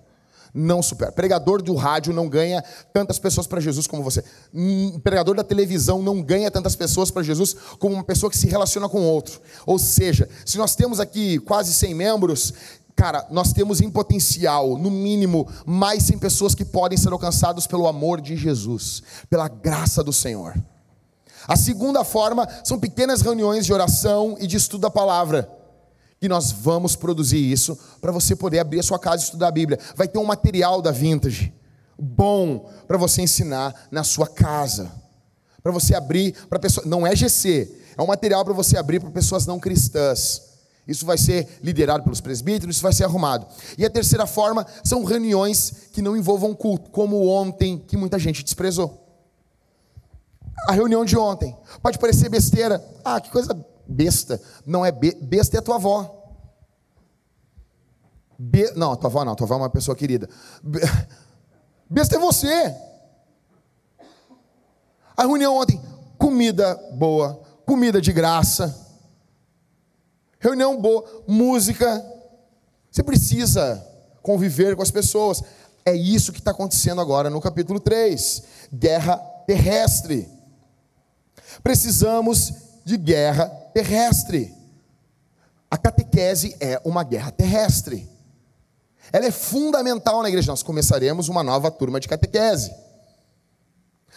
Não 0.54 0.82
supera. 0.82 1.12
Pregador 1.12 1.62
do 1.62 1.76
rádio 1.76 2.14
não 2.14 2.28
ganha 2.28 2.64
tantas 2.92 3.18
pessoas 3.18 3.48
para 3.48 3.62
Jesus 3.62 3.88
como 3.88 4.04
você. 4.04 4.24
Hum, 4.54 5.00
pregador 5.00 5.36
da 5.36 5.44
televisão 5.44 6.02
não 6.02 6.22
ganha 6.22 6.52
tantas 6.52 6.76
pessoas 6.76 7.10
para 7.10 7.24
Jesus 7.24 7.56
como 7.80 7.96
uma 7.96 8.04
pessoa 8.04 8.30
que 8.30 8.38
se 8.38 8.48
relaciona 8.48 8.90
com 8.90 9.02
outro. 9.02 9.40
Ou 9.66 9.80
seja, 9.80 10.28
se 10.46 10.58
nós 10.58 10.76
temos 10.76 11.00
aqui 11.00 11.40
quase 11.40 11.74
100 11.74 11.96
membros, 11.96 12.54
cara, 13.02 13.26
nós 13.32 13.52
temos 13.52 13.82
em 13.82 13.90
potencial, 13.90 14.78
no 14.78 14.92
mínimo, 14.92 15.48
mais 15.66 16.04
100 16.04 16.20
pessoas 16.20 16.54
que 16.54 16.64
podem 16.64 16.96
ser 16.96 17.12
alcançadas 17.12 17.66
pelo 17.66 17.88
amor 17.88 18.22
de 18.22 18.38
Jesus, 18.38 19.02
pela 19.28 19.48
graça 19.48 20.04
do 20.04 20.14
Senhor. 20.14 20.54
A 21.48 21.56
segunda 21.56 22.04
forma 22.04 22.48
são 22.64 22.78
pequenas 22.78 23.22
reuniões 23.22 23.66
de 23.66 23.74
oração 23.74 24.38
e 24.40 24.46
de 24.46 24.56
estudo 24.56 24.82
da 24.82 24.92
palavra. 24.92 25.50
E 26.22 26.30
nós 26.30 26.52
vamos 26.52 26.96
produzir 26.96 27.40
isso 27.40 27.76
para 28.00 28.12
você 28.12 28.36
poder 28.36 28.60
abrir 28.60 28.82
a 28.82 28.84
sua 28.84 29.00
casa 29.00 29.24
e 29.24 29.26
estudar 29.26 29.48
a 29.48 29.52
Bíblia. 29.52 29.80
Vai 29.96 30.08
ter 30.08 30.20
um 30.20 30.24
material 30.24 30.80
da 30.80 30.92
Vintage 30.92 31.52
bom 31.98 32.70
para 32.88 33.00
você 33.00 33.24
ensinar 33.24 33.74
na 33.90 34.04
sua 34.04 34.28
casa. 34.28 34.92
Para 35.64 35.72
você 35.72 35.96
abrir 35.96 36.36
para 36.48 36.60
pessoas, 36.60 36.86
não 36.86 37.08
é 37.08 37.16
GC, 37.16 37.68
é 37.98 38.02
um 38.04 38.08
material 38.08 38.46
para 38.46 38.54
você 38.54 38.78
abrir 38.78 39.00
para 39.00 39.10
pessoas 39.10 39.48
não 39.48 39.60
cristãs. 39.60 40.51
Isso 40.92 41.06
vai 41.06 41.18
ser 41.18 41.60
liderado 41.64 42.04
pelos 42.04 42.22
presbíteros, 42.22 42.76
isso 42.76 42.84
vai 42.84 42.94
ser 42.94 43.06
arrumado. 43.06 43.48
E 43.78 43.86
a 43.86 43.90
terceira 43.90 44.28
forma 44.28 44.66
são 44.84 45.04
reuniões 45.04 45.90
que 45.92 46.02
não 46.02 46.16
envolvam 46.16 46.54
culto, 46.54 46.92
como 46.92 47.28
ontem, 47.28 47.80
que 47.80 47.98
muita 47.98 48.20
gente 48.20 48.44
desprezou. 48.44 49.02
A 50.68 50.74
reunião 50.74 51.04
de 51.04 51.18
ontem. 51.18 51.58
Pode 51.82 51.98
parecer 51.98 52.30
besteira. 52.30 52.84
Ah, 53.04 53.20
que 53.20 53.32
coisa 53.32 53.58
besta. 53.88 54.42
Não 54.66 54.86
é 54.86 54.92
be 54.92 55.16
besta, 55.22 55.58
é 55.58 55.60
a 55.60 55.64
tua 55.64 55.76
avó. 55.76 56.18
Be 58.38 58.72
não, 58.76 58.96
tua 58.96 59.10
avó 59.10 59.26
não, 59.26 59.36
tua 59.36 59.46
avó 59.46 59.56
é 59.56 59.58
uma 59.58 59.70
pessoa 59.70 59.96
querida. 59.96 60.30
Be 60.62 60.80
besta 61.90 62.16
é 62.16 62.20
você. 62.20 62.76
A 65.16 65.24
reunião 65.24 65.56
ontem, 65.56 65.80
comida 66.18 66.76
boa, 66.94 67.42
comida 67.66 68.02
de 68.02 68.12
graça. 68.12 68.91
Reunião 70.42 70.76
boa, 70.76 71.24
música. 71.28 72.04
Você 72.90 73.04
precisa 73.04 73.88
conviver 74.24 74.76
com 74.76 74.82
as 74.82 74.90
pessoas. 74.90 75.44
É 75.86 75.94
isso 75.94 76.34
que 76.34 76.40
está 76.40 76.50
acontecendo 76.50 77.00
agora 77.00 77.30
no 77.30 77.40
capítulo 77.40 77.80
3. 77.80 78.44
Guerra 78.74 79.18
terrestre. 79.46 80.28
Precisamos 81.62 82.54
de 82.84 82.98
guerra 82.98 83.46
terrestre. 83.72 84.52
A 85.70 85.78
catequese 85.78 86.58
é 86.60 86.82
uma 86.84 87.04
guerra 87.04 87.30
terrestre. 87.30 88.10
Ela 89.14 89.28
é 89.28 89.32
fundamental 89.32 90.24
na 90.24 90.30
igreja. 90.30 90.52
Nós 90.52 90.64
começaremos 90.64 91.30
uma 91.30 91.44
nova 91.44 91.70
turma 91.70 92.00
de 92.00 92.08
catequese. 92.08 92.74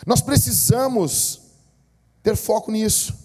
Nós 0.06 0.22
precisamos 0.22 1.42
ter 2.22 2.34
foco 2.34 2.72
nisso. 2.72 3.23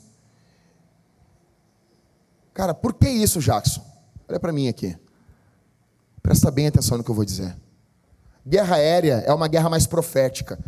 Cara, 2.60 2.74
por 2.74 2.94
que 2.94 3.08
isso, 3.08 3.40
Jackson? 3.40 3.82
Olha 4.28 4.38
para 4.38 4.52
mim 4.52 4.68
aqui. 4.68 4.94
Presta 6.22 6.52
bem 6.52 6.68
atenção 6.68 6.98
no 6.98 7.06
que 7.06 7.10
eu 7.10 7.16
vou 7.16 7.24
dizer. 7.24 7.56
Guerra 8.46 8.76
aérea 8.76 9.24
é 9.26 9.34
uma 9.34 9.48
guerra 9.48 9.70
mais 9.70 9.88
profética. 9.88 10.60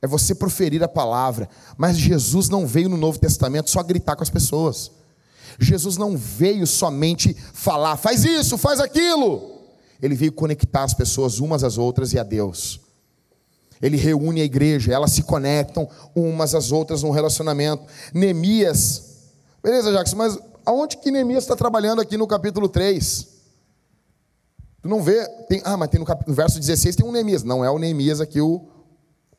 É 0.00 0.06
você 0.06 0.34
proferir 0.34 0.82
a 0.82 0.88
palavra. 0.88 1.46
Mas 1.76 1.98
Jesus 1.98 2.48
não 2.48 2.66
veio 2.66 2.88
no 2.88 2.96
Novo 2.96 3.18
Testamento 3.18 3.68
só 3.68 3.82
gritar 3.82 4.16
com 4.16 4.22
as 4.22 4.30
pessoas. 4.30 4.90
Jesus 5.60 5.98
não 5.98 6.16
veio 6.16 6.66
somente 6.66 7.34
falar, 7.52 7.98
faz 7.98 8.24
isso, 8.24 8.56
faz 8.56 8.80
aquilo. 8.80 9.60
Ele 10.00 10.14
veio 10.14 10.32
conectar 10.32 10.84
as 10.84 10.94
pessoas 10.94 11.40
umas 11.40 11.62
às 11.62 11.76
outras 11.76 12.14
e 12.14 12.18
a 12.18 12.22
Deus. 12.22 12.80
Ele 13.82 13.98
reúne 13.98 14.40
a 14.40 14.44
igreja, 14.44 14.94
elas 14.94 15.12
se 15.12 15.22
conectam 15.22 15.90
umas 16.14 16.54
às 16.54 16.72
outras 16.72 17.02
no 17.02 17.10
relacionamento. 17.10 17.84
Neemias, 18.14 19.02
beleza, 19.62 19.92
Jackson, 19.92 20.16
mas 20.16 20.47
aonde 20.68 20.98
que 20.98 21.10
Neemias 21.10 21.44
está 21.44 21.56
trabalhando 21.56 22.02
aqui 22.02 22.18
no 22.18 22.26
capítulo 22.26 22.68
3? 22.68 23.26
Tu 24.82 24.88
não 24.88 25.02
vê, 25.02 25.26
tem, 25.48 25.62
ah, 25.64 25.78
mas 25.78 25.88
tem 25.88 25.98
no, 25.98 26.04
cap, 26.04 26.22
no 26.28 26.34
verso 26.34 26.60
16 26.60 26.94
tem 26.94 27.06
um 27.06 27.10
Neemias. 27.10 27.42
Não 27.42 27.64
é 27.64 27.70
o 27.70 27.78
Neemias 27.78 28.20
aqui, 28.20 28.38
o, 28.38 28.68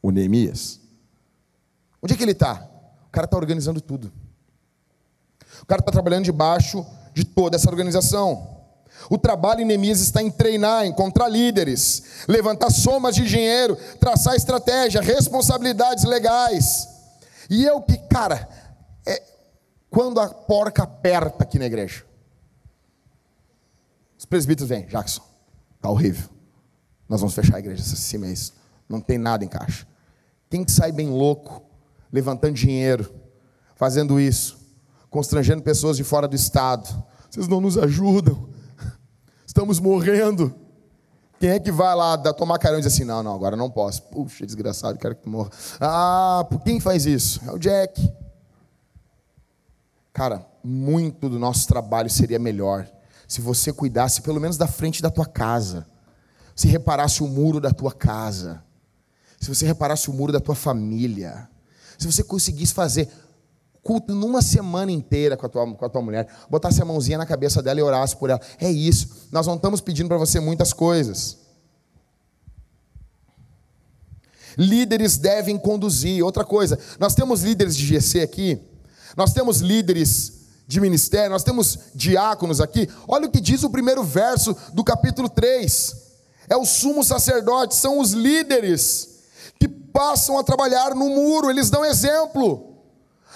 o 0.01 0.09
Neemias. 0.09 0.79
Onde 2.01 2.15
é 2.15 2.17
que 2.17 2.23
ele 2.23 2.31
está? 2.31 2.67
O 3.07 3.11
cara 3.11 3.25
está 3.25 3.37
organizando 3.37 3.79
tudo. 3.79 4.11
O 5.61 5.65
cara 5.67 5.81
está 5.81 5.91
trabalhando 5.91 6.25
debaixo 6.25 6.83
de 7.13 7.23
toda 7.23 7.57
essa 7.57 7.69
organização. 7.69 8.57
O 9.07 9.17
trabalho 9.17 9.61
em 9.61 9.65
Neemias 9.65 9.99
está 9.99 10.23
em 10.23 10.31
treinar, 10.31 10.87
encontrar 10.87 11.29
líderes, 11.29 12.25
levantar 12.27 12.71
somas 12.71 13.13
de 13.13 13.23
dinheiro, 13.23 13.77
traçar 13.99 14.35
estratégia, 14.35 14.99
responsabilidades 14.99 16.05
legais. 16.05 16.87
E 17.51 17.63
eu 17.63 17.81
que, 17.81 17.97
cara, 17.97 18.49
é, 19.05 19.21
quando 19.89 20.19
a 20.19 20.29
porca 20.29 20.83
aperta 20.83 21.43
aqui 21.43 21.57
na 21.57 21.65
igreja, 21.65 22.05
os 24.17 24.25
presbíteros 24.25 24.69
vêm, 24.69 24.85
Jackson, 24.85 25.21
tá 25.81 25.89
horrível. 25.89 26.29
Nós 27.07 27.21
vamos 27.21 27.33
fechar 27.33 27.55
a 27.55 27.59
igreja 27.59 27.81
esse 27.81 28.17
mês. 28.17 28.53
Não 28.87 28.99
tem 28.99 29.17
nada 29.17 29.43
em 29.43 29.47
caixa. 29.47 29.87
Quem 30.49 30.63
que 30.63 30.71
sai 30.71 30.91
bem 30.91 31.09
louco, 31.09 31.63
levantando 32.11 32.53
dinheiro, 32.53 33.11
fazendo 33.75 34.19
isso, 34.19 34.57
constrangendo 35.09 35.61
pessoas 35.63 35.97
de 35.97 36.03
fora 36.03 36.27
do 36.27 36.35
estado? 36.35 37.03
Vocês 37.29 37.47
não 37.47 37.61
nos 37.61 37.77
ajudam 37.77 38.49
estamos 39.59 39.79
morrendo. 39.79 40.55
Quem 41.39 41.49
é 41.49 41.59
que 41.59 41.71
vai 41.71 41.95
lá 41.95 42.15
dar, 42.15 42.33
tomar 42.33 42.59
carão 42.59 42.77
e 42.77 42.81
diz 42.81 42.93
assim: 42.93 43.03
não, 43.03 43.23
não, 43.23 43.33
agora 43.33 43.55
não 43.55 43.69
posso. 43.69 44.03
Puxa, 44.03 44.45
desgraçado, 44.45 44.97
quero 44.97 45.15
que 45.15 45.23
tu 45.23 45.29
morra. 45.29 45.49
Ah, 45.79 46.47
quem 46.63 46.79
faz 46.79 47.05
isso? 47.05 47.41
É 47.47 47.51
o 47.51 47.57
Jack. 47.57 48.11
Cara, 50.13 50.45
muito 50.63 51.29
do 51.29 51.39
nosso 51.39 51.67
trabalho 51.67 52.09
seria 52.09 52.39
melhor 52.39 52.89
se 53.27 53.41
você 53.41 53.71
cuidasse 53.71 54.21
pelo 54.21 54.39
menos 54.39 54.57
da 54.57 54.65
frente 54.65 55.03
da 55.03 55.11
tua 55.11 55.25
casa, 55.25 55.85
se 56.55 56.67
reparasse 56.67 57.21
o 57.21 57.27
muro 57.27 57.59
da 57.59 57.71
tua 57.71 57.91
casa, 57.91 58.63
se 59.39 59.47
você 59.47 59.67
reparasse 59.67 60.09
o 60.09 60.13
muro 60.13 60.33
da 60.33 60.39
tua 60.39 60.55
família, 60.55 61.47
se 61.97 62.11
você 62.11 62.23
conseguisse 62.23 62.73
fazer 62.73 63.07
culto 63.83 64.13
numa 64.13 64.41
semana 64.41 64.91
inteira 64.91 65.37
com 65.37 65.45
a, 65.45 65.49
tua, 65.49 65.75
com 65.75 65.85
a 65.85 65.89
tua 65.89 66.01
mulher, 66.01 66.27
botasse 66.49 66.81
a 66.81 66.85
mãozinha 66.85 67.17
na 67.17 67.25
cabeça 67.25 67.61
dela 67.61 67.79
e 67.79 67.83
orasse 67.83 68.15
por 68.15 68.29
ela. 68.29 68.41
É 68.59 68.69
isso. 68.69 69.27
Nós 69.31 69.47
não 69.47 69.55
estamos 69.55 69.79
pedindo 69.79 70.07
para 70.07 70.17
você 70.17 70.39
muitas 70.39 70.73
coisas. 70.73 71.37
Líderes 74.57 75.17
devem 75.17 75.57
conduzir. 75.57 76.23
Outra 76.23 76.43
coisa, 76.43 76.77
nós 76.99 77.15
temos 77.15 77.43
líderes 77.43 77.75
de 77.75 77.85
GC 77.85 78.21
aqui, 78.21 78.59
nós 79.15 79.33
temos 79.33 79.59
líderes 79.59 80.33
de 80.67 80.79
ministério, 80.79 81.31
nós 81.31 81.43
temos 81.43 81.79
diáconos 81.95 82.61
aqui. 82.61 82.87
Olha 83.07 83.27
o 83.27 83.31
que 83.31 83.41
diz 83.41 83.63
o 83.63 83.69
primeiro 83.69 84.03
verso 84.03 84.55
do 84.73 84.83
capítulo 84.83 85.27
3. 85.27 85.95
É 86.47 86.55
o 86.55 86.65
sumo 86.65 87.03
sacerdote, 87.03 87.75
são 87.75 87.99
os 87.99 88.11
líderes 88.11 89.19
que 89.59 89.67
passam 89.67 90.37
a 90.37 90.43
trabalhar 90.43 90.93
no 90.95 91.09
muro, 91.09 91.49
eles 91.49 91.69
dão 91.69 91.83
exemplo. 91.83 92.77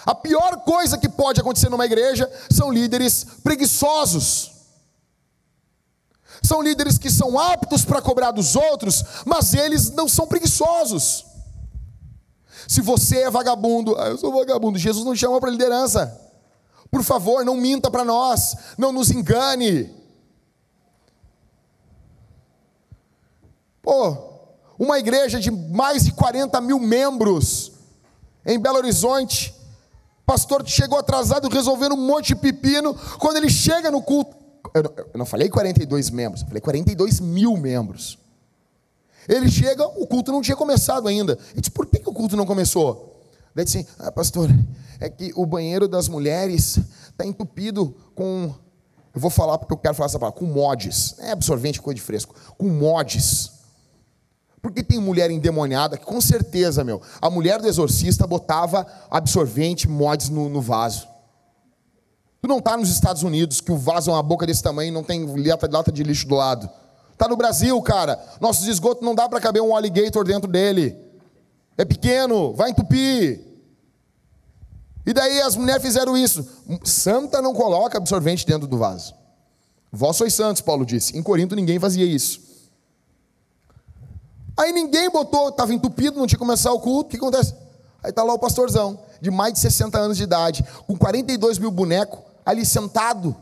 A 0.05 0.13
pior 0.13 0.57
coisa 0.63 0.97
que 0.97 1.09
pode 1.09 1.39
acontecer 1.39 1.69
numa 1.69 1.85
igreja 1.85 2.31
são 2.51 2.71
líderes 2.71 3.25
preguiçosos. 3.43 4.51
São 6.41 6.61
líderes 6.61 6.97
que 6.97 7.09
são 7.09 7.39
aptos 7.39 7.85
para 7.85 8.01
cobrar 8.01 8.31
dos 8.31 8.55
outros, 8.55 9.03
mas 9.25 9.53
eles 9.53 9.89
não 9.91 10.09
são 10.09 10.27
preguiçosos. 10.27 11.25
Se 12.67 12.81
você 12.81 13.23
é 13.23 13.29
vagabundo, 13.29 13.95
ah, 13.99 14.07
eu 14.07 14.17
sou 14.17 14.31
vagabundo, 14.31 14.77
Jesus 14.77 15.05
não 15.05 15.15
chama 15.15 15.39
para 15.39 15.49
liderança. 15.49 16.19
Por 16.89 17.03
favor, 17.03 17.43
não 17.43 17.57
minta 17.57 17.89
para 17.89 18.05
nós, 18.05 18.55
não 18.77 18.91
nos 18.91 19.09
engane. 19.09 19.91
Pô, 23.81 24.17
uma 24.77 24.99
igreja 24.99 25.39
de 25.39 25.51
mais 25.51 26.05
de 26.05 26.11
40 26.13 26.61
mil 26.61 26.79
membros 26.79 27.71
em 28.45 28.59
Belo 28.59 28.77
Horizonte, 28.77 29.53
pastor 30.25 30.65
chegou 30.67 30.97
atrasado 30.97 31.49
resolvendo 31.49 31.93
um 31.93 32.05
monte 32.05 32.27
de 32.27 32.35
pepino. 32.35 32.93
Quando 33.19 33.37
ele 33.37 33.49
chega 33.49 33.89
no 33.89 34.01
culto, 34.01 34.35
eu 34.73 34.83
não, 34.83 34.93
eu 34.97 35.17
não 35.19 35.25
falei 35.25 35.49
42 35.49 36.09
membros, 36.09 36.41
eu 36.41 36.47
falei 36.47 36.61
42 36.61 37.19
mil 37.19 37.57
membros. 37.57 38.17
Ele 39.27 39.49
chega, 39.49 39.85
o 39.85 40.05
culto 40.07 40.31
não 40.31 40.41
tinha 40.41 40.55
começado 40.55 41.07
ainda. 41.07 41.37
Ele 41.51 41.61
disse, 41.61 41.71
por 41.71 41.85
que, 41.85 41.99
que 41.99 42.09
o 42.09 42.13
culto 42.13 42.35
não 42.35 42.45
começou? 42.45 43.13
Daí 43.55 43.65
disse 43.65 43.87
ah, 43.99 44.11
pastor, 44.11 44.49
é 44.99 45.09
que 45.09 45.31
o 45.35 45.45
banheiro 45.45 45.87
das 45.87 46.07
mulheres 46.07 46.79
está 47.09 47.25
entupido 47.25 47.95
com. 48.15 48.53
Eu 49.13 49.21
vou 49.21 49.29
falar 49.29 49.59
porque 49.59 49.73
eu 49.73 49.77
quero 49.77 49.93
falar 49.93 50.07
essa 50.07 50.17
palavra, 50.17 50.39
com 50.39 50.45
mods. 50.45 51.15
É 51.19 51.31
absorvente, 51.31 51.79
coisa 51.79 51.95
de 51.95 52.01
fresco. 52.01 52.35
Com 52.57 52.67
mods. 52.67 53.51
Porque 54.59 54.81
tem 54.81 54.97
mulher 54.97 55.29
endemoniada 55.29 55.97
que, 55.97 56.05
com 56.05 56.19
certeza, 56.19 56.83
meu, 56.83 57.01
a 57.21 57.29
mulher 57.29 57.61
do 57.61 57.67
exorcista 57.67 58.25
botava 58.25 58.87
absorvente, 59.11 59.87
mods 59.87 60.29
no, 60.29 60.49
no 60.49 60.61
vaso. 60.61 61.07
Tu 62.41 62.47
não 62.47 62.57
está 62.57 62.75
nos 62.75 62.89
Estados 62.89 63.23
Unidos, 63.23 63.61
que 63.61 63.71
o 63.71 63.77
vaso 63.77 64.09
é 64.09 64.13
uma 64.13 64.23
boca 64.23 64.45
desse 64.45 64.63
tamanho 64.63 64.87
e 64.87 64.91
não 64.91 65.03
tem 65.03 65.25
lata, 65.45 65.69
lata 65.69 65.91
de 65.91 66.01
lixo 66.01 66.27
do 66.27 66.35
lado. 66.35 66.69
Está 67.13 67.27
no 67.27 67.37
Brasil, 67.37 67.81
cara. 67.81 68.19
Nossos 68.41 68.67
esgotos 68.67 69.05
não 69.05 69.15
dá 69.15 69.29
para 69.29 69.39
caber 69.39 69.61
um 69.61 69.75
alligator 69.75 70.25
dentro 70.25 70.51
dele. 70.51 70.97
É 71.77 71.85
pequeno, 71.85 72.53
vai 72.53 72.71
entupir. 72.71 73.41
E 75.05 75.13
daí 75.13 75.41
as 75.41 75.55
mulheres 75.55 75.81
fizeram 75.81 76.17
isso. 76.17 76.45
Santa 76.83 77.41
não 77.41 77.53
coloca 77.53 77.97
absorvente 77.97 78.45
dentro 78.45 78.67
do 78.67 78.77
vaso. 78.77 79.13
Vós 79.91 80.15
sois 80.15 80.33
santos, 80.33 80.61
Paulo 80.61 80.85
disse. 80.85 81.17
Em 81.17 81.21
Corinto 81.21 81.55
ninguém 81.55 81.79
fazia 81.79 82.05
isso. 82.05 82.41
Aí 84.55 84.71
ninguém 84.71 85.09
botou, 85.09 85.49
estava 85.49 85.73
entupido, 85.73 86.19
não 86.19 86.27
tinha 86.27 86.39
começado 86.39 86.75
o 86.75 86.79
culto, 86.79 87.07
o 87.07 87.09
que 87.09 87.17
acontece? 87.17 87.53
Aí 88.03 88.09
está 88.09 88.21
lá 88.23 88.33
o 88.33 88.39
pastorzão, 88.39 88.99
de 89.19 89.31
mais 89.31 89.53
de 89.53 89.59
60 89.59 89.97
anos 89.97 90.17
de 90.17 90.23
idade, 90.23 90.63
com 90.85 90.95
42 90.95 91.57
mil 91.57 91.71
bonecos, 91.71 92.19
ali 92.45 92.65
sentado. 92.65 93.35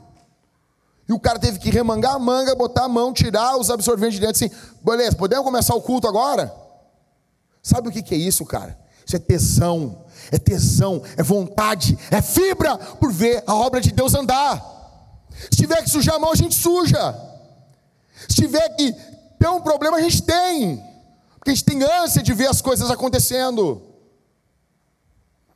E 1.12 1.14
o 1.14 1.20
cara 1.20 1.38
teve 1.38 1.60
que 1.60 1.70
remangar 1.70 2.16
a 2.16 2.20
manga, 2.20 2.56
botar 2.56 2.86
a 2.86 2.88
mão, 2.88 3.12
tirar 3.12 3.58
os 3.58 3.70
absorventes 3.70 4.14
de 4.14 4.22
dentro, 4.26 4.46
assim, 4.46 4.56
beleza, 4.82 5.14
podemos 5.18 5.44
começar 5.44 5.76
o 5.76 5.82
culto 5.82 6.08
agora? 6.08 6.56
Sabe 7.62 7.90
o 7.90 7.92
que 7.92 8.16
é 8.16 8.18
isso, 8.18 8.46
cara? 8.46 8.80
Isso 9.06 9.18
é 9.18 9.20
tesão, 9.20 10.06
é 10.32 10.38
tesão, 10.38 11.04
é 11.18 11.22
vontade, 11.22 12.00
é 12.10 12.22
fibra 12.22 12.78
por 12.78 13.12
ver 13.12 13.44
a 13.46 13.54
obra 13.54 13.82
de 13.82 13.92
Deus 13.92 14.16
andar. 14.16 14.66
Se 15.52 15.58
tiver 15.58 15.84
que 15.84 15.90
sujar 15.90 16.16
a 16.16 16.20
mão, 16.20 16.32
a 16.32 16.36
gente 16.36 16.56
suja. 16.56 17.14
Se 18.30 18.36
tiver 18.36 18.70
que 18.78 18.94
ter 19.38 19.50
um 19.50 19.60
problema, 19.60 19.98
a 19.98 20.02
gente 20.02 20.22
tem. 20.22 20.82
Porque 21.38 21.52
a 21.52 21.54
gente 21.54 21.66
tem 21.66 21.84
ânsia 21.84 22.24
de 22.24 22.34
ver 22.34 22.48
as 22.48 22.62
coisas 22.62 22.90
acontecendo. 22.90 23.82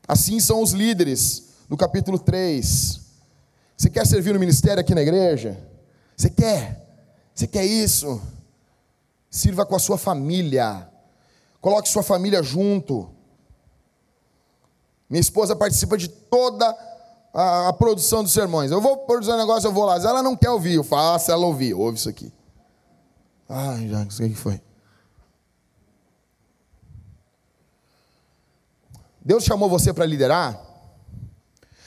Assim 0.05 0.37
são 0.37 0.61
os 0.61 0.71
líderes, 0.71 1.43
no 1.69 1.77
capítulo 1.77 2.19
3. 2.19 3.04
Você 3.77 3.89
quer 3.89 4.05
servir 4.07 4.33
no 4.33 4.39
ministério 4.39 4.79
aqui 4.79 4.95
na 4.95 5.01
igreja? 5.01 5.57
Você 6.15 6.29
quer? 6.29 6.85
Você 7.33 7.45
quer 7.45 7.65
isso? 7.65 8.21
Sirva 9.29 9.65
com 9.65 9.75
a 9.75 9.79
sua 9.79 9.97
família. 9.97 10.89
Coloque 11.59 11.89
sua 11.89 12.03
família 12.03 12.41
junto. 12.41 13.09
Minha 15.09 15.21
esposa 15.21 15.55
participa 15.55 15.97
de 15.97 16.07
toda 16.07 16.65
a, 17.33 17.67
a 17.67 17.73
produção 17.73 18.23
dos 18.23 18.31
sermões. 18.31 18.71
Eu 18.71 18.79
vou 18.79 18.99
produzir 18.99 19.31
um 19.31 19.37
negócio, 19.37 19.67
eu 19.67 19.73
vou 19.73 19.83
lá. 19.83 19.97
Ela 19.97 20.23
não 20.23 20.37
quer 20.37 20.49
ouvir, 20.49 20.75
eu 20.75 20.83
faço 20.83 21.31
ela 21.31 21.45
ouvir. 21.45 21.73
Ouve 21.73 21.97
isso 21.97 22.09
aqui. 22.09 22.31
Ai, 23.49 23.89
já, 23.89 24.01
o 24.01 24.07
que 24.07 24.35
foi? 24.35 24.61
Deus 29.23 29.43
chamou 29.43 29.69
você 29.69 29.91
para 29.91 30.05
liderar? 30.05 30.59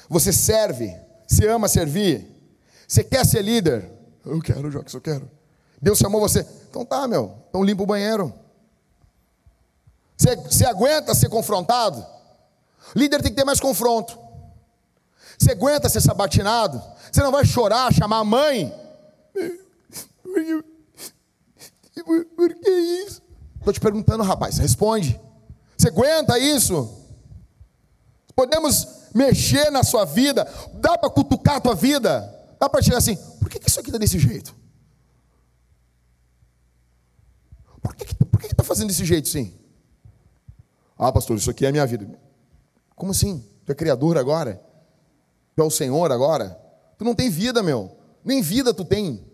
Você 0.09 0.32
serve? 0.32 1.07
Você 1.29 1.47
ama 1.47 1.68
servir? 1.68 2.26
Você 2.87 3.05
quer 3.05 3.24
ser 3.26 3.43
líder? 3.43 3.93
Eu 4.24 4.41
quero, 4.41 4.70
Jocas, 4.70 4.95
eu 4.95 5.01
quero. 5.01 5.31
Deus 5.81 5.99
chamou 5.99 6.20
você. 6.20 6.47
Então 6.70 6.87
tá, 6.87 7.07
meu. 7.07 7.37
Então 7.51 7.62
limpa 7.62 7.83
o 7.83 7.87
banheiro. 7.87 8.33
Você, 10.16 10.35
você 10.37 10.64
aguenta 10.64 11.14
ser 11.14 11.29
confrontado? 11.29 12.05
Líder 12.97 13.20
tem 13.20 13.31
que 13.31 13.37
ter 13.37 13.45
mais 13.45 13.61
confronto. 13.61 14.18
Você 15.39 15.53
aguenta 15.53 15.89
ser 15.89 16.01
sabatinado? 16.01 16.83
Você 17.12 17.22
não 17.22 17.31
vai 17.31 17.45
chorar, 17.45 17.93
chamar 17.93 18.18
a 18.18 18.24
mãe? 18.24 18.74
Por 22.35 22.55
que 22.55 22.70
isso? 22.70 23.22
Estou 23.59 23.72
te 23.72 23.81
perguntando, 23.81 24.22
rapaz, 24.22 24.59
responde. 24.59 25.20
Você 25.76 25.89
aguenta 25.89 26.39
isso? 26.39 26.91
Podemos 28.35 28.97
mexer 29.14 29.70
na 29.70 29.82
sua 29.82 30.04
vida? 30.04 30.44
Dá 30.74 30.96
para 30.98 31.11
cutucar 31.11 31.56
a 31.56 31.61
tua 31.61 31.74
vida? 31.74 32.34
Dá 32.59 32.68
para 32.68 32.82
chegar 32.82 32.98
assim, 32.98 33.16
por 33.38 33.48
que, 33.48 33.59
que 33.59 33.68
isso 33.68 33.80
aqui 33.80 33.88
está 33.88 33.98
desse 33.98 34.18
jeito? 34.18 34.54
Por 37.80 37.94
que 37.94 38.04
está 38.04 38.24
que, 38.38 38.48
que 38.48 38.54
tá 38.54 38.64
fazendo 38.64 38.88
desse 38.88 39.04
jeito, 39.04 39.28
sim? 39.28 39.54
Ah, 40.98 41.12
pastor, 41.12 41.36
isso 41.36 41.50
aqui 41.50 41.64
é 41.64 41.68
a 41.68 41.72
minha 41.72 41.86
vida. 41.86 42.09
Como 42.96 43.12
assim? 43.12 43.44
Tu 43.64 43.72
é 43.72 43.74
criador 43.74 44.18
agora? 44.18 44.61
Tu 45.54 45.62
é 45.62 45.64
o 45.64 45.70
Senhor 45.70 46.11
agora? 46.11 46.59
Tu 46.98 47.04
não 47.04 47.14
tem 47.14 47.30
vida, 47.30 47.62
meu. 47.62 47.96
Nem 48.24 48.42
vida 48.42 48.74
tu 48.74 48.84
tem. 48.84 49.24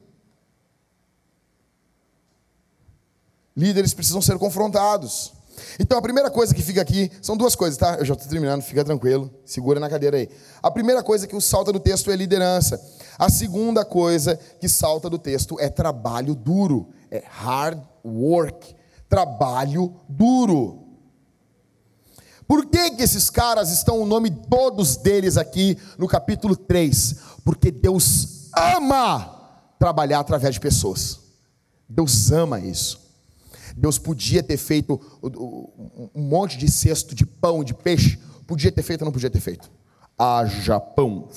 Líderes 3.57 3.95
precisam 3.95 4.20
ser 4.20 4.39
confrontados. 4.39 5.33
Então 5.79 5.99
a 5.99 6.03
primeira 6.03 6.31
coisa 6.31 6.55
que 6.55 6.63
fica 6.63 6.81
aqui 6.81 7.11
são 7.21 7.37
duas 7.37 7.55
coisas, 7.55 7.79
tá? 7.79 7.97
Eu 7.97 8.05
já 8.05 8.15
estou 8.15 8.29
terminando, 8.29 8.63
fica 8.63 8.85
tranquilo, 8.85 9.31
segura 9.45 9.81
na 9.81 9.89
cadeira 9.89 10.17
aí. 10.17 10.29
A 10.63 10.71
primeira 10.71 11.03
coisa 11.03 11.27
que 11.27 11.41
salta 11.41 11.73
do 11.73 11.81
texto 11.81 12.11
é 12.11 12.17
liderança. 12.17 12.81
A 13.19 13.29
segunda 13.31 13.85
coisa 13.85 14.39
que 14.61 14.69
salta 14.69 15.09
do 15.09 15.19
texto 15.19 15.59
é 15.61 15.69
trabalho 15.69 16.35
duro, 16.35 16.89
é 17.11 17.23
hard 17.27 17.81
work, 18.05 18.75
trabalho 19.09 19.95
duro. 20.09 20.85
Por 22.47 22.67
que, 22.67 22.91
que 22.91 23.03
esses 23.03 23.31
caras 23.31 23.71
estão 23.71 24.01
o 24.01 24.07
nome 24.07 24.31
todos 24.31 24.97
deles 24.97 25.37
aqui 25.37 25.79
no 25.97 26.07
capítulo 26.07 26.55
3? 26.55 27.17
Porque 27.45 27.71
Deus 27.71 28.51
ama 28.57 29.35
trabalhar 29.79 30.21
através 30.21 30.55
de 30.55 30.61
pessoas. 30.61 31.21
Deus 31.89 32.31
ama 32.31 32.61
isso. 32.61 33.04
Deus 33.77 33.99
podia 33.99 34.43
ter 34.43 34.57
feito 34.57 35.01
um 36.14 36.22
monte 36.22 36.57
de 36.57 36.70
cesto 36.70 37.14
de 37.14 37.27
pão, 37.27 37.64
de 37.64 37.75
peixe. 37.75 38.18
Podia 38.47 38.70
ter 38.70 38.83
feito 38.83 39.03
ou 39.03 39.07
não 39.07 39.12
podia 39.12 39.31
ter 39.31 39.41
feito? 39.41 39.70
A 40.18 40.45
Japão. 40.47 41.29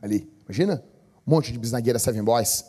Ali. 0.00 0.30
Imagina? 0.44 0.82
Um 1.26 1.30
monte 1.30 1.52
de 1.52 1.58
bisnagueira 1.58 1.98
Seven 1.98 2.22
Boys. 2.22 2.64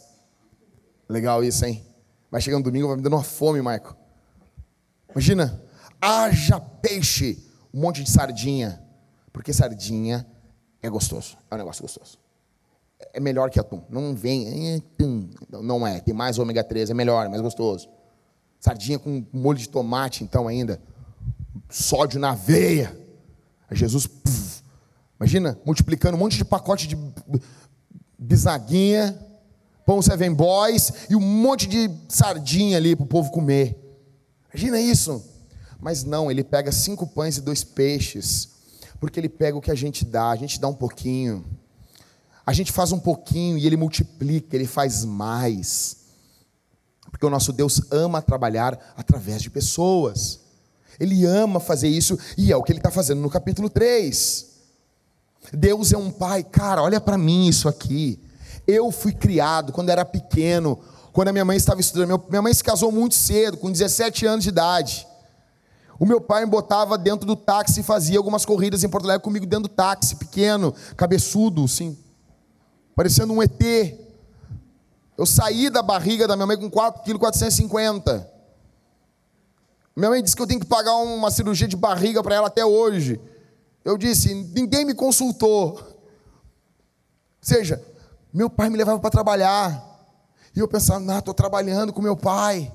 Legal 1.07 1.43
isso, 1.43 1.65
hein? 1.65 1.85
Vai 2.31 2.41
chegando 2.41 2.63
domingo, 2.63 2.87
vai 2.87 2.97
me 2.97 3.03
dando 3.03 3.13
uma 3.15 3.23
fome, 3.23 3.61
Marco. 3.61 3.95
Imagina? 5.11 5.61
Haja 6.01 6.59
peixe 6.59 7.37
um 7.73 7.81
monte 7.81 8.03
de 8.03 8.09
sardinha, 8.09 8.81
porque 9.31 9.53
sardinha 9.53 10.25
é 10.81 10.89
gostoso, 10.89 11.37
é 11.49 11.55
um 11.55 11.57
negócio 11.57 11.81
gostoso. 11.81 12.17
É 13.13 13.19
melhor 13.19 13.49
que 13.49 13.59
atum. 13.59 13.83
Não 13.89 14.15
vem, 14.15 14.75
é, 14.75 14.81
não 15.61 15.85
é, 15.85 15.99
tem 15.99 16.13
mais 16.13 16.39
ômega 16.39 16.63
3, 16.63 16.89
é 16.89 16.93
melhor, 16.93 17.25
é 17.25 17.29
mais 17.29 17.41
gostoso. 17.41 17.89
Sardinha 18.63 18.97
com 18.97 19.25
molho 19.33 19.59
de 19.59 19.67
tomate, 19.67 20.23
então, 20.23 20.47
ainda. 20.47 20.81
Sódio 21.69 22.17
na 22.17 22.33
veia. 22.33 22.97
Aí 23.69 23.75
Jesus, 23.75 24.07
imagina, 25.19 25.59
multiplicando 25.65 26.15
um 26.15 26.19
monte 26.21 26.37
de 26.37 26.45
pacote 26.45 26.87
de 26.87 26.97
bisaguinha, 28.17 29.19
pão 29.85 30.01
seven 30.01 30.33
boys 30.33 30.93
e 31.09 31.15
um 31.17 31.19
monte 31.19 31.67
de 31.67 31.91
sardinha 32.07 32.77
ali 32.77 32.95
para 32.95 33.03
o 33.03 33.05
povo 33.05 33.31
comer. 33.31 33.77
Imagina 34.53 34.79
isso. 34.79 35.21
Mas 35.77 36.05
não, 36.05 36.31
ele 36.31 36.41
pega 36.41 36.71
cinco 36.71 37.05
pães 37.05 37.35
e 37.35 37.41
dois 37.41 37.65
peixes, 37.65 38.47
porque 38.97 39.19
ele 39.19 39.27
pega 39.27 39.57
o 39.57 39.61
que 39.61 39.71
a 39.71 39.75
gente 39.75 40.05
dá, 40.05 40.29
a 40.29 40.37
gente 40.37 40.57
dá 40.57 40.69
um 40.69 40.73
pouquinho. 40.73 41.43
A 42.45 42.53
gente 42.53 42.71
faz 42.71 42.93
um 42.93 42.99
pouquinho 42.99 43.57
e 43.57 43.67
ele 43.67 43.75
multiplica, 43.75 44.55
ele 44.55 44.67
faz 44.67 45.03
mais. 45.03 46.02
Porque 47.13 47.27
o 47.27 47.29
nosso 47.29 47.53
Deus 47.53 47.79
ama 47.91 48.23
trabalhar 48.23 48.77
através 48.97 49.39
de 49.39 49.51
pessoas. 49.51 50.39
Ele 50.99 51.25
ama 51.27 51.59
fazer 51.59 51.87
isso 51.87 52.17
e 52.35 52.51
é 52.51 52.57
o 52.57 52.63
que 52.63 52.71
ele 52.71 52.79
está 52.79 52.89
fazendo 52.89 53.21
no 53.21 53.29
capítulo 53.29 53.69
3. 53.69 54.47
Deus 55.53 55.93
é 55.93 55.97
um 55.97 56.09
pai, 56.09 56.43
cara, 56.43 56.81
olha 56.81 56.99
para 56.99 57.15
mim 57.15 57.47
isso 57.47 57.69
aqui. 57.69 58.19
Eu 58.65 58.91
fui 58.91 59.13
criado 59.13 59.71
quando 59.71 59.89
era 59.89 60.03
pequeno, 60.03 60.79
quando 61.11 61.27
a 61.27 61.31
minha 61.31 61.45
mãe 61.45 61.55
estava 61.55 61.79
estudando. 61.79 62.19
Minha 62.27 62.41
mãe 62.41 62.51
se 62.51 62.63
casou 62.63 62.91
muito 62.91 63.13
cedo, 63.13 63.57
com 63.57 63.71
17 63.71 64.25
anos 64.25 64.43
de 64.43 64.49
idade. 64.49 65.07
O 65.99 66.05
meu 66.07 66.19
pai 66.19 66.43
me 66.45 66.49
botava 66.49 66.97
dentro 66.97 67.27
do 67.27 67.35
táxi 67.35 67.81
e 67.81 67.83
fazia 67.83 68.17
algumas 68.17 68.43
corridas 68.43 68.83
em 68.83 68.89
Porto 68.89 69.05
Alegre 69.05 69.23
comigo 69.23 69.45
dentro 69.45 69.69
do 69.69 69.75
táxi, 69.75 70.15
pequeno, 70.15 70.73
cabeçudo, 70.97 71.67
sim. 71.67 71.95
Parecendo 72.95 73.33
um 73.33 73.43
ET. 73.43 74.02
Eu 75.17 75.25
saí 75.25 75.69
da 75.69 75.81
barriga 75.81 76.27
da 76.27 76.35
minha 76.35 76.47
mãe 76.47 76.57
com 76.57 76.69
4,450 76.69 78.19
kg. 78.19 78.33
Minha 79.95 80.09
mãe 80.09 80.23
disse 80.23 80.35
que 80.35 80.41
eu 80.41 80.47
tenho 80.47 80.59
que 80.59 80.65
pagar 80.65 80.95
uma 80.95 81.29
cirurgia 81.29 81.67
de 81.67 81.75
barriga 81.75 82.23
para 82.23 82.35
ela 82.35 82.47
até 82.47 82.65
hoje. 82.65 83.21
Eu 83.85 83.97
disse, 83.97 84.33
ninguém 84.33 84.85
me 84.85 84.95
consultou. 84.95 85.73
Ou 85.73 85.85
seja, 87.41 87.83
meu 88.33 88.49
pai 88.49 88.69
me 88.69 88.77
levava 88.77 88.99
para 88.99 89.11
trabalhar. 89.11 89.91
E 90.55 90.59
eu 90.59 90.67
pensava, 90.67 90.99
não, 90.99 91.19
estou 91.19 91.33
trabalhando 91.33 91.93
com 91.93 92.01
meu 92.01 92.17
pai. 92.17 92.73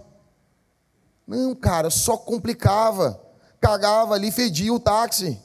Não, 1.27 1.55
cara, 1.57 1.91
só 1.91 2.17
complicava. 2.17 3.21
Cagava 3.61 4.15
ali, 4.15 4.31
fedia 4.31 4.73
o 4.73 4.79
táxi. 4.79 5.41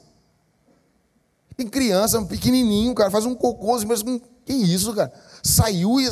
Tem 1.56 1.68
criança, 1.68 2.22
pequenininho, 2.22 2.94
cara, 2.94 3.10
faz 3.10 3.24
um 3.24 3.34
cocô, 3.34 3.74
assim, 3.74 3.86
mas 3.86 4.02
que 4.02 4.52
isso, 4.52 4.92
cara? 4.94 5.12
Saiu 5.42 6.00
e 6.00 6.08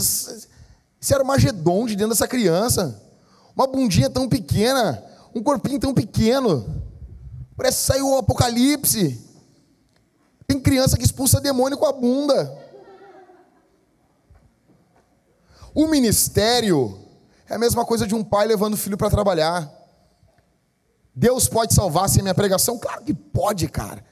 isso 1.02 1.12
era 1.12 1.24
Magedon 1.24 1.84
de 1.84 1.96
dentro 1.96 2.10
dessa 2.10 2.28
criança. 2.28 3.02
Uma 3.56 3.66
bundinha 3.66 4.08
tão 4.08 4.28
pequena, 4.28 5.04
um 5.34 5.42
corpinho 5.42 5.80
tão 5.80 5.92
pequeno. 5.92 6.80
Parece 7.56 7.78
que 7.78 7.86
saiu 7.86 8.08
o 8.08 8.18
apocalipse. 8.18 9.20
Tem 10.46 10.60
criança 10.60 10.96
que 10.96 11.04
expulsa 11.04 11.40
demônio 11.40 11.76
com 11.76 11.86
a 11.86 11.92
bunda. 11.92 12.56
O 15.74 15.88
ministério 15.88 16.96
é 17.48 17.56
a 17.56 17.58
mesma 17.58 17.84
coisa 17.84 18.06
de 18.06 18.14
um 18.14 18.22
pai 18.22 18.46
levando 18.46 18.74
o 18.74 18.76
filho 18.78 18.96
para 18.96 19.10
trabalhar. 19.10 19.68
Deus 21.12 21.48
pode 21.48 21.74
salvar 21.74 22.08
sem 22.08 22.22
minha 22.22 22.34
pregação? 22.34 22.78
Claro 22.78 23.02
que 23.02 23.12
pode, 23.12 23.66
cara. 23.68 24.04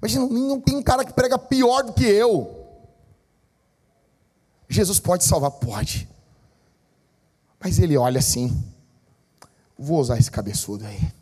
Mas 0.00 0.14
não, 0.14 0.58
tem 0.58 0.82
cara 0.82 1.04
que 1.04 1.12
prega 1.12 1.38
pior 1.38 1.82
do 1.82 1.92
que 1.92 2.06
eu. 2.06 2.66
Jesus 4.70 4.98
pode 4.98 5.24
salvar? 5.24 5.50
Pode. 5.50 6.09
Mas 7.60 7.78
ele 7.78 7.96
olha 7.96 8.18
assim: 8.18 8.64
vou 9.78 10.00
usar 10.00 10.18
esse 10.18 10.30
cabeçudo 10.30 10.86
aí. 10.86 11.12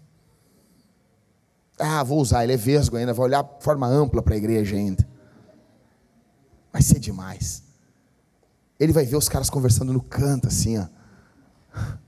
Ah, 1.78 2.02
vou 2.02 2.20
usar, 2.20 2.44
ele 2.44 2.54
é 2.54 2.56
vesgo 2.56 2.96
ainda, 2.96 3.12
vou 3.12 3.24
olhar 3.24 3.42
de 3.42 3.62
forma 3.62 3.86
ampla 3.86 4.22
para 4.22 4.34
a 4.34 4.36
igreja 4.36 4.76
ainda. 4.76 5.06
Vai 6.72 6.82
ser 6.82 6.98
demais. 6.98 7.62
Ele 8.78 8.92
vai 8.92 9.04
ver 9.04 9.16
os 9.16 9.28
caras 9.28 9.50
conversando 9.50 9.92
no 9.92 10.00
canto, 10.00 10.48
assim, 10.48 10.78
ó. 10.78 10.86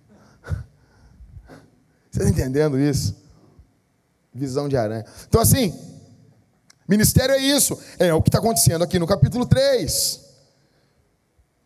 Você 2.10 2.22
está 2.22 2.28
entendendo 2.28 2.78
isso? 2.78 3.16
Visão 4.34 4.68
de 4.68 4.76
aranha. 4.76 5.04
Então, 5.28 5.40
assim, 5.40 5.72
ministério 6.88 7.34
é 7.34 7.38
isso. 7.38 7.78
É 7.98 8.12
o 8.12 8.22
que 8.22 8.28
está 8.28 8.38
acontecendo 8.38 8.82
aqui 8.82 8.98
no 8.98 9.06
capítulo 9.06 9.46
3. 9.46 10.29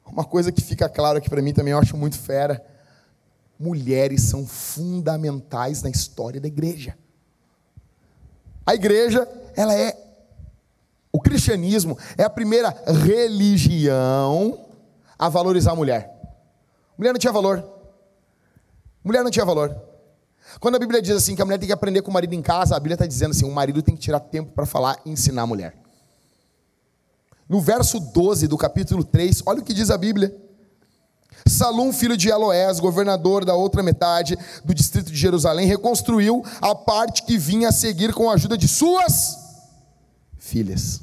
Uma 0.07 0.25
coisa 0.25 0.53
que 0.53 0.61
fica 0.61 0.89
claro 0.89 1.19
aqui 1.19 1.29
para 1.29 1.43
mim 1.43 1.53
também, 1.53 1.73
eu 1.73 1.79
acho 1.79 1.97
muito 1.97 2.19
fera. 2.19 2.65
Mulheres 3.59 4.23
são 4.23 4.47
fundamentais 4.47 5.83
na 5.83 5.91
história 5.91 6.41
da 6.41 6.49
igreja. 6.49 6.97
A 8.67 8.75
igreja, 8.75 9.29
ela 9.57 9.75
é. 9.75 9.97
O 11.13 11.21
cristianismo 11.21 11.97
é 12.19 12.25
a 12.25 12.31
primeira 12.31 12.71
religião 13.07 14.67
a 15.19 15.29
valorizar 15.29 15.73
a 15.73 15.77
mulher. 15.77 16.11
Mulher 16.99 17.13
não 17.13 17.19
tinha 17.19 17.33
valor. 17.33 17.65
Mulher 19.03 19.23
não 19.23 19.31
tinha 19.31 19.45
valor. 19.45 19.77
Quando 20.61 20.77
a 20.77 20.79
Bíblia 20.79 21.01
diz 21.01 21.17
assim 21.17 21.35
que 21.35 21.43
a 21.43 21.45
mulher 21.45 21.59
tem 21.59 21.67
que 21.67 21.73
aprender 21.73 22.03
com 22.03 22.11
o 22.11 22.15
marido 22.15 22.35
em 22.35 22.43
casa, 22.43 22.77
a 22.77 22.81
Bíblia 22.81 22.95
está 22.95 23.07
dizendo 23.07 23.31
assim: 23.31 23.45
o 23.45 23.53
marido 23.53 23.83
tem 23.83 23.95
que 23.95 24.01
tirar 24.01 24.21
tempo 24.21 24.53
para 24.53 24.67
falar 24.67 24.99
e 25.05 25.11
ensinar 25.11 25.43
a 25.43 25.47
mulher. 25.47 25.84
No 27.49 27.61
verso 27.61 28.01
12 28.01 28.49
do 28.49 28.57
capítulo 28.57 29.05
3, 29.05 29.43
olha 29.47 29.61
o 29.61 29.65
que 29.65 29.75
diz 29.75 29.91
a 29.91 29.99
Bíblia. 29.99 30.35
Salum, 31.47 31.93
filho 31.93 32.17
de 32.17 32.31
Eloés, 32.31 32.81
governador 32.81 33.45
da 33.45 33.55
outra 33.55 33.83
metade 33.83 34.37
do 34.65 34.73
distrito 34.75 35.11
de 35.11 35.17
Jerusalém, 35.17 35.67
reconstruiu 35.67 36.43
a 36.61 36.75
parte 36.75 37.23
que 37.23 37.37
vinha 37.37 37.69
a 37.69 37.73
seguir 37.73 38.15
com 38.15 38.31
a 38.31 38.35
ajuda 38.35 38.57
de 38.57 38.67
suas 38.67 39.39
filhas. 40.39 41.03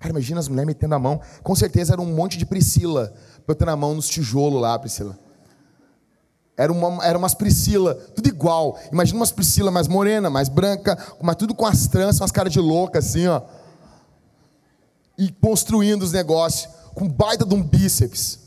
Cara, 0.00 0.10
imagina 0.10 0.40
as 0.40 0.48
mulheres 0.48 0.66
metendo 0.66 0.96
a 0.96 0.98
mão. 0.98 1.20
Com 1.42 1.54
certeza 1.54 1.92
era 1.92 2.02
um 2.02 2.14
monte 2.14 2.36
de 2.36 2.44
Priscila 2.44 3.14
botando 3.46 3.68
a 3.68 3.76
mão 3.76 3.94
nos 3.94 4.08
tijolos 4.08 4.60
lá, 4.60 4.76
Priscila. 4.78 5.16
Era, 6.56 6.72
uma, 6.72 7.04
era 7.04 7.16
umas 7.16 7.34
Priscila, 7.34 7.94
tudo 7.94 8.28
igual. 8.28 8.78
Imagina 8.92 9.18
umas 9.18 9.32
Priscila 9.32 9.70
mais 9.70 9.88
morena, 9.88 10.28
mais 10.28 10.48
branca, 10.48 10.98
mas 11.22 11.36
tudo 11.36 11.54
com 11.54 11.66
as 11.66 11.86
tranças, 11.86 12.20
umas 12.20 12.32
caras 12.32 12.52
de 12.52 12.60
louca 12.60 12.98
assim, 12.98 13.26
ó. 13.26 13.40
E 15.16 15.30
construindo 15.30 16.02
os 16.02 16.12
negócios, 16.12 16.68
com 16.94 17.08
baita 17.08 17.44
de 17.44 17.54
um 17.54 17.62
bíceps. 17.62 18.38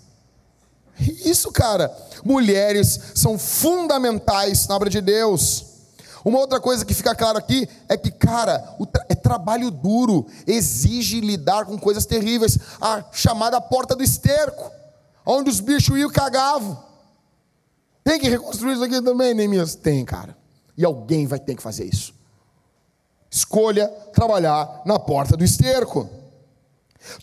Isso, 1.00 1.52
cara. 1.52 1.96
Mulheres 2.24 3.00
são 3.16 3.38
fundamentais 3.38 4.68
na 4.68 4.76
obra 4.76 4.90
de 4.90 5.02
Deus. 5.02 5.66
Uma 6.26 6.40
outra 6.40 6.60
coisa 6.60 6.84
que 6.84 6.94
fica 6.94 7.16
claro 7.16 7.38
aqui 7.38 7.70
é 7.88 7.96
que, 7.96 8.12
cara, 8.12 8.60
tra 8.92 9.06
é 9.08 9.16
trabalho 9.16 9.72
duro, 9.72 10.28
exige 10.46 11.22
lidar 11.22 11.66
com 11.66 11.78
coisas 11.78 12.06
terríveis. 12.06 12.58
A 12.82 13.04
chamada 13.14 13.62
porta 13.62 13.96
do 13.96 14.04
esterco, 14.04 14.72
onde 15.26 15.50
os 15.50 15.60
bichos 15.60 15.98
iam 15.98 16.10
cagavam. 16.10 16.84
Tem 18.04 18.20
que 18.20 18.30
reconstruir 18.30 18.74
isso 18.74 18.84
aqui 18.84 19.02
também, 19.02 19.34
Neemias? 19.34 19.76
Tem, 19.76 20.04
cara. 20.04 20.36
E 20.78 20.84
alguém 20.84 21.28
vai 21.28 21.40
ter 21.40 21.56
que 21.56 21.62
fazer 21.62 21.86
isso. 21.86 22.14
Escolha 23.30 23.88
trabalhar 24.14 24.82
na 24.86 24.98
porta 24.98 25.38
do 25.38 25.44
esterco. 25.44 26.10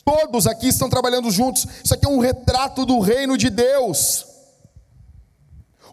Todos 0.04 0.46
aqui 0.46 0.68
estão 0.68 0.88
trabalhando 0.88 1.30
juntos. 1.30 1.66
Isso 1.82 1.94
aqui 1.94 2.06
é 2.06 2.08
um 2.08 2.18
retrato 2.18 2.84
do 2.84 3.00
reino 3.00 3.36
de 3.36 3.50
Deus. 3.50 4.26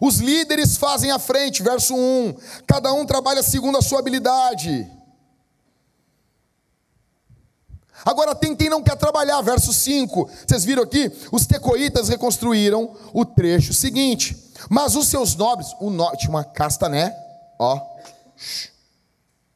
Os 0.00 0.18
líderes 0.18 0.76
fazem 0.76 1.10
a 1.10 1.18
frente, 1.18 1.62
verso 1.62 1.94
1. 1.94 2.34
Cada 2.66 2.92
um 2.92 3.06
trabalha 3.06 3.42
segundo 3.42 3.78
a 3.78 3.82
sua 3.82 4.00
habilidade. 4.00 4.90
Agora 8.04 8.34
tem 8.34 8.56
quem 8.56 8.68
não 8.68 8.82
quer 8.82 8.96
trabalhar, 8.96 9.40
verso 9.42 9.72
5. 9.72 10.28
Vocês 10.46 10.64
viram 10.64 10.82
aqui? 10.82 11.10
Os 11.30 11.46
tecoitas 11.46 12.08
reconstruíram 12.08 12.96
o 13.12 13.24
trecho 13.24 13.72
seguinte. 13.72 14.36
Mas 14.68 14.96
os 14.96 15.06
seus 15.06 15.36
nobres, 15.36 15.68
o 15.80 15.90
no, 15.90 16.10
tinha 16.16 16.30
uma 16.30 16.44
casta, 16.44 16.88
né? 16.88 17.14
Ó. 17.58 17.80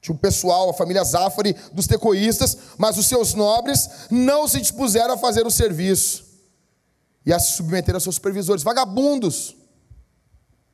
Tinha 0.07 0.15
um 0.15 0.19
pessoal, 0.19 0.71
a 0.71 0.73
família 0.73 1.03
Zafari 1.03 1.57
dos 1.73 1.89
tecoístas, 1.89 2.57
mas 2.79 2.97
os 2.97 3.09
seus 3.09 3.35
nobres 3.35 4.07
não 4.09 4.47
se 4.47 4.61
dispuseram 4.61 5.15
a 5.15 5.19
fazer 5.19 5.45
o 5.45 5.51
serviço 5.51 6.25
e 7.25 7.33
a 7.33 7.41
se 7.41 7.57
submeter 7.57 7.93
aos 7.93 8.05
seus 8.05 8.15
supervisores, 8.15 8.63
vagabundos. 8.63 9.57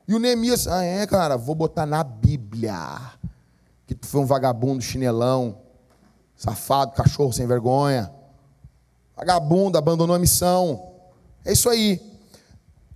E 0.07 0.13
o 0.13 0.19
Neemias, 0.19 0.67
ah 0.67 0.83
é, 0.83 1.07
cara, 1.07 1.35
vou 1.35 1.55
botar 1.55 1.87
na 1.87 2.03
Bíblia 2.03 2.77
que 3.87 3.95
tu 3.95 4.05
foi 4.05 4.21
um 4.21 4.25
vagabundo, 4.27 4.83
chinelão, 4.83 5.57
safado, 6.35 6.91
cachorro 6.91 7.33
sem 7.33 7.47
vergonha, 7.47 8.13
vagabundo, 9.17 9.79
abandonou 9.79 10.15
a 10.15 10.19
missão. 10.19 10.91
É 11.43 11.53
isso 11.53 11.67
aí. 11.67 11.99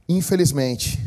Infelizmente, 0.08 1.02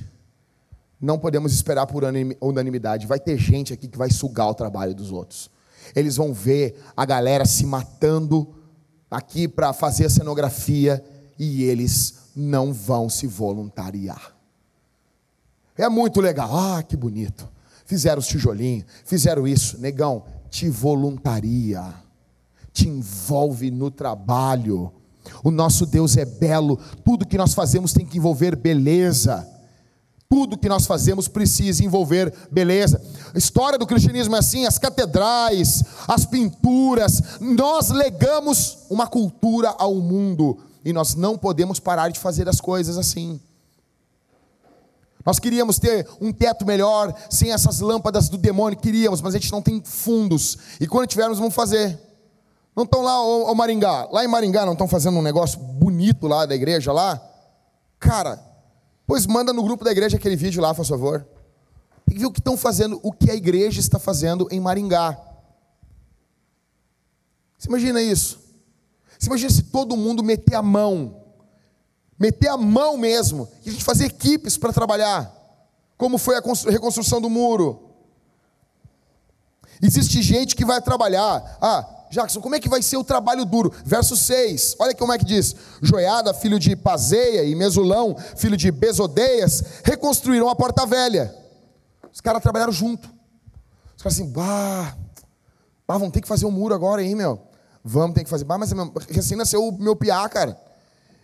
não 1.01 1.19
podemos 1.19 1.53
esperar 1.53 1.87
por 1.87 2.05
unanimidade. 2.41 3.07
Vai 3.07 3.19
ter 3.19 3.39
gente 3.39 3.73
aqui 3.73 3.89
que 3.89 3.97
vai 3.97 4.11
sugar 4.11 4.51
o 4.51 4.55
trabalho 4.55 4.95
dos 4.95 5.11
outros. 5.11 5.51
Eles 5.97 6.17
vão 6.17 6.33
ver 6.33 6.77
a 6.97 7.07
galera 7.07 7.47
se 7.47 7.65
matando 7.65 8.55
aqui 9.11 9.49
para 9.49 9.73
fazer 9.73 10.07
a 10.07 10.11
cenografia 10.11 11.03
e 11.39 11.65
eles 11.65 12.15
não 12.37 12.73
vão 12.73 13.09
se 13.09 13.27
voluntariar. 13.27 14.37
É 15.77 15.89
muito 15.89 16.21
legal. 16.21 16.55
Ah, 16.55 16.83
que 16.83 16.97
bonito. 16.97 17.49
Fizeram 17.87 18.21
os 18.21 18.27
tijolinhos, 18.27 18.85
fizeram 19.05 19.49
isso. 19.49 19.81
Negão, 19.81 20.25
te 20.51 20.69
voluntaria. 20.69 21.83
Te 22.73 22.89
envolve 22.89 23.71
no 23.71 23.91
trabalho. 23.91 24.93
O 25.43 25.51
nosso 25.51 25.87
Deus 25.87 26.17
é 26.17 26.25
belo. 26.25 26.79
Tudo 27.05 27.27
que 27.27 27.39
nós 27.39 27.55
fazemos 27.55 27.93
tem 27.93 28.05
que 28.05 28.19
envolver 28.19 28.55
beleza. 28.55 29.49
Tudo 30.33 30.57
que 30.57 30.69
nós 30.69 30.87
fazemos 30.87 31.27
precisa 31.27 31.85
envolver 31.85 32.33
beleza. 32.53 33.03
A 33.35 33.37
história 33.37 33.77
do 33.77 33.85
cristianismo 33.85 34.37
é 34.37 34.39
assim: 34.39 34.65
as 34.65 34.79
catedrais, 34.79 35.83
as 36.07 36.25
pinturas, 36.25 37.41
nós 37.41 37.91
legamos 37.91 38.79
uma 38.89 39.09
cultura 39.09 39.75
ao 39.77 39.97
mundo 39.97 40.57
e 40.85 40.93
nós 40.93 41.17
não 41.17 41.37
podemos 41.37 41.81
parar 41.81 42.11
de 42.11 42.21
fazer 42.21 42.49
as 42.49 42.61
coisas 42.61 42.97
assim. 42.97 43.41
Nós 45.27 45.41
queríamos 45.41 45.81
ter 45.81 46.09
um 46.21 46.33
teto 46.33 46.65
melhor, 46.65 47.13
sem 47.29 47.53
essas 47.53 47.81
lâmpadas 47.81 48.29
do 48.29 48.39
demônio, 48.39 48.79
queríamos, 48.79 49.21
mas 49.21 49.35
a 49.35 49.39
gente 49.39 49.51
não 49.51 49.61
tem 49.61 49.83
fundos. 49.85 50.57
E 50.81 50.87
quando 50.87 51.09
tivermos, 51.09 51.39
vamos 51.39 51.55
fazer. 51.55 51.99
Não 52.75 52.85
estão 52.85 53.03
lá, 53.03 53.21
o 53.21 53.55
Maringá, 53.55 54.09
lá 54.13 54.25
em 54.25 54.29
Maringá 54.29 54.65
não 54.65 54.75
estão 54.75 54.87
fazendo 54.87 55.19
um 55.19 55.23
negócio 55.23 55.59
bonito 55.59 56.29
lá 56.29 56.47
da 56.47 56.55
igreja 56.55 56.93
lá? 56.93 57.21
Cara, 57.99 58.50
Pois 59.11 59.27
manda 59.27 59.53
no 59.53 59.65
grupo 59.65 59.83
da 59.83 59.91
igreja 59.91 60.17
aquele 60.17 60.37
vídeo 60.37 60.63
lá, 60.63 60.73
por 60.73 60.87
favor. 60.87 61.27
Tem 62.07 62.15
que 62.15 62.21
ver 62.21 62.27
o 62.27 62.31
que 62.31 62.39
estão 62.39 62.57
fazendo, 62.57 63.01
o 63.03 63.11
que 63.11 63.29
a 63.29 63.35
igreja 63.35 63.81
está 63.81 63.99
fazendo 63.99 64.47
em 64.53 64.61
Maringá. 64.61 65.21
Você 67.59 67.67
imagina 67.67 68.01
isso? 68.01 68.39
Você 69.19 69.27
imagina 69.27 69.51
se 69.51 69.65
todo 69.65 69.97
mundo 69.97 70.23
meter 70.23 70.55
a 70.55 70.63
mão, 70.63 71.25
meter 72.17 72.51
a 72.51 72.57
mão 72.57 72.97
mesmo, 72.97 73.49
e 73.67 73.71
a 73.71 73.73
gente 73.73 73.83
fazer 73.83 74.05
equipes 74.05 74.57
para 74.57 74.73
trabalhar, 74.73 75.35
como 75.99 76.17
foi 76.17 76.37
a 76.37 76.43
reconstrução 76.71 77.21
do 77.21 77.29
muro. 77.29 77.91
Existe 79.83 80.23
gente 80.23 80.55
que 80.55 80.65
vai 80.65 80.81
trabalhar, 80.81 81.59
ah, 81.61 82.00
Jackson, 82.11 82.41
como 82.41 82.57
é 82.57 82.61
que 82.61 82.69
vai 82.69 82.83
ser 82.83 82.97
o 82.97 83.05
trabalho 83.05 83.45
duro? 83.45 83.73
Verso 83.85 84.17
6, 84.17 84.77
olha 84.79 84.95
como 84.95 85.13
é 85.13 85.19
que 85.19 85.25
diz: 85.25 85.55
Joiada, 85.81 86.35
filho 86.35 86.59
de 86.59 86.75
Pazeia, 86.75 87.45
e 87.45 87.55
Mesulão, 87.55 88.17
filho 88.37 88.57
de 88.57 88.71
Bezodeias, 88.71 89.63
reconstruíram 89.85 90.49
a 90.49 90.57
porta 90.57 90.85
velha. 90.85 91.35
Os 92.13 92.21
caras 92.21 92.43
trabalharam 92.43 92.73
junto. 92.73 93.09
Os 93.97 94.03
caras 94.03 94.19
assim, 94.19 94.31
bah, 94.31 94.97
bah, 95.87 95.99
vamos 95.99 96.11
ter 96.11 96.21
que 96.21 96.29
fazer 96.29 96.47
um 96.47 96.51
muro 96.51 96.75
agora, 96.75 97.03
hein, 97.03 97.15
meu? 97.15 97.41
Vamos 97.85 98.15
ter 98.15 98.25
que 98.25 98.31
fazer. 98.31 98.45
Bah, 98.45 98.59
mas 98.59 98.73
recém 99.09 99.37
nasceu 99.37 99.67
o 99.67 99.79
meu 99.79 99.95
piá, 99.95 100.29
cara. 100.29 100.59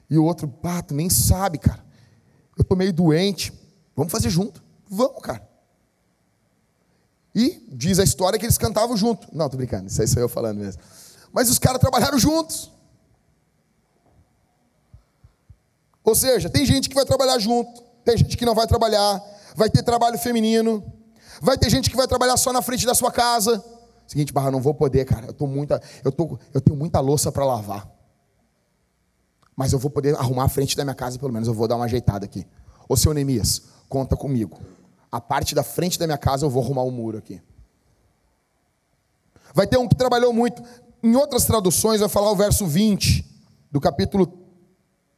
E 0.09 0.17
o 0.19 0.25
outro, 0.25 0.47
bah, 0.63 0.83
tu 0.83 0.95
nem 0.95 1.11
sabe, 1.11 1.59
cara. 1.59 1.85
Eu 2.57 2.65
tô 2.65 2.77
meio 2.77 2.93
doente. 2.93 3.53
Vamos 3.97 4.13
fazer 4.13 4.31
junto. 4.31 4.63
Vamos, 4.89 5.21
cara. 5.21 5.47
E 7.37 7.63
diz 7.69 7.99
a 7.99 8.03
história 8.03 8.39
que 8.39 8.47
eles 8.47 8.57
cantavam 8.57 8.97
junto. 8.97 9.29
Não, 9.31 9.47
tô 9.47 9.59
brincando, 9.59 9.89
isso 9.89 10.01
aí 10.01 10.09
sou 10.09 10.23
eu 10.23 10.29
falando 10.29 10.57
mesmo. 10.57 10.81
Mas 11.31 11.51
os 11.51 11.59
caras 11.59 11.79
trabalharam 11.79 12.19
juntos. 12.19 12.73
Ou 16.03 16.15
seja, 16.15 16.49
tem 16.49 16.65
gente 16.65 16.89
que 16.89 16.95
vai 16.95 17.05
trabalhar 17.05 17.39
junto, 17.39 17.83
tem 18.03 18.17
gente 18.17 18.39
que 18.39 18.47
não 18.47 18.55
vai 18.55 18.67
trabalhar, 18.67 19.23
vai 19.55 19.69
ter 19.69 19.83
trabalho 19.83 20.17
feminino, 20.17 20.83
vai 21.43 21.59
ter 21.59 21.69
gente 21.69 21.91
que 21.91 21.97
vai 21.97 22.09
trabalhar 22.09 22.39
só 22.39 22.55
na 22.55 22.63
frente 22.63 22.87
da 22.87 22.95
sua 22.95 23.13
casa. 23.13 23.63
Seguinte, 24.07 24.33
barra, 24.33 24.51
não 24.51 24.63
vou 24.63 24.73
poder, 24.73 25.05
cara. 25.05 25.27
Eu 25.27 25.35
tô 25.35 25.47
muita, 25.47 25.83
eu 26.03 26.13
tô, 26.13 26.39
eu 26.55 26.61
tenho 26.63 26.79
muita 26.79 27.01
louça 27.01 27.31
para 27.31 27.45
lavar. 27.45 27.87
Mas 29.55 29.75
eu 29.75 29.79
vou 29.79 29.91
poder 29.91 30.15
arrumar 30.15 30.45
a 30.45 30.49
frente 30.49 30.75
da 30.75 30.85
minha 30.85 30.95
casa, 30.95 31.19
pelo 31.19 31.33
menos 31.33 31.49
eu 31.49 31.53
vou 31.53 31.69
dar 31.69 31.77
uma 31.77 31.85
ajeitada 31.85 32.25
aqui. 32.25 32.47
Ô 32.89 32.97
seu 32.97 33.13
Neemias, 33.13 33.63
conta 33.91 34.17
comigo 34.17 34.59
a 35.17 35.21
parte 35.21 35.55
da 35.55 35.63
frente 35.63 35.99
da 35.99 36.07
minha 36.07 36.19
casa 36.19 36.45
eu 36.45 36.51
vou 36.51 36.63
arrumar 36.63 36.83
um 36.83 36.91
muro 36.91 37.19
aqui. 37.19 37.41
Vai 39.55 39.67
ter 39.67 39.79
um 39.79 39.89
que 39.89 39.95
trabalhou 39.95 40.33
muito. 40.33 40.63
Em 41.03 41.17
outras 41.17 41.47
traduções, 41.47 42.01
vai 42.01 42.09
falar 42.09 42.31
o 42.31 42.37
verso 42.37 42.67
20 42.67 43.25
do 43.73 43.81
capítulo 43.81 44.31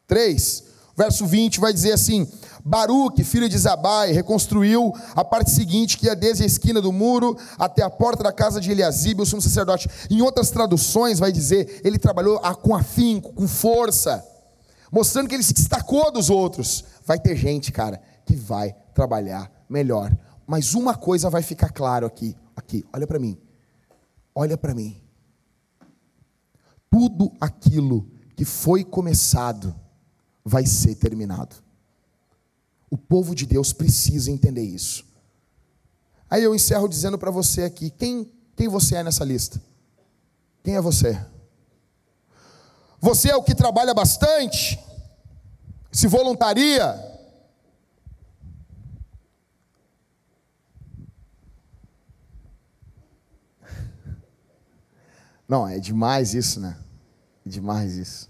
3. 0.07 0.65
Verso 0.97 1.27
20 1.27 1.59
vai 1.59 1.73
dizer 1.73 1.93
assim: 1.93 2.31
Baruque, 2.65 3.25
filho 3.25 3.49
de 3.49 3.59
Zabai, 3.59 4.13
reconstruiu 4.13 4.93
a 5.17 5.25
parte 5.25 5.51
seguinte, 5.51 5.99
que 5.99 6.07
ia 6.07 6.15
desde 6.15 6.45
a 6.45 6.47
esquina 6.47 6.81
do 6.81 6.93
muro 6.93 7.37
até 7.59 7.83
a 7.83 7.91
porta 7.91 8.23
da 8.23 8.33
casa 8.33 8.61
de 8.61 8.71
Eliasib, 8.71 9.21
o 9.21 9.27
sumo 9.27 9.43
sacerdote. 9.43 9.89
Em 10.09 10.23
outras 10.23 10.51
traduções, 10.51 11.19
vai 11.19 11.33
dizer: 11.33 11.81
ele 11.83 11.99
trabalhou 11.99 12.39
com 12.63 12.77
afinco, 12.77 13.33
com 13.33 13.49
força, 13.49 14.25
mostrando 14.93 15.29
que 15.29 15.35
ele 15.35 15.43
se 15.43 15.55
destacou 15.55 16.13
dos 16.13 16.31
outros. 16.31 16.85
Vai 17.05 17.19
ter 17.19 17.35
gente, 17.35 17.73
cara, 17.73 18.01
que 18.25 18.37
vai 18.37 18.77
trabalhar 18.95 19.58
melhor. 19.69 20.17
Mas 20.47 20.75
uma 20.75 20.95
coisa 20.95 21.29
vai 21.29 21.43
ficar 21.43 21.71
claro 21.71 22.07
aqui, 22.07 22.37
aqui, 22.57 22.85
olha 22.93 23.07
para 23.07 23.19
mim. 23.19 23.39
Olha 24.35 24.57
para 24.57 24.75
mim. 24.75 25.01
Tudo 26.91 27.33
aquilo 27.41 28.09
que 28.37 28.45
foi 28.45 28.85
começado 28.85 29.75
vai 30.45 30.65
ser 30.65 30.95
terminado. 30.95 31.57
O 32.91 32.97
povo 32.97 33.35
de 33.35 33.45
Deus 33.45 33.73
precisa 33.73 34.31
entender 34.31 34.63
isso. 34.63 35.05
Aí 36.31 36.43
eu 36.43 36.55
encerro 36.55 36.89
dizendo 36.89 37.19
para 37.19 37.31
você 37.31 37.65
aqui, 37.65 37.91
quem, 37.91 38.31
quem 38.57 38.69
você 38.69 38.97
é 38.97 39.03
nessa 39.03 39.25
lista? 39.25 39.61
Quem 40.63 40.77
é 40.77 40.81
você? 40.81 41.21
Você 43.01 43.31
é 43.31 43.37
o 43.37 43.43
que 43.43 43.55
trabalha 43.55 43.95
bastante? 43.95 44.79
Se 45.91 46.07
voluntaria? 46.07 47.08
Não, 55.49 55.67
é 55.67 55.79
demais 55.79 56.35
isso, 56.35 56.61
né? 56.61 56.77
Demais 57.45 57.97
isso. 57.97 58.29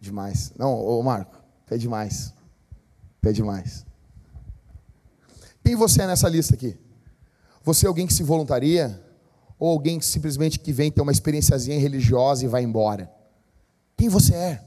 Demais. 0.00 0.52
Não, 0.58 0.74
ô 0.74 1.00
Marco, 1.02 1.40
é 1.70 1.78
demais. 1.78 2.34
É 3.22 3.32
demais. 3.32 3.86
Quem 5.64 5.74
você 5.74 6.02
é 6.02 6.06
nessa 6.06 6.28
lista 6.28 6.54
aqui? 6.54 6.76
Você 7.62 7.86
é 7.86 7.88
alguém 7.88 8.06
que 8.06 8.14
se 8.14 8.22
voluntaria? 8.22 9.02
Ou 9.58 9.70
alguém 9.70 9.98
que 9.98 10.04
simplesmente 10.04 10.58
que 10.58 10.72
vem 10.72 10.92
ter 10.92 11.00
uma 11.00 11.12
experiênciazinha 11.12 11.78
religiosa 11.78 12.44
e 12.44 12.48
vai 12.48 12.62
embora? 12.62 13.10
Quem 13.96 14.08
você 14.08 14.34
é? 14.34 14.64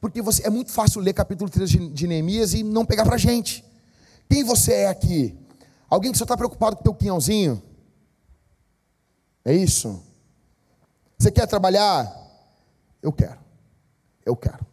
Porque 0.00 0.20
você, 0.20 0.46
é 0.46 0.50
muito 0.50 0.70
fácil 0.70 1.00
ler 1.00 1.12
capítulo 1.12 1.48
3 1.48 1.70
de, 1.70 1.88
de 1.88 2.06
Neemias 2.06 2.54
e 2.54 2.62
não 2.62 2.84
pegar 2.84 3.04
pra 3.04 3.16
gente. 3.16 3.64
Quem 4.28 4.44
você 4.44 4.72
é 4.72 4.88
aqui? 4.88 5.36
Alguém 5.88 6.12
que 6.12 6.18
só 6.18 6.24
está 6.24 6.36
preocupado 6.36 6.76
com 6.76 6.80
o 6.80 6.84
teu 6.84 6.94
quinhãozinho? 6.94 7.62
É 9.44 9.54
isso? 9.54 10.02
Você 11.22 11.30
quer 11.30 11.46
trabalhar? 11.46 12.12
Eu 13.00 13.12
quero. 13.12 13.38
Eu 14.26 14.34
quero. 14.34 14.66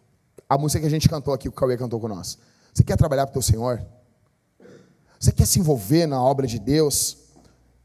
A 0.50 0.58
música 0.58 0.80
que 0.80 0.88
a 0.88 0.90
gente 0.90 1.08
cantou 1.08 1.32
aqui, 1.32 1.48
o 1.48 1.52
Cauê 1.52 1.78
cantou 1.78 2.00
com 2.00 2.08
nós. 2.08 2.40
Você 2.74 2.84
quer 2.84 2.98
trabalhar 2.98 3.28
para 3.28 3.34
o 3.34 3.34
teu 3.34 3.42
Senhor? 3.44 3.86
Você 5.20 5.32
quer 5.32 5.46
se 5.46 5.60
envolver 5.60 6.08
na 6.08 6.20
obra 6.20 6.48
de 6.48 6.58
Deus? 6.58 7.18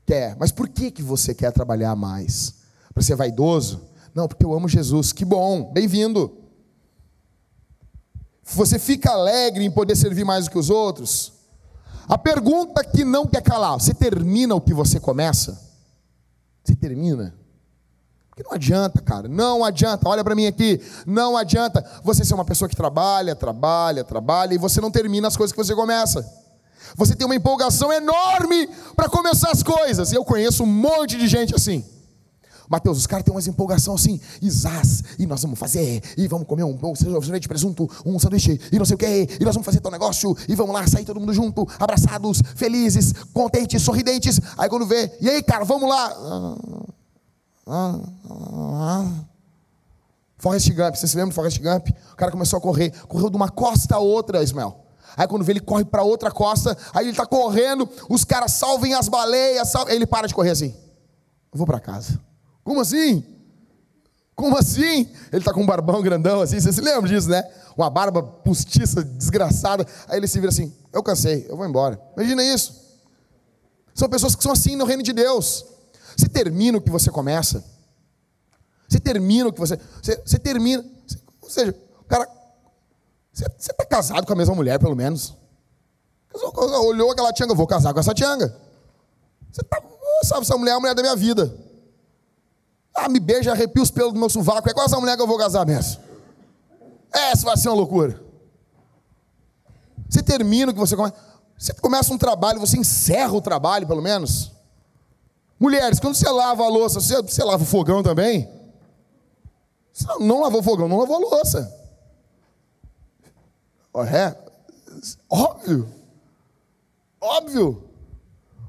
Quer. 0.07 0.35
Mas 0.37 0.51
por 0.51 0.67
que, 0.67 0.91
que 0.91 1.03
você 1.03 1.35
quer 1.35 1.53
trabalhar 1.53 1.95
mais? 1.95 2.55
Para 2.95 3.03
ser 3.03 3.17
vaidoso? 3.17 3.87
Não, 4.15 4.27
porque 4.27 4.47
eu 4.47 4.55
amo 4.55 4.67
Jesus. 4.67 5.13
Que 5.13 5.27
bom, 5.27 5.71
bem-vindo. 5.71 6.35
Você 8.45 8.79
fica 8.79 9.11
alegre 9.11 9.63
em 9.63 9.71
poder 9.71 9.95
servir 9.95 10.25
mais 10.25 10.47
do 10.47 10.51
que 10.51 10.59
os 10.59 10.71
outros? 10.71 11.35
A 12.09 12.17
pergunta 12.17 12.83
que 12.83 13.05
não 13.05 13.27
quer 13.27 13.43
calar: 13.43 13.75
você 13.79 13.93
termina 13.93 14.55
o 14.55 14.61
que 14.63 14.73
você 14.73 14.99
começa? 14.99 15.61
Você 16.65 16.75
termina? 16.75 17.44
Porque 18.35 18.43
não 18.43 18.53
adianta, 18.53 19.01
cara, 19.01 19.29
não 19.29 19.65
adianta. 19.65 20.09
Olha 20.09 20.25
para 20.25 20.35
mim 20.35 20.47
aqui, 20.47 20.81
não 21.07 21.37
adianta 21.37 21.85
você 22.03 22.25
ser 22.25 22.35
uma 22.35 22.45
pessoa 22.45 22.69
que 22.69 22.75
trabalha, 22.75 23.37
trabalha, 23.37 24.03
trabalha 24.03 24.55
e 24.55 24.59
você 24.59 24.81
não 24.81 24.91
termina 24.91 25.29
as 25.29 25.37
coisas 25.37 25.53
que 25.53 25.65
você 25.65 25.73
começa. 25.73 26.29
Você 26.97 27.15
tem 27.15 27.25
uma 27.25 27.37
empolgação 27.37 27.93
enorme 27.93 28.69
para 28.97 29.09
começar 29.09 29.53
as 29.53 29.63
coisas. 29.63 30.13
Eu 30.13 30.25
conheço 30.25 30.65
um 30.65 30.67
monte 30.67 31.17
de 31.17 31.29
gente 31.29 31.55
assim. 31.55 31.85
Mateus, 32.69 32.99
os 32.99 33.07
caras 33.07 33.25
têm 33.25 33.33
umas 33.33 33.47
empolgação 33.47 33.95
assim, 33.95 34.21
Isás, 34.43 35.05
e 35.17 35.27
nós 35.27 35.43
vamos 35.43 35.59
fazer, 35.59 36.03
e 36.17 36.27
vamos 36.27 36.49
comer 36.49 36.65
um, 36.65 36.77
um 36.83 36.95
sanduíche 36.97 37.41
de 37.41 37.47
presunto, 37.47 37.89
um 38.07 38.19
sanduíche, 38.19 38.59
e 38.73 38.79
não 38.79 38.87
sei 38.87 38.95
o 38.95 38.99
que, 38.99 39.29
e 39.39 39.45
nós 39.45 39.55
vamos 39.55 39.67
fazer 39.67 39.81
tal 39.81 39.93
negócio, 39.93 40.35
e 40.49 40.55
vamos 40.55 40.75
lá, 40.75 40.85
sair 40.87 41.05
todo 41.05 41.21
mundo 41.21 41.35
junto, 41.35 41.69
abraçados, 41.79 42.41
felizes, 42.57 43.13
contentes, 43.35 43.83
sorridentes. 43.83 44.41
Aí 44.57 44.69
quando 44.71 44.87
vê, 44.87 45.13
e 45.21 45.29
aí, 45.29 45.43
cara, 45.43 45.63
vamos 45.63 45.87
lá. 45.87 46.11
Ah, 46.17 46.94
Forrest 50.39 50.71
Gump, 50.73 50.95
você 50.95 51.07
se 51.07 51.17
lembra 51.17 51.31
do 51.31 51.35
Forrest 51.35 51.59
Gump? 51.59 51.89
O 52.13 52.17
cara 52.17 52.31
começou 52.31 52.59
a 52.59 52.61
correr, 52.61 52.91
correu 53.07 53.31
de 53.31 53.37
uma 53.37 53.49
costa 53.49 53.97
a 53.97 53.99
outra, 53.99 54.43
Ismael. 54.43 54.85
Aí 55.17 55.27
quando 55.27 55.45
vê 55.45 55.53
ele 55.53 55.61
corre 55.61 55.85
para 55.85 56.03
outra 56.03 56.31
costa, 56.31 56.77
aí 56.93 57.05
ele 57.05 57.13
está 57.13 57.25
correndo, 57.25 57.89
os 58.09 58.25
caras 58.25 58.53
salvem 58.53 58.95
as 58.95 59.09
baleias, 59.09 59.73
ele 59.89 60.07
para 60.07 60.27
de 60.27 60.35
correr 60.35 60.51
assim. 60.51 60.75
Eu 61.53 61.59
vou 61.59 61.67
para 61.67 61.79
casa. 61.79 62.21
Como 62.65 62.81
assim? 62.81 63.25
Como 64.35 64.57
assim? 64.57 65.09
Ele 65.33 65.41
está 65.41 65.53
com 65.53 65.63
um 65.63 65.67
barbão 65.67 66.03
grandão 66.03 66.41
assim, 66.41 66.59
você 66.59 66.73
se 66.73 66.81
lembra 66.81 67.09
disso, 67.09 67.29
né? 67.29 67.45
Uma 67.77 67.89
barba 67.89 68.23
postiça, 68.23 69.03
desgraçada. 69.03 69.87
Aí 70.09 70.19
ele 70.19 70.29
se 70.29 70.39
vira 70.39 70.51
assim: 70.51 70.75
Eu 70.93 71.03
cansei, 71.03 71.47
eu 71.49 71.57
vou 71.57 71.67
embora. 71.67 72.01
Imagina 72.17 72.43
isso. 72.43 72.85
São 73.95 74.09
pessoas 74.09 74.35
que 74.35 74.43
são 74.43 74.53
assim 74.53 74.75
no 74.75 74.85
reino 74.85 75.03
de 75.03 75.13
Deus. 75.13 75.65
Você 76.17 76.29
termina 76.29 76.79
o 76.79 76.81
que 76.81 76.91
você 76.91 77.11
começa. 77.11 77.65
Você 78.89 79.01
termina 79.01 79.49
o 79.49 79.53
que 79.53 79.61
você. 79.61 79.79
Você, 80.03 80.17
você 80.25 80.39
termina. 80.39 80.85
Ou 81.41 81.51
seja, 81.51 81.75
o 82.01 82.05
cara 82.05 82.29
você 83.35 83.73
está 83.73 83.85
casado 83.85 84.25
com 84.27 84.33
a 84.33 84.37
mesma 84.37 84.55
mulher, 84.55 84.79
pelo 84.79 84.95
menos? 84.95 85.35
Olhou 86.87 87.11
aquela 87.11 87.33
tianga, 87.33 87.53
vou 87.53 87.67
casar 87.67 87.93
com 87.93 87.99
essa 87.99 88.15
tianga. 88.15 88.57
Você 89.51 89.63
tá, 89.65 89.83
sabe, 90.23 90.43
essa 90.43 90.57
mulher 90.57 90.73
é 90.73 90.75
a 90.75 90.81
mulher 90.81 90.95
da 90.95 91.03
minha 91.03 91.17
vida. 91.17 91.53
Ah, 92.95 93.09
me 93.09 93.19
beija, 93.19 93.51
arrepia 93.51 93.83
os 93.83 93.91
pelos 93.91 94.13
do 94.13 94.21
meu 94.21 94.31
sovaco. 94.31 94.69
É 94.71 94.73
com 94.73 94.83
essa 94.83 95.01
mulher 95.01 95.17
que 95.17 95.23
eu 95.23 95.27
vou 95.27 95.37
casar 95.37 95.67
mesmo. 95.67 96.01
Essa 97.13 97.45
vai 97.45 97.57
ser 97.57 97.69
uma 97.69 97.75
loucura. 97.75 98.23
Você 100.09 100.23
termina 100.23 100.71
o 100.71 100.75
que 100.75 100.81
você 100.81 100.95
começa. 100.95 101.17
Você 101.59 101.73
começa 101.75 102.15
um 102.15 102.19
trabalho, 102.19 102.61
você 102.61 102.77
encerra 102.77 103.33
o 103.33 103.41
trabalho, 103.41 103.87
pelo 103.87 104.03
menos. 104.03 104.53
Mulheres, 105.59 106.01
quando 106.01 106.15
você 106.15 106.29
lava 106.29 106.65
a 106.65 106.69
louça, 106.69 107.01
você, 107.01 107.23
você 107.23 107.43
lava 107.43 107.63
o 107.63 107.67
fogão 107.67 108.03
também? 108.03 108.49
Você 109.93 110.07
não, 110.07 110.19
não 110.21 110.41
lavou 110.41 110.61
o 110.61 110.63
fogão, 110.63 110.89
não 110.89 110.99
lavou 110.99 111.17
a 111.17 111.37
louça. 111.37 111.85
É, 114.13 114.37
óbvio. 115.31 115.89
Óbvio. 117.21 117.85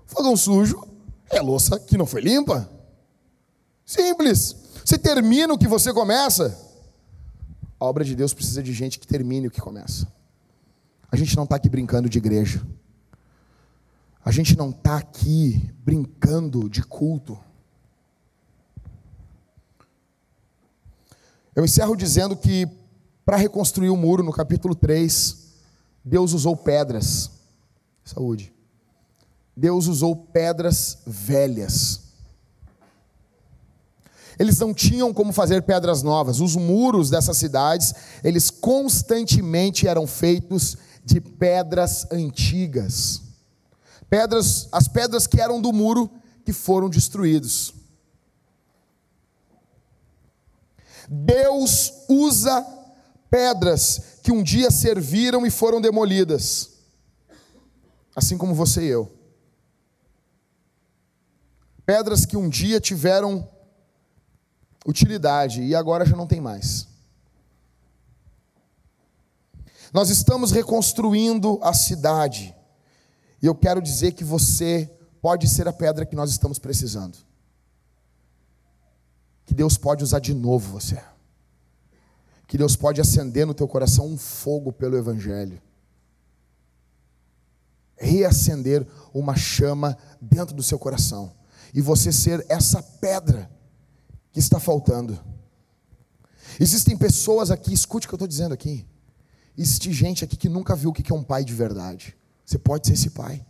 Fogão 0.05 0.37
sujo 0.37 0.87
é 1.29 1.41
louça 1.41 1.79
que 1.79 1.97
não 1.97 2.05
foi 2.05 2.21
limpa. 2.21 2.69
Simples. 3.85 4.55
Você 4.83 4.97
termina 4.97 5.53
o 5.53 5.57
que 5.57 5.67
você 5.67 5.91
começa. 5.91 6.57
A 7.79 7.85
obra 7.85 8.05
de 8.05 8.15
Deus 8.15 8.33
precisa 8.33 8.61
de 8.61 8.71
gente 8.71 8.99
que 8.99 9.07
termine 9.07 9.47
o 9.47 9.51
que 9.51 9.59
começa. 9.59 10.07
A 11.11 11.15
gente 11.15 11.35
não 11.35 11.43
está 11.43 11.55
aqui 11.55 11.69
brincando 11.69 12.07
de 12.07 12.17
igreja. 12.17 12.65
A 14.25 14.31
gente 14.31 14.57
não 14.57 14.71
está 14.71 14.97
aqui 14.97 15.71
brincando 15.83 16.67
de 16.67 16.81
culto. 16.81 17.37
Eu 21.55 21.63
encerro 21.63 21.95
dizendo 21.95 22.35
que 22.35 22.67
para 23.23 23.37
reconstruir 23.37 23.91
o 23.91 23.95
muro, 23.95 24.23
no 24.23 24.33
capítulo 24.33 24.73
3, 24.73 25.53
Deus 26.03 26.33
usou 26.33 26.57
pedras. 26.57 27.29
Saúde. 28.03 28.51
Deus 29.55 29.85
usou 29.85 30.15
pedras 30.15 31.03
velhas. 31.05 32.01
Eles 34.39 34.57
não 34.57 34.73
tinham 34.73 35.13
como 35.13 35.31
fazer 35.31 35.61
pedras 35.61 36.01
novas. 36.01 36.39
Os 36.39 36.55
muros 36.55 37.11
dessas 37.11 37.37
cidades, 37.37 37.93
eles 38.23 38.49
constantemente 38.49 39.87
eram 39.87 40.07
feitos 40.07 40.75
de 41.05 41.21
pedras 41.21 42.07
antigas. 42.11 43.24
Pedras, 44.15 44.69
as 44.71 44.87
pedras 44.87 45.27
que 45.27 45.41
eram 45.41 45.59
do 45.59 45.73
muro 45.73 46.09
que 46.45 46.53
foram 46.53 46.89
destruídos. 46.89 47.73
Deus 51.09 51.91
usa 52.07 52.65
pedras 53.29 54.19
que 54.23 54.31
um 54.31 54.41
dia 54.41 54.71
serviram 54.71 55.45
e 55.45 55.51
foram 55.51 55.81
demolidas, 55.81 56.77
assim 58.15 58.37
como 58.37 58.55
você 58.55 58.83
e 58.83 58.87
eu. 58.87 59.11
Pedras 61.85 62.25
que 62.25 62.37
um 62.37 62.47
dia 62.47 62.79
tiveram 62.79 63.45
utilidade 64.85 65.61
e 65.61 65.75
agora 65.75 66.05
já 66.05 66.15
não 66.15 66.25
tem 66.25 66.39
mais. 66.39 66.87
Nós 69.91 70.09
estamos 70.09 70.51
reconstruindo 70.51 71.59
a 71.61 71.73
cidade. 71.73 72.55
E 73.45 73.47
eu 73.47 73.53
quero 73.53 73.79
dizer 73.79 74.13
que 74.13 74.23
você 74.23 74.91
pode 75.21 75.47
ser 75.47 75.67
a 75.67 75.73
pedra 75.73 76.05
que 76.05 76.15
nós 76.15 76.31
estamos 76.31 76.57
precisando. 76.57 77.15
Que 79.45 79.53
Deus 79.53 79.77
pode 79.77 80.03
usar 80.03 80.19
de 80.19 80.33
novo 80.33 80.71
você 80.71 80.99
que 82.47 82.57
Deus 82.57 82.75
pode 82.75 83.01
acender 83.01 83.45
no 83.45 83.53
teu 83.53 83.67
coração 83.67 84.07
um 84.07 84.17
fogo 84.17 84.71
pelo 84.71 84.97
Evangelho. 84.97 85.61
Reacender 87.97 88.85
uma 89.13 89.35
chama 89.35 89.97
dentro 90.21 90.55
do 90.55 90.61
seu 90.61 90.77
coração. 90.77 91.33
E 91.73 91.81
você 91.81 92.11
ser 92.11 92.45
essa 92.49 92.81
pedra 92.81 93.49
que 94.31 94.39
está 94.39 94.59
faltando. 94.59 95.19
Existem 96.59 96.97
pessoas 96.97 97.49
aqui, 97.49 97.73
escute 97.73 98.05
o 98.05 98.09
que 98.09 98.13
eu 98.13 98.17
estou 98.17 98.27
dizendo 98.27 98.53
aqui. 98.53 98.85
Existe 99.57 99.91
gente 99.91 100.23
aqui 100.23 100.37
que 100.37 100.49
nunca 100.49 100.75
viu 100.75 100.89
o 100.91 100.93
que 100.93 101.11
é 101.11 101.15
um 101.15 101.23
pai 101.23 101.43
de 101.43 101.53
verdade. 101.53 102.15
Você 102.45 102.57
pode 102.57 102.87
ser 102.87 102.93
esse 102.93 103.09
pai. 103.09 103.45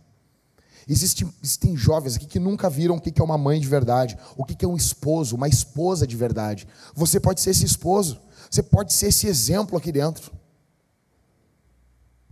Existem, 0.88 1.76
jovens 1.76 2.14
aqui 2.14 2.26
que 2.26 2.38
nunca 2.38 2.70
viram 2.70 2.94
o 2.94 3.00
que 3.00 3.20
é 3.20 3.24
uma 3.24 3.36
mãe 3.36 3.60
de 3.60 3.66
verdade, 3.66 4.16
o 4.36 4.44
que 4.44 4.64
é 4.64 4.68
um 4.68 4.76
esposo, 4.76 5.34
uma 5.34 5.48
esposa 5.48 6.06
de 6.06 6.16
verdade. 6.16 6.66
Você 6.94 7.18
pode 7.18 7.40
ser 7.40 7.50
esse 7.50 7.64
esposo. 7.64 8.20
Você 8.48 8.62
pode 8.62 8.92
ser 8.92 9.08
esse 9.08 9.26
exemplo 9.26 9.76
aqui 9.76 9.90
dentro. 9.90 10.32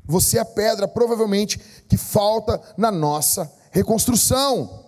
Você 0.05 0.39
é 0.39 0.41
a 0.41 0.45
pedra, 0.45 0.87
provavelmente, 0.87 1.59
que 1.89 1.97
falta 1.97 2.61
na 2.77 2.93
nossa 2.93 3.53
reconstrução. 3.73 4.85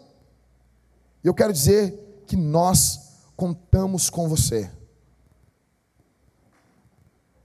Eu 1.25 1.35
quero 1.35 1.53
dizer 1.53 2.23
que 2.27 2.37
nós 2.37 3.01
contamos 3.35 4.09
com 4.09 4.29
você. 4.29 4.71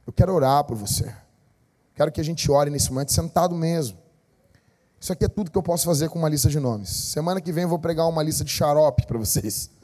Eu 0.05 0.13
quero 0.13 0.33
orar 0.33 0.63
por 0.65 0.75
você. 0.75 1.15
Quero 1.95 2.11
que 2.11 2.21
a 2.21 2.23
gente 2.23 2.51
ore 2.51 2.69
nesse 2.69 2.91
momento, 2.91 3.11
sentado 3.11 3.55
mesmo. 3.55 4.00
Isso 5.01 5.11
aqui 5.11 5.25
é 5.25 5.27
tudo 5.27 5.49
que 5.49 5.57
eu 5.57 5.63
posso 5.63 5.83
fazer 5.83 6.09
com 6.09 6.19
uma 6.19 6.29
lista 6.29 6.47
de 6.47 6.59
nomes. 6.59 6.89
Semana 6.89 7.41
que 7.41 7.51
vem 7.51 7.63
eu 7.63 7.69
vou 7.69 7.79
pregar 7.79 8.07
uma 8.07 8.21
lista 8.21 8.43
de 8.43 8.51
xarope 8.51 9.07
para 9.07 9.17
vocês. 9.17 9.69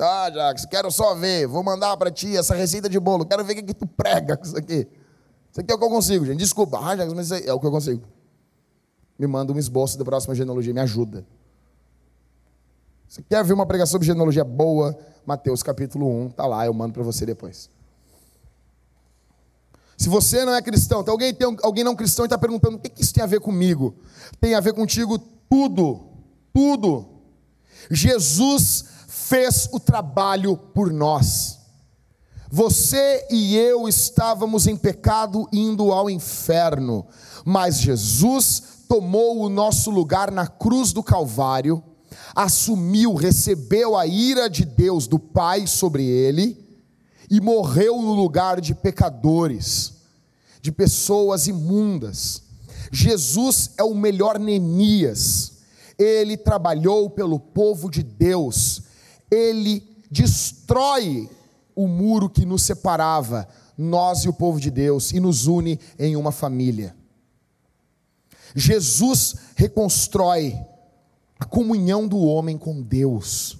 Ah, 0.00 0.30
Jacques, 0.32 0.64
quero 0.64 0.92
só 0.92 1.12
ver. 1.16 1.48
Vou 1.48 1.60
mandar 1.60 1.96
para 1.96 2.08
ti 2.08 2.36
essa 2.36 2.54
receita 2.54 2.88
de 2.88 3.00
bolo. 3.00 3.26
Quero 3.26 3.44
ver 3.44 3.54
o 3.54 3.56
que, 3.56 3.62
que 3.64 3.74
tu 3.74 3.84
prega 3.84 4.36
com 4.36 4.44
isso 4.44 4.56
aqui. 4.56 4.86
Isso 5.50 5.60
aqui 5.60 5.72
é 5.72 5.74
o 5.74 5.78
que 5.78 5.84
eu 5.84 5.88
consigo, 5.88 6.24
gente. 6.24 6.38
Desculpa. 6.38 6.78
Ah, 6.80 6.96
Jacques, 6.96 7.12
mas 7.14 7.32
é 7.32 7.52
o 7.52 7.58
que 7.58 7.66
eu 7.66 7.70
consigo. 7.72 8.04
Me 9.18 9.26
manda 9.26 9.52
um 9.52 9.58
esboço 9.58 9.98
da 9.98 10.04
próxima 10.04 10.36
genealogia. 10.36 10.72
Me 10.72 10.78
ajuda. 10.78 11.26
Você 13.08 13.22
quer 13.22 13.42
ver 13.42 13.54
uma 13.54 13.66
pregação 13.66 13.94
sobre 13.94 14.06
genealogia 14.06 14.44
boa? 14.44 14.96
Mateus 15.26 15.64
capítulo 15.64 16.08
1. 16.26 16.30
Tá 16.30 16.46
lá, 16.46 16.64
eu 16.64 16.72
mando 16.72 16.94
para 16.94 17.02
você 17.02 17.26
depois. 17.26 17.68
Se 19.98 20.08
você 20.08 20.44
não 20.44 20.54
é 20.54 20.62
cristão, 20.62 21.02
tem 21.02 21.10
alguém, 21.10 21.34
tem 21.34 21.56
alguém 21.60 21.82
não 21.82 21.96
cristão 21.96 22.24
e 22.24 22.26
está 22.26 22.38
perguntando 22.38 22.76
o 22.76 22.80
que 22.80 23.02
isso 23.02 23.12
tem 23.12 23.24
a 23.24 23.26
ver 23.26 23.40
comigo? 23.40 23.96
Tem 24.40 24.54
a 24.54 24.60
ver 24.60 24.72
contigo 24.72 25.18
tudo. 25.18 26.06
Tudo. 26.54 27.08
Jesus 27.90 28.84
fez 29.08 29.68
o 29.72 29.80
trabalho 29.80 30.56
por 30.56 30.92
nós. 30.92 31.58
Você 32.48 33.26
e 33.28 33.56
eu 33.56 33.88
estávamos 33.88 34.68
em 34.68 34.76
pecado 34.76 35.48
indo 35.52 35.92
ao 35.92 36.08
inferno, 36.08 37.04
mas 37.44 37.80
Jesus 37.80 38.62
tomou 38.88 39.40
o 39.40 39.48
nosso 39.48 39.90
lugar 39.90 40.30
na 40.30 40.46
cruz 40.46 40.92
do 40.92 41.02
Calvário, 41.02 41.82
assumiu, 42.36 43.14
recebeu 43.14 43.96
a 43.96 44.06
ira 44.06 44.48
de 44.48 44.64
Deus, 44.64 45.08
do 45.08 45.18
Pai, 45.18 45.66
sobre 45.66 46.04
ele 46.04 46.67
e 47.30 47.40
morreu 47.40 48.00
no 48.00 48.14
lugar 48.14 48.60
de 48.60 48.74
pecadores, 48.74 49.94
de 50.60 50.72
pessoas 50.72 51.46
imundas. 51.46 52.42
Jesus 52.90 53.70
é 53.76 53.82
o 53.82 53.94
melhor 53.94 54.38
Neemias, 54.38 55.58
ele 55.98 56.36
trabalhou 56.36 57.10
pelo 57.10 57.38
povo 57.38 57.90
de 57.90 58.02
Deus 58.02 58.88
ele 59.30 59.86
destrói 60.10 61.28
o 61.74 61.86
muro 61.86 62.28
que 62.28 62.44
nos 62.44 62.62
separava, 62.62 63.48
nós 63.76 64.24
e 64.24 64.28
o 64.28 64.32
povo 64.32 64.60
de 64.60 64.70
Deus, 64.70 65.12
e 65.12 65.20
nos 65.20 65.46
une 65.46 65.78
em 65.98 66.16
uma 66.16 66.32
família. 66.32 66.96
Jesus 68.54 69.36
reconstrói 69.54 70.58
a 71.38 71.44
comunhão 71.44 72.08
do 72.08 72.18
homem 72.18 72.58
com 72.58 72.82
Deus. 72.82 73.58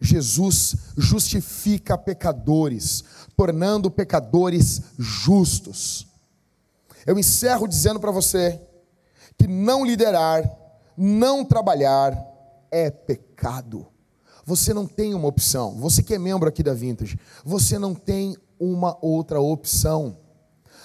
Jesus 0.00 0.76
justifica 0.96 1.98
pecadores, 1.98 3.04
tornando 3.36 3.90
pecadores 3.90 4.82
justos. 4.98 6.06
Eu 7.06 7.18
encerro 7.18 7.68
dizendo 7.68 8.00
para 8.00 8.10
você 8.10 8.60
que 9.38 9.46
não 9.46 9.84
liderar, 9.84 10.50
não 10.96 11.44
trabalhar 11.44 12.16
é 12.70 12.90
pecado. 12.90 13.86
Você 14.44 14.72
não 14.72 14.86
tem 14.86 15.14
uma 15.14 15.28
opção. 15.28 15.76
Você 15.76 16.02
que 16.02 16.14
é 16.14 16.18
membro 16.18 16.48
aqui 16.48 16.62
da 16.62 16.74
Vintage, 16.74 17.18
você 17.44 17.78
não 17.78 17.94
tem 17.94 18.36
uma 18.58 18.96
outra 19.00 19.40
opção. 19.40 20.18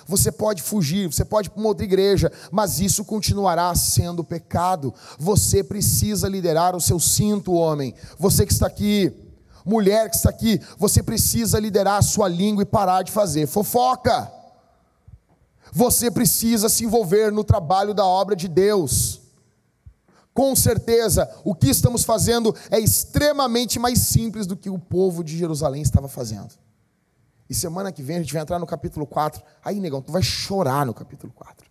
Você 0.08 0.32
pode 0.32 0.62
fugir, 0.62 1.08
você 1.08 1.26
pode 1.26 1.48
ir 1.48 1.52
para 1.52 1.60
uma 1.60 1.70
outra 1.70 1.84
igreja, 1.84 2.32
mas 2.52 2.80
isso 2.80 3.04
continuará 3.04 3.74
sendo 3.74 4.24
pecado. 4.24 4.94
Você 5.18 5.64
precisa 5.64 6.30
liderar 6.30 6.76
o 6.76 6.82
seu 6.82 7.00
cinto, 7.00 7.54
homem. 7.54 7.94
Você 8.20 8.46
que 8.46 8.54
está 8.54 8.68
aqui, 8.68 9.12
mulher 9.66 10.10
que 10.10 10.16
está 10.16 10.30
aqui, 10.30 10.62
você 10.78 11.02
precisa 11.02 11.60
liderar 11.60 11.98
a 11.98 12.04
sua 12.04 12.28
língua 12.28 12.62
e 12.62 12.68
parar 12.68 13.02
de 13.02 13.12
fazer 13.12 13.48
fofoca. 13.48 14.32
Você 15.74 16.12
precisa 16.12 16.70
se 16.70 16.86
envolver 16.86 17.32
no 17.32 17.44
trabalho 17.44 17.94
da 17.94 18.06
obra 18.06 18.36
de 18.36 18.48
Deus. 18.48 19.22
Com 20.36 20.56
certeza, 20.56 21.30
o 21.44 21.56
que 21.56 21.70
estamos 21.70 22.04
fazendo 22.04 22.54
é 22.70 22.80
extremamente 22.80 23.80
mais 23.80 24.00
simples 24.00 24.46
do 24.46 24.56
que 24.56 24.70
o 24.70 24.78
povo 24.78 25.24
de 25.24 25.36
Jerusalém 25.36 25.82
estava 25.82 26.08
fazendo. 26.08 26.65
E 27.50 27.54
semana 27.54 27.92
que 27.92 28.02
vem 28.02 28.18
a 28.18 28.20
gente 28.20 28.34
vai 28.34 28.42
entrar 28.42 28.60
no 28.60 28.66
capítulo 28.66 29.06
4. 29.06 29.42
Aí, 29.64 29.80
negão, 29.80 30.02
tu 30.02 30.12
vai 30.12 30.24
chorar 30.24 30.86
no 30.86 30.94
capítulo 30.94 31.32
4. 31.34 31.66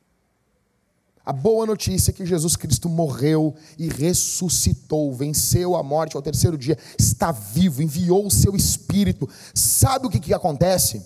A 1.26 1.32
boa 1.32 1.64
notícia 1.64 2.10
é 2.10 2.14
que 2.14 2.26
Jesus 2.26 2.54
Cristo 2.54 2.88
morreu 2.88 3.54
e 3.78 3.88
ressuscitou, 3.88 5.12
venceu 5.14 5.74
a 5.74 5.82
morte 5.82 6.16
ao 6.16 6.22
terceiro 6.22 6.58
dia, 6.58 6.78
está 6.98 7.32
vivo, 7.32 7.82
enviou 7.82 8.26
o 8.26 8.30
seu 8.30 8.54
espírito. 8.54 9.28
Sabe 9.54 10.06
o 10.06 10.10
que, 10.10 10.20
que 10.20 10.34
acontece? 10.34 11.04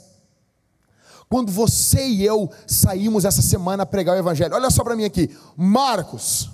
Quando 1.29 1.53
você 1.53 2.05
e 2.05 2.25
eu 2.25 2.51
saímos 2.67 3.25
essa 3.25 3.43
semana 3.43 3.85
a 3.85 3.87
pregar 3.87 4.17
o 4.17 4.19
evangelho, 4.19 4.55
olha 4.55 4.71
só 4.71 4.83
para 4.83 4.97
mim 4.97 5.05
aqui, 5.05 5.31
Marcos 5.57 6.51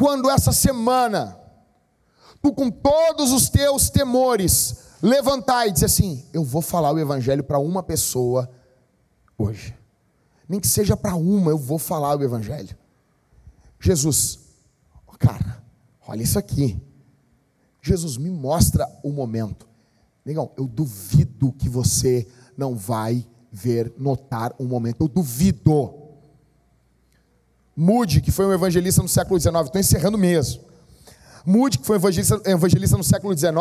quando 0.00 0.30
essa 0.30 0.50
semana, 0.50 1.38
tu 2.40 2.54
com 2.54 2.70
todos 2.70 3.32
os 3.32 3.50
teus 3.50 3.90
temores, 3.90 4.76
levantar 5.02 5.66
e 5.66 5.72
dizer 5.72 5.86
assim: 5.86 6.24
Eu 6.32 6.44
vou 6.44 6.62
falar 6.62 6.92
o 6.92 6.98
Evangelho 6.98 7.44
para 7.44 7.58
uma 7.58 7.82
pessoa 7.82 8.50
hoje. 9.36 9.74
Nem 10.48 10.60
que 10.60 10.68
seja 10.68 10.96
para 10.96 11.14
uma, 11.14 11.50
eu 11.50 11.58
vou 11.58 11.78
falar 11.78 12.18
o 12.18 12.22
Evangelho. 12.22 12.76
Jesus, 13.78 14.40
cara, 15.18 15.62
olha 16.06 16.22
isso 16.22 16.38
aqui. 16.38 16.80
Jesus, 17.82 18.16
me 18.16 18.30
mostra 18.30 18.86
o 19.02 19.10
momento. 19.10 19.66
Negão, 20.24 20.50
eu 20.56 20.66
duvido 20.66 21.52
que 21.52 21.68
você 21.68 22.26
não 22.56 22.74
vai 22.76 23.26
ver, 23.50 23.92
notar 23.98 24.54
um 24.58 24.66
momento. 24.66 25.02
Eu 25.02 25.08
duvido. 25.08 25.94
Moody, 27.74 28.20
que 28.20 28.30
foi 28.30 28.44
um 28.44 28.52
evangelista 28.52 29.02
no 29.02 29.08
século 29.08 29.40
XIX, 29.40 29.56
estou 29.64 29.80
encerrando 29.80 30.18
mesmo. 30.18 30.62
Moody, 31.50 31.78
que 31.78 31.86
foi 31.86 31.96
evangelista, 31.96 32.40
evangelista 32.46 32.96
no 32.96 33.04
século 33.04 33.36
XIX, 33.36 33.52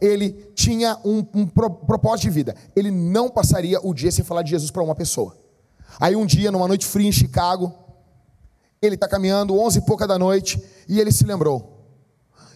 ele 0.00 0.30
tinha 0.54 0.96
um, 1.04 1.26
um 1.34 1.46
propósito 1.46 2.22
de 2.22 2.30
vida. 2.30 2.54
Ele 2.76 2.90
não 2.90 3.28
passaria 3.28 3.80
o 3.82 3.92
dia 3.92 4.12
sem 4.12 4.24
falar 4.24 4.42
de 4.42 4.50
Jesus 4.50 4.70
para 4.70 4.82
uma 4.82 4.94
pessoa. 4.94 5.36
Aí 6.00 6.14
um 6.14 6.24
dia, 6.24 6.52
numa 6.52 6.68
noite 6.68 6.86
fria 6.86 7.08
em 7.08 7.12
Chicago, 7.12 7.72
ele 8.80 8.94
está 8.94 9.08
caminhando, 9.08 9.58
onze 9.58 9.78
e 9.78 9.82
pouca 9.82 10.06
da 10.06 10.18
noite, 10.18 10.62
e 10.88 11.00
ele 11.00 11.12
se 11.12 11.24
lembrou: 11.24 11.86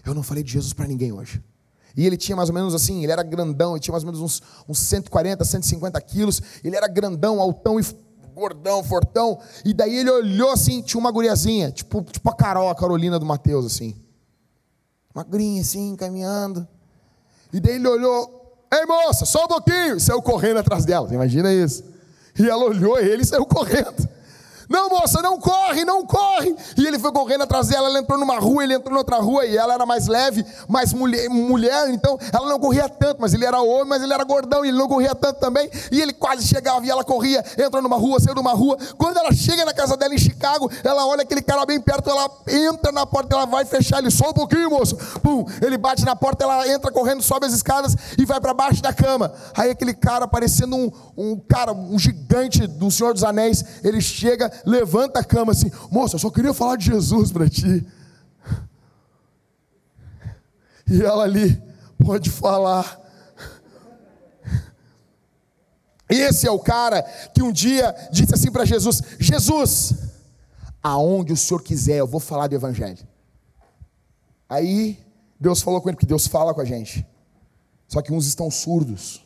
eu 0.04 0.14
não 0.14 0.22
falei 0.22 0.42
de 0.42 0.52
Jesus 0.52 0.72
para 0.72 0.86
ninguém 0.86 1.12
hoje. 1.12 1.42
E 1.96 2.06
ele 2.06 2.16
tinha 2.16 2.36
mais 2.36 2.50
ou 2.50 2.54
menos 2.54 2.74
assim, 2.74 3.02
ele 3.02 3.12
era 3.12 3.22
grandão, 3.22 3.72
ele 3.72 3.80
tinha 3.80 3.92
mais 3.92 4.04
ou 4.04 4.12
menos 4.12 4.20
uns, 4.20 4.42
uns 4.68 4.78
140, 4.78 5.44
150 5.44 6.00
quilos, 6.02 6.42
ele 6.62 6.76
era 6.76 6.86
grandão, 6.86 7.40
altão 7.40 7.80
e 7.80 7.84
gordão, 8.34 8.84
fortão. 8.84 9.38
E 9.64 9.72
daí 9.72 9.96
ele 9.96 10.10
olhou 10.10 10.50
assim, 10.50 10.82
tinha 10.82 11.00
uma 11.00 11.10
guriazinha, 11.10 11.72
tipo, 11.72 12.02
tipo 12.02 12.28
a 12.30 12.34
Carol, 12.34 12.68
a 12.68 12.74
Carolina 12.74 13.18
do 13.18 13.24
Mateus, 13.24 13.64
assim. 13.64 13.94
Magrinha, 15.16 15.62
assim, 15.62 15.96
caminhando. 15.96 16.68
E 17.50 17.58
daí 17.58 17.76
ele 17.76 17.88
olhou, 17.88 18.54
ei 18.70 18.84
moça, 18.84 19.24
só 19.24 19.46
um 19.46 19.48
pouquinho, 19.48 19.96
e 19.96 20.00
saiu 20.00 20.20
correndo 20.20 20.58
atrás 20.58 20.84
dela. 20.84 21.08
Imagina 21.10 21.50
isso. 21.50 21.82
E 22.38 22.46
ela 22.46 22.66
olhou 22.66 22.98
ele 22.98 23.22
e 23.22 23.24
saiu 23.24 23.46
correndo. 23.46 24.06
Não, 24.68 24.88
moça, 24.88 25.22
não 25.22 25.38
corre, 25.38 25.84
não 25.84 26.04
corre. 26.04 26.54
E 26.76 26.86
ele 26.86 26.98
foi 26.98 27.12
correndo 27.12 27.42
atrás 27.42 27.68
dela, 27.68 27.88
ela 27.88 27.98
entrou 27.98 28.18
numa 28.18 28.38
rua, 28.38 28.64
ele 28.64 28.74
entrou 28.74 28.94
em 28.94 28.98
outra 28.98 29.18
rua, 29.18 29.46
e 29.46 29.56
ela 29.56 29.74
era 29.74 29.86
mais 29.86 30.06
leve, 30.06 30.44
mais 30.68 30.92
mulher, 30.92 31.28
mulher, 31.28 31.90
então 31.90 32.18
ela 32.32 32.48
não 32.48 32.58
corria 32.58 32.88
tanto, 32.88 33.20
mas 33.20 33.34
ele 33.34 33.44
era 33.44 33.60
homem, 33.60 33.86
mas 33.86 34.02
ele 34.02 34.12
era 34.12 34.24
gordão, 34.24 34.64
e 34.64 34.68
ele 34.68 34.78
não 34.78 34.88
corria 34.88 35.14
tanto 35.14 35.38
também. 35.40 35.70
E 35.90 36.00
ele 36.00 36.12
quase 36.12 36.46
chegava 36.46 36.84
e 36.84 36.90
ela 36.90 37.04
corria, 37.04 37.44
entrou 37.58 37.82
numa 37.82 37.96
rua, 37.96 38.20
saiu 38.20 38.34
numa 38.34 38.52
rua. 38.52 38.76
Quando 38.98 39.18
ela 39.18 39.32
chega 39.32 39.64
na 39.64 39.72
casa 39.72 39.96
dela 39.96 40.14
em 40.14 40.18
Chicago, 40.18 40.70
ela 40.82 41.06
olha 41.06 41.22
aquele 41.22 41.42
cara 41.42 41.64
bem 41.64 41.80
perto, 41.80 42.10
ela 42.10 42.28
entra 42.48 42.92
na 42.92 43.06
porta, 43.06 43.36
ela 43.36 43.46
vai 43.46 43.64
fechar 43.64 43.98
ele, 43.98 44.10
só 44.10 44.30
um 44.30 44.32
pouquinho, 44.32 44.70
moço. 44.70 44.96
Pum, 45.22 45.44
ele 45.62 45.76
bate 45.78 46.04
na 46.04 46.16
porta, 46.16 46.44
ela 46.44 46.66
entra 46.68 46.90
correndo, 46.90 47.22
sobe 47.22 47.46
as 47.46 47.52
escadas 47.52 47.94
e 48.18 48.24
vai 48.24 48.40
para 48.40 48.52
baixo 48.54 48.82
da 48.82 48.92
cama. 48.92 49.32
Aí 49.56 49.70
aquele 49.70 49.94
cara, 49.94 50.26
parecendo 50.26 50.76
um, 50.76 50.90
um 51.16 51.36
cara, 51.36 51.72
um 51.72 51.98
gigante 51.98 52.66
do 52.66 52.90
Senhor 52.90 53.12
dos 53.12 53.24
Anéis, 53.24 53.64
ele 53.82 54.00
chega, 54.00 54.50
levanta 54.64 55.20
a 55.20 55.24
cama 55.24 55.52
assim, 55.52 55.70
moça, 55.90 56.16
eu 56.16 56.20
só 56.20 56.30
queria 56.30 56.54
falar 56.54 56.76
de 56.76 56.86
Jesus 56.86 57.32
para 57.32 57.48
ti. 57.48 57.86
E 60.88 61.02
ela 61.02 61.24
ali, 61.24 61.60
pode 62.04 62.30
falar. 62.30 63.00
Esse 66.08 66.46
é 66.46 66.50
o 66.50 66.58
cara 66.58 67.02
que 67.34 67.42
um 67.42 67.50
dia 67.50 67.94
disse 68.12 68.32
assim 68.32 68.52
para 68.52 68.64
Jesus: 68.64 69.02
Jesus, 69.18 69.94
aonde 70.80 71.32
o 71.32 71.36
Senhor 71.36 71.60
quiser, 71.60 71.98
eu 71.98 72.06
vou 72.06 72.20
falar 72.20 72.46
do 72.46 72.54
Evangelho. 72.54 73.04
Aí 74.48 75.04
Deus 75.40 75.60
falou 75.60 75.80
com 75.80 75.88
ele, 75.88 75.96
porque 75.96 76.06
Deus 76.06 76.28
fala 76.28 76.54
com 76.54 76.60
a 76.60 76.64
gente. 76.64 77.04
Só 77.88 78.00
que 78.00 78.12
uns 78.12 78.26
estão 78.26 78.50
surdos. 78.50 79.25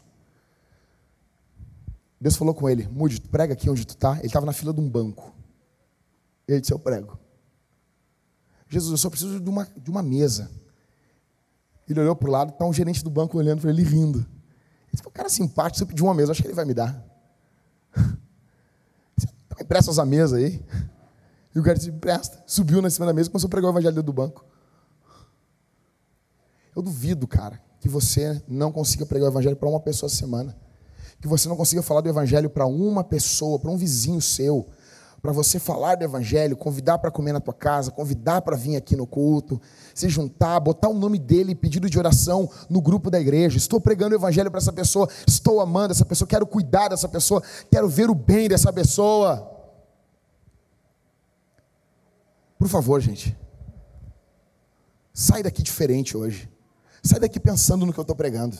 Deus 2.21 2.37
falou 2.37 2.55
com 2.55 2.68
ele: 2.68 2.87
Mude, 2.89 3.21
prega 3.21 3.55
aqui 3.55 3.71
onde 3.71 3.87
tu 3.87 3.95
está. 3.95 4.18
Ele 4.18 4.27
estava 4.27 4.45
na 4.45 4.53
fila 4.53 4.73
de 4.75 4.81
um 4.81 4.89
banco. 4.89 5.35
Ele 6.47 6.61
disse: 6.61 6.73
Eu 6.73 6.79
prego. 6.79 7.18
Jesus, 8.68 8.93
eu 8.93 8.99
só 8.99 9.09
preciso 9.09 9.41
de 9.41 9.49
uma, 9.49 9.66
de 9.77 9.91
uma 9.91 10.03
mesa. 10.03 10.51
Ele 11.89 12.01
olhou 12.01 12.14
para 12.14 12.29
o 12.29 12.31
lado, 12.31 12.51
está 12.51 12.64
um 12.64 12.73
gerente 12.73 13.03
do 13.03 13.11
banco 13.11 13.37
olhando 13.37 13.62
para 13.62 13.71
ele 13.71 13.83
rindo. 13.83 14.18
Ele 14.18 14.29
disse: 14.93 15.07
O 15.07 15.11
cara 15.11 15.29
simpático, 15.29 15.79
se 15.79 15.83
eu 15.83 15.87
pedir 15.87 16.03
uma 16.03 16.14
mesa, 16.14 16.33
acho 16.33 16.43
que 16.43 16.49
ele 16.49 16.55
vai 16.55 16.64
me 16.64 16.75
dar. 16.75 17.03
Empresta 19.61 19.91
essa 19.91 20.05
mesa 20.05 20.37
aí. 20.37 20.62
E 21.55 21.59
o 21.59 21.62
cara 21.62 21.77
disse: 21.77 21.91
Empresta. 21.91 22.45
Subiu 22.47 22.83
na 22.83 22.91
cima 22.91 23.07
da 23.07 23.14
mesa 23.14 23.29
e 23.29 23.33
começou 23.33 23.49
a 23.49 23.51
pregar 23.51 23.71
o 23.71 23.73
evangelho 23.73 24.03
do 24.03 24.12
banco. 24.12 24.45
Eu 26.77 26.83
duvido, 26.83 27.27
cara, 27.27 27.61
que 27.81 27.89
você 27.89 28.43
não 28.47 28.71
consiga 28.71 29.07
pregar 29.07 29.29
o 29.29 29.33
evangelho 29.33 29.57
para 29.57 29.68
uma 29.68 29.81
pessoa 29.81 30.09
a 30.09 30.14
semana. 30.14 30.57
Que 31.21 31.29
você 31.29 31.49
não 31.49 31.57
consiga 31.57 31.83
falar 31.83 32.01
do 32.01 32.09
evangelho 32.09 32.49
para 32.49 32.66
uma 32.66 33.05
pessoa, 33.05 33.59
para 33.59 33.71
um 33.71 33.77
vizinho 33.77 34.21
seu. 34.21 34.66
Para 35.21 35.33
você 35.33 35.59
falar 35.59 35.97
do 35.97 36.05
evangelho, 36.05 36.57
convidar 36.57 36.97
para 36.97 37.11
comer 37.11 37.33
na 37.33 37.41
tua 37.41 37.53
casa, 37.53 37.91
convidar 37.91 38.41
para 38.41 38.57
vir 38.57 38.77
aqui 38.77 38.97
no 38.97 39.07
culto, 39.07 39.61
se 39.95 40.09
juntar, 40.09 40.59
botar 40.61 40.89
o 40.89 40.95
nome 40.95 41.18
dele, 41.18 41.55
pedido 41.55 41.91
de 41.91 41.99
oração 41.99 42.49
no 42.71 42.81
grupo 42.81 43.11
da 43.11 43.21
igreja. 43.21 43.59
Estou 43.59 43.79
pregando 43.79 44.14
o 44.14 44.18
evangelho 44.18 44.51
para 44.51 44.59
essa 44.59 44.73
pessoa, 44.73 45.09
estou 45.27 45.61
amando 45.61 45.93
essa 45.93 46.07
pessoa, 46.07 46.27
quero 46.27 46.47
cuidar 46.47 46.89
dessa 46.89 47.07
pessoa, 47.07 47.43
quero 47.71 47.87
ver 47.87 48.09
o 48.09 48.14
bem 48.14 48.49
dessa 48.49 48.73
pessoa. 48.73 49.47
Por 52.59 52.68
favor, 52.68 52.99
gente. 53.01 53.37
Sai 55.12 55.43
daqui 55.43 55.62
diferente 55.62 56.16
hoje. 56.16 56.49
Sai 57.03 57.21
daqui 57.21 57.39
pensando 57.39 57.85
no 57.85 57.93
que 57.93 57.99
eu 57.99 58.03
estou 58.03 58.16
pregando. 58.16 58.57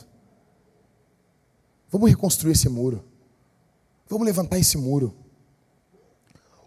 Vamos 1.91 2.09
reconstruir 2.09 2.53
esse 2.53 2.69
muro. 2.69 3.03
Vamos 4.07 4.25
levantar 4.25 4.57
esse 4.57 4.77
muro. 4.77 5.13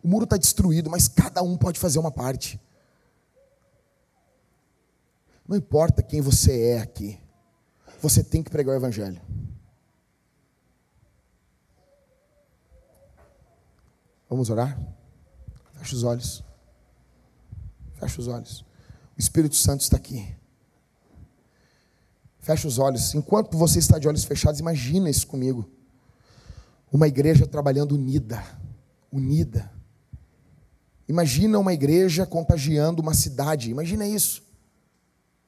O 0.02 0.08
muro 0.08 0.24
está 0.24 0.36
destruído, 0.36 0.90
mas 0.90 1.08
cada 1.08 1.42
um 1.42 1.56
pode 1.56 1.80
fazer 1.80 1.98
uma 1.98 2.10
parte. 2.10 2.60
Não 5.48 5.56
importa 5.56 6.02
quem 6.02 6.20
você 6.20 6.68
é 6.68 6.80
aqui, 6.80 7.18
você 8.00 8.22
tem 8.22 8.42
que 8.42 8.50
pregar 8.50 8.74
o 8.74 8.78
Evangelho. 8.78 9.20
Vamos 14.28 14.50
orar? 14.50 14.78
Feche 15.74 15.94
os 15.94 16.02
olhos. 16.02 16.44
Feche 17.94 18.20
os 18.20 18.28
olhos. 18.28 18.60
O 19.16 19.20
Espírito 19.20 19.54
Santo 19.54 19.82
está 19.82 19.96
aqui. 19.96 20.34
Feche 22.44 22.66
os 22.66 22.78
olhos. 22.78 23.14
Enquanto 23.14 23.56
você 23.56 23.78
está 23.78 23.98
de 23.98 24.06
olhos 24.06 24.22
fechados, 24.22 24.60
imagina 24.60 25.08
isso 25.08 25.26
comigo. 25.26 25.66
Uma 26.92 27.08
igreja 27.08 27.46
trabalhando 27.46 27.92
unida. 27.92 28.44
Unida. 29.10 29.72
Imagina 31.08 31.58
uma 31.58 31.72
igreja 31.72 32.26
contagiando 32.26 33.00
uma 33.00 33.14
cidade. 33.14 33.70
Imagina 33.70 34.06
isso. 34.06 34.42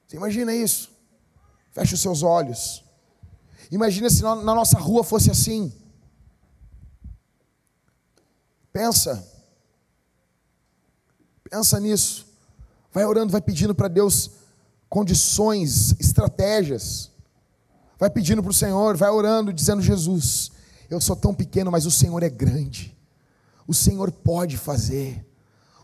Você 0.06 0.16
imagina 0.16 0.54
isso? 0.54 0.90
Feche 1.70 1.92
os 1.92 2.00
seus 2.00 2.22
olhos. 2.22 2.82
Imagina 3.70 4.08
se 4.08 4.22
na 4.22 4.34
nossa 4.34 4.78
rua 4.78 5.04
fosse 5.04 5.30
assim. 5.30 5.70
Pensa. 8.72 9.22
Pensa 11.50 11.78
nisso. 11.78 12.26
Vai 12.90 13.04
orando, 13.04 13.32
vai 13.32 13.42
pedindo 13.42 13.74
para 13.74 13.86
Deus 13.86 14.30
condições, 14.88 15.94
estratégias. 15.98 17.10
Vai 17.98 18.10
pedindo 18.10 18.42
para 18.42 18.50
o 18.50 18.54
Senhor, 18.54 18.96
vai 18.96 19.10
orando, 19.10 19.52
dizendo: 19.52 19.82
Jesus, 19.82 20.50
eu 20.88 21.00
sou 21.00 21.16
tão 21.16 21.34
pequeno, 21.34 21.70
mas 21.70 21.86
o 21.86 21.90
Senhor 21.90 22.22
é 22.22 22.28
grande. 22.28 22.96
O 23.66 23.74
Senhor 23.74 24.10
pode 24.12 24.56
fazer. 24.56 25.26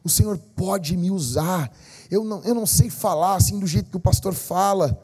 O 0.04 0.08
Senhor 0.08 0.38
pode 0.38 0.96
me 0.96 1.10
usar. 1.10 1.72
Eu 2.10 2.24
não, 2.24 2.42
eu 2.42 2.54
não 2.54 2.66
sei 2.66 2.90
falar 2.90 3.36
assim 3.36 3.58
do 3.58 3.66
jeito 3.66 3.90
que 3.90 3.96
o 3.96 4.00
pastor 4.00 4.34
fala. 4.34 5.02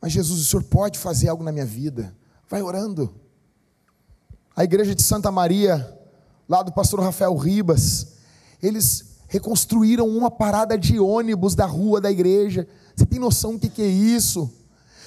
Mas 0.00 0.12
Jesus, 0.12 0.40
o 0.40 0.44
Senhor 0.44 0.62
pode 0.62 0.98
fazer 0.98 1.28
algo 1.28 1.42
na 1.42 1.52
minha 1.52 1.64
vida. 1.64 2.14
Vai 2.48 2.62
orando. 2.62 3.14
A 4.54 4.62
igreja 4.62 4.94
de 4.94 5.02
Santa 5.02 5.32
Maria, 5.32 5.98
lá 6.48 6.62
do 6.62 6.72
pastor 6.72 7.00
Rafael 7.00 7.34
Ribas, 7.36 8.14
eles 8.62 9.16
reconstruíram 9.26 10.06
uma 10.06 10.30
parada 10.30 10.78
de 10.78 10.98
ônibus 10.98 11.54
da 11.54 11.66
rua 11.66 12.00
da 12.00 12.10
igreja. 12.10 12.68
Você 12.94 13.06
tem 13.06 13.18
noção 13.18 13.56
do 13.56 13.68
que 13.68 13.82
é 13.82 13.86
isso? 13.86 14.52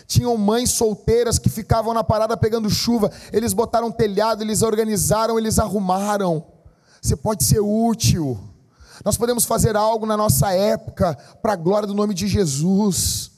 Tinham 0.06 0.38
mães 0.38 0.72
solteiras 0.72 1.38
que 1.38 1.50
ficavam 1.50 1.94
na 1.94 2.04
parada 2.04 2.38
pegando 2.38 2.70
chuva. 2.70 3.12
Eles 3.32 3.54
botaram 3.54 3.92
telhado, 3.92 4.42
eles 4.42 4.62
organizaram, 4.62 5.38
eles 5.38 5.60
arrumaram. 5.60 6.46
Você 7.02 7.16
pode 7.16 7.44
ser 7.44 7.60
útil. 7.60 8.40
Nós 9.04 9.18
podemos 9.18 9.46
fazer 9.46 9.76
algo 9.76 10.06
na 10.06 10.18
nossa 10.18 10.52
época 10.54 11.16
para 11.42 11.54
a 11.54 11.58
glória 11.58 11.88
do 11.88 11.94
nome 11.94 12.14
de 12.14 12.28
Jesus. 12.28 13.32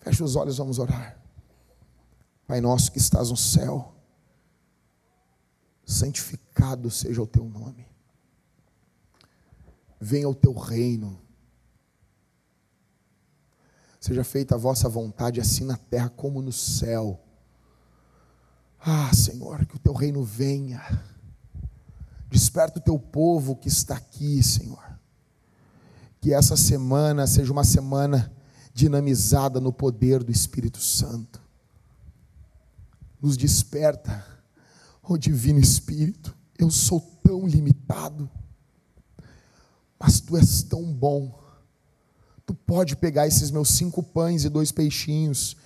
Feche 0.00 0.22
os 0.22 0.36
olhos, 0.36 0.58
vamos 0.58 0.78
orar. 0.78 1.16
Pai 2.46 2.60
nosso 2.60 2.90
que 2.90 2.98
estás 2.98 3.30
no 3.30 3.36
céu, 3.36 3.94
santificado 5.86 6.90
seja 6.90 7.22
o 7.22 7.26
teu 7.26 7.44
nome. 7.44 7.86
Venha 10.00 10.28
o 10.28 10.34
teu 10.34 10.52
reino 10.52 11.18
Seja 14.02 14.24
feita 14.24 14.56
a 14.56 14.58
vossa 14.58 14.88
vontade, 14.88 15.40
assim 15.40 15.64
na 15.64 15.76
terra 15.76 16.08
como 16.08 16.42
no 16.42 16.50
céu. 16.50 17.24
Ah, 18.80 19.14
Senhor, 19.14 19.64
que 19.64 19.76
o 19.76 19.78
teu 19.78 19.92
reino 19.92 20.24
venha. 20.24 20.82
Desperta 22.28 22.80
o 22.80 22.82
teu 22.82 22.98
povo 22.98 23.54
que 23.54 23.68
está 23.68 23.94
aqui, 23.94 24.42
Senhor. 24.42 24.82
Que 26.20 26.34
essa 26.34 26.56
semana 26.56 27.28
seja 27.28 27.52
uma 27.52 27.62
semana 27.62 28.34
dinamizada 28.74 29.60
no 29.60 29.72
poder 29.72 30.24
do 30.24 30.32
Espírito 30.32 30.80
Santo. 30.80 31.40
Nos 33.20 33.36
desperta, 33.36 34.26
ó 35.00 35.12
oh 35.12 35.16
Divino 35.16 35.60
Espírito. 35.60 36.36
Eu 36.58 36.72
sou 36.72 37.00
tão 37.22 37.46
limitado, 37.46 38.28
mas 39.96 40.18
tu 40.18 40.36
és 40.36 40.64
tão 40.64 40.92
bom 40.92 41.40
Tu 42.52 42.56
pode 42.66 42.96
pegar 42.96 43.26
esses 43.26 43.50
meus 43.50 43.70
cinco 43.70 44.02
pães 44.02 44.44
e 44.44 44.50
dois 44.50 44.70
peixinhos, 44.70 45.56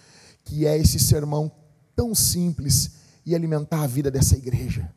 que 0.44 0.64
é 0.64 0.78
esse 0.78 1.00
sermão 1.00 1.50
tão 1.96 2.14
simples, 2.14 2.92
e 3.26 3.34
alimentar 3.34 3.82
a 3.82 3.88
vida 3.88 4.08
dessa 4.08 4.36
igreja. 4.36 4.94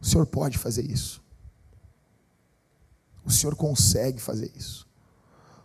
O 0.00 0.06
Senhor 0.06 0.24
pode 0.24 0.56
fazer 0.56 0.88
isso. 0.88 1.20
O 3.24 3.30
Senhor 3.32 3.56
consegue 3.56 4.20
fazer 4.20 4.52
isso. 4.54 4.86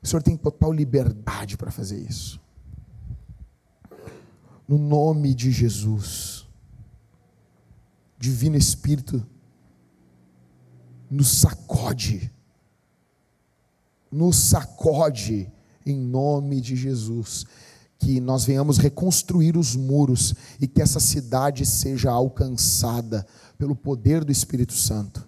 O 0.01 0.07
Senhor 0.07 0.23
tem 0.23 0.35
total 0.35 0.73
liberdade 0.73 1.57
para 1.57 1.69
fazer 1.69 1.99
isso. 1.99 2.41
No 4.67 4.79
nome 4.79 5.35
de 5.35 5.51
Jesus, 5.51 6.47
Divino 8.17 8.57
Espírito, 8.57 9.23
nos 11.07 11.27
sacode 11.27 12.31
nos 14.11 14.35
sacode 14.35 15.51
em 15.85 15.97
nome 15.97 16.59
de 16.59 16.75
Jesus. 16.75 17.45
Que 17.97 18.19
nós 18.19 18.43
venhamos 18.45 18.77
reconstruir 18.77 19.55
os 19.55 19.75
muros 19.75 20.33
e 20.59 20.67
que 20.67 20.81
essa 20.81 20.99
cidade 20.99 21.65
seja 21.65 22.11
alcançada 22.11 23.25
pelo 23.57 23.75
poder 23.75 24.25
do 24.25 24.31
Espírito 24.31 24.73
Santo. 24.73 25.27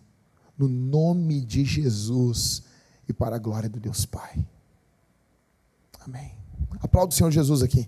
No 0.58 0.68
nome 0.68 1.42
de 1.42 1.64
Jesus 1.64 2.64
e 3.08 3.14
para 3.14 3.36
a 3.36 3.40
glória 3.40 3.70
do 3.70 3.80
Deus 3.80 4.06
Pai. 4.06 4.44
Amém. 6.00 6.32
Aplauda 6.82 7.14
o 7.14 7.16
Senhor 7.16 7.32
Jesus 7.32 7.62
aqui. 7.62 7.88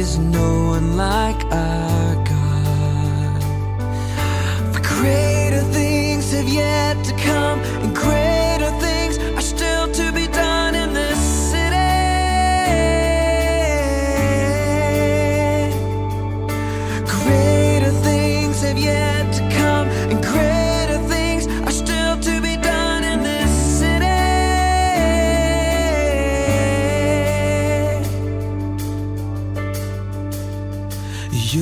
is 0.00 0.16
no 0.18 0.68
one 0.68 0.96
like 0.96 1.44
our 1.52 2.14
God. 2.24 3.42
For 4.72 4.80
greater 4.80 5.62
things 5.74 6.32
have 6.32 6.48
yet 6.48 7.04
to 7.04 7.12
come, 7.16 7.58
and 7.82 7.94
greater 7.94 8.70
things 8.80 9.18
are 9.36 9.42
still 9.42 9.92
to 9.92 10.10
be 10.12 10.26
done 10.28 10.74
in 10.74 10.94
this 10.94 11.18
city. 11.50 11.76
Greater 17.04 17.92
things 18.08 18.62
have 18.62 18.78
yet 18.78 19.09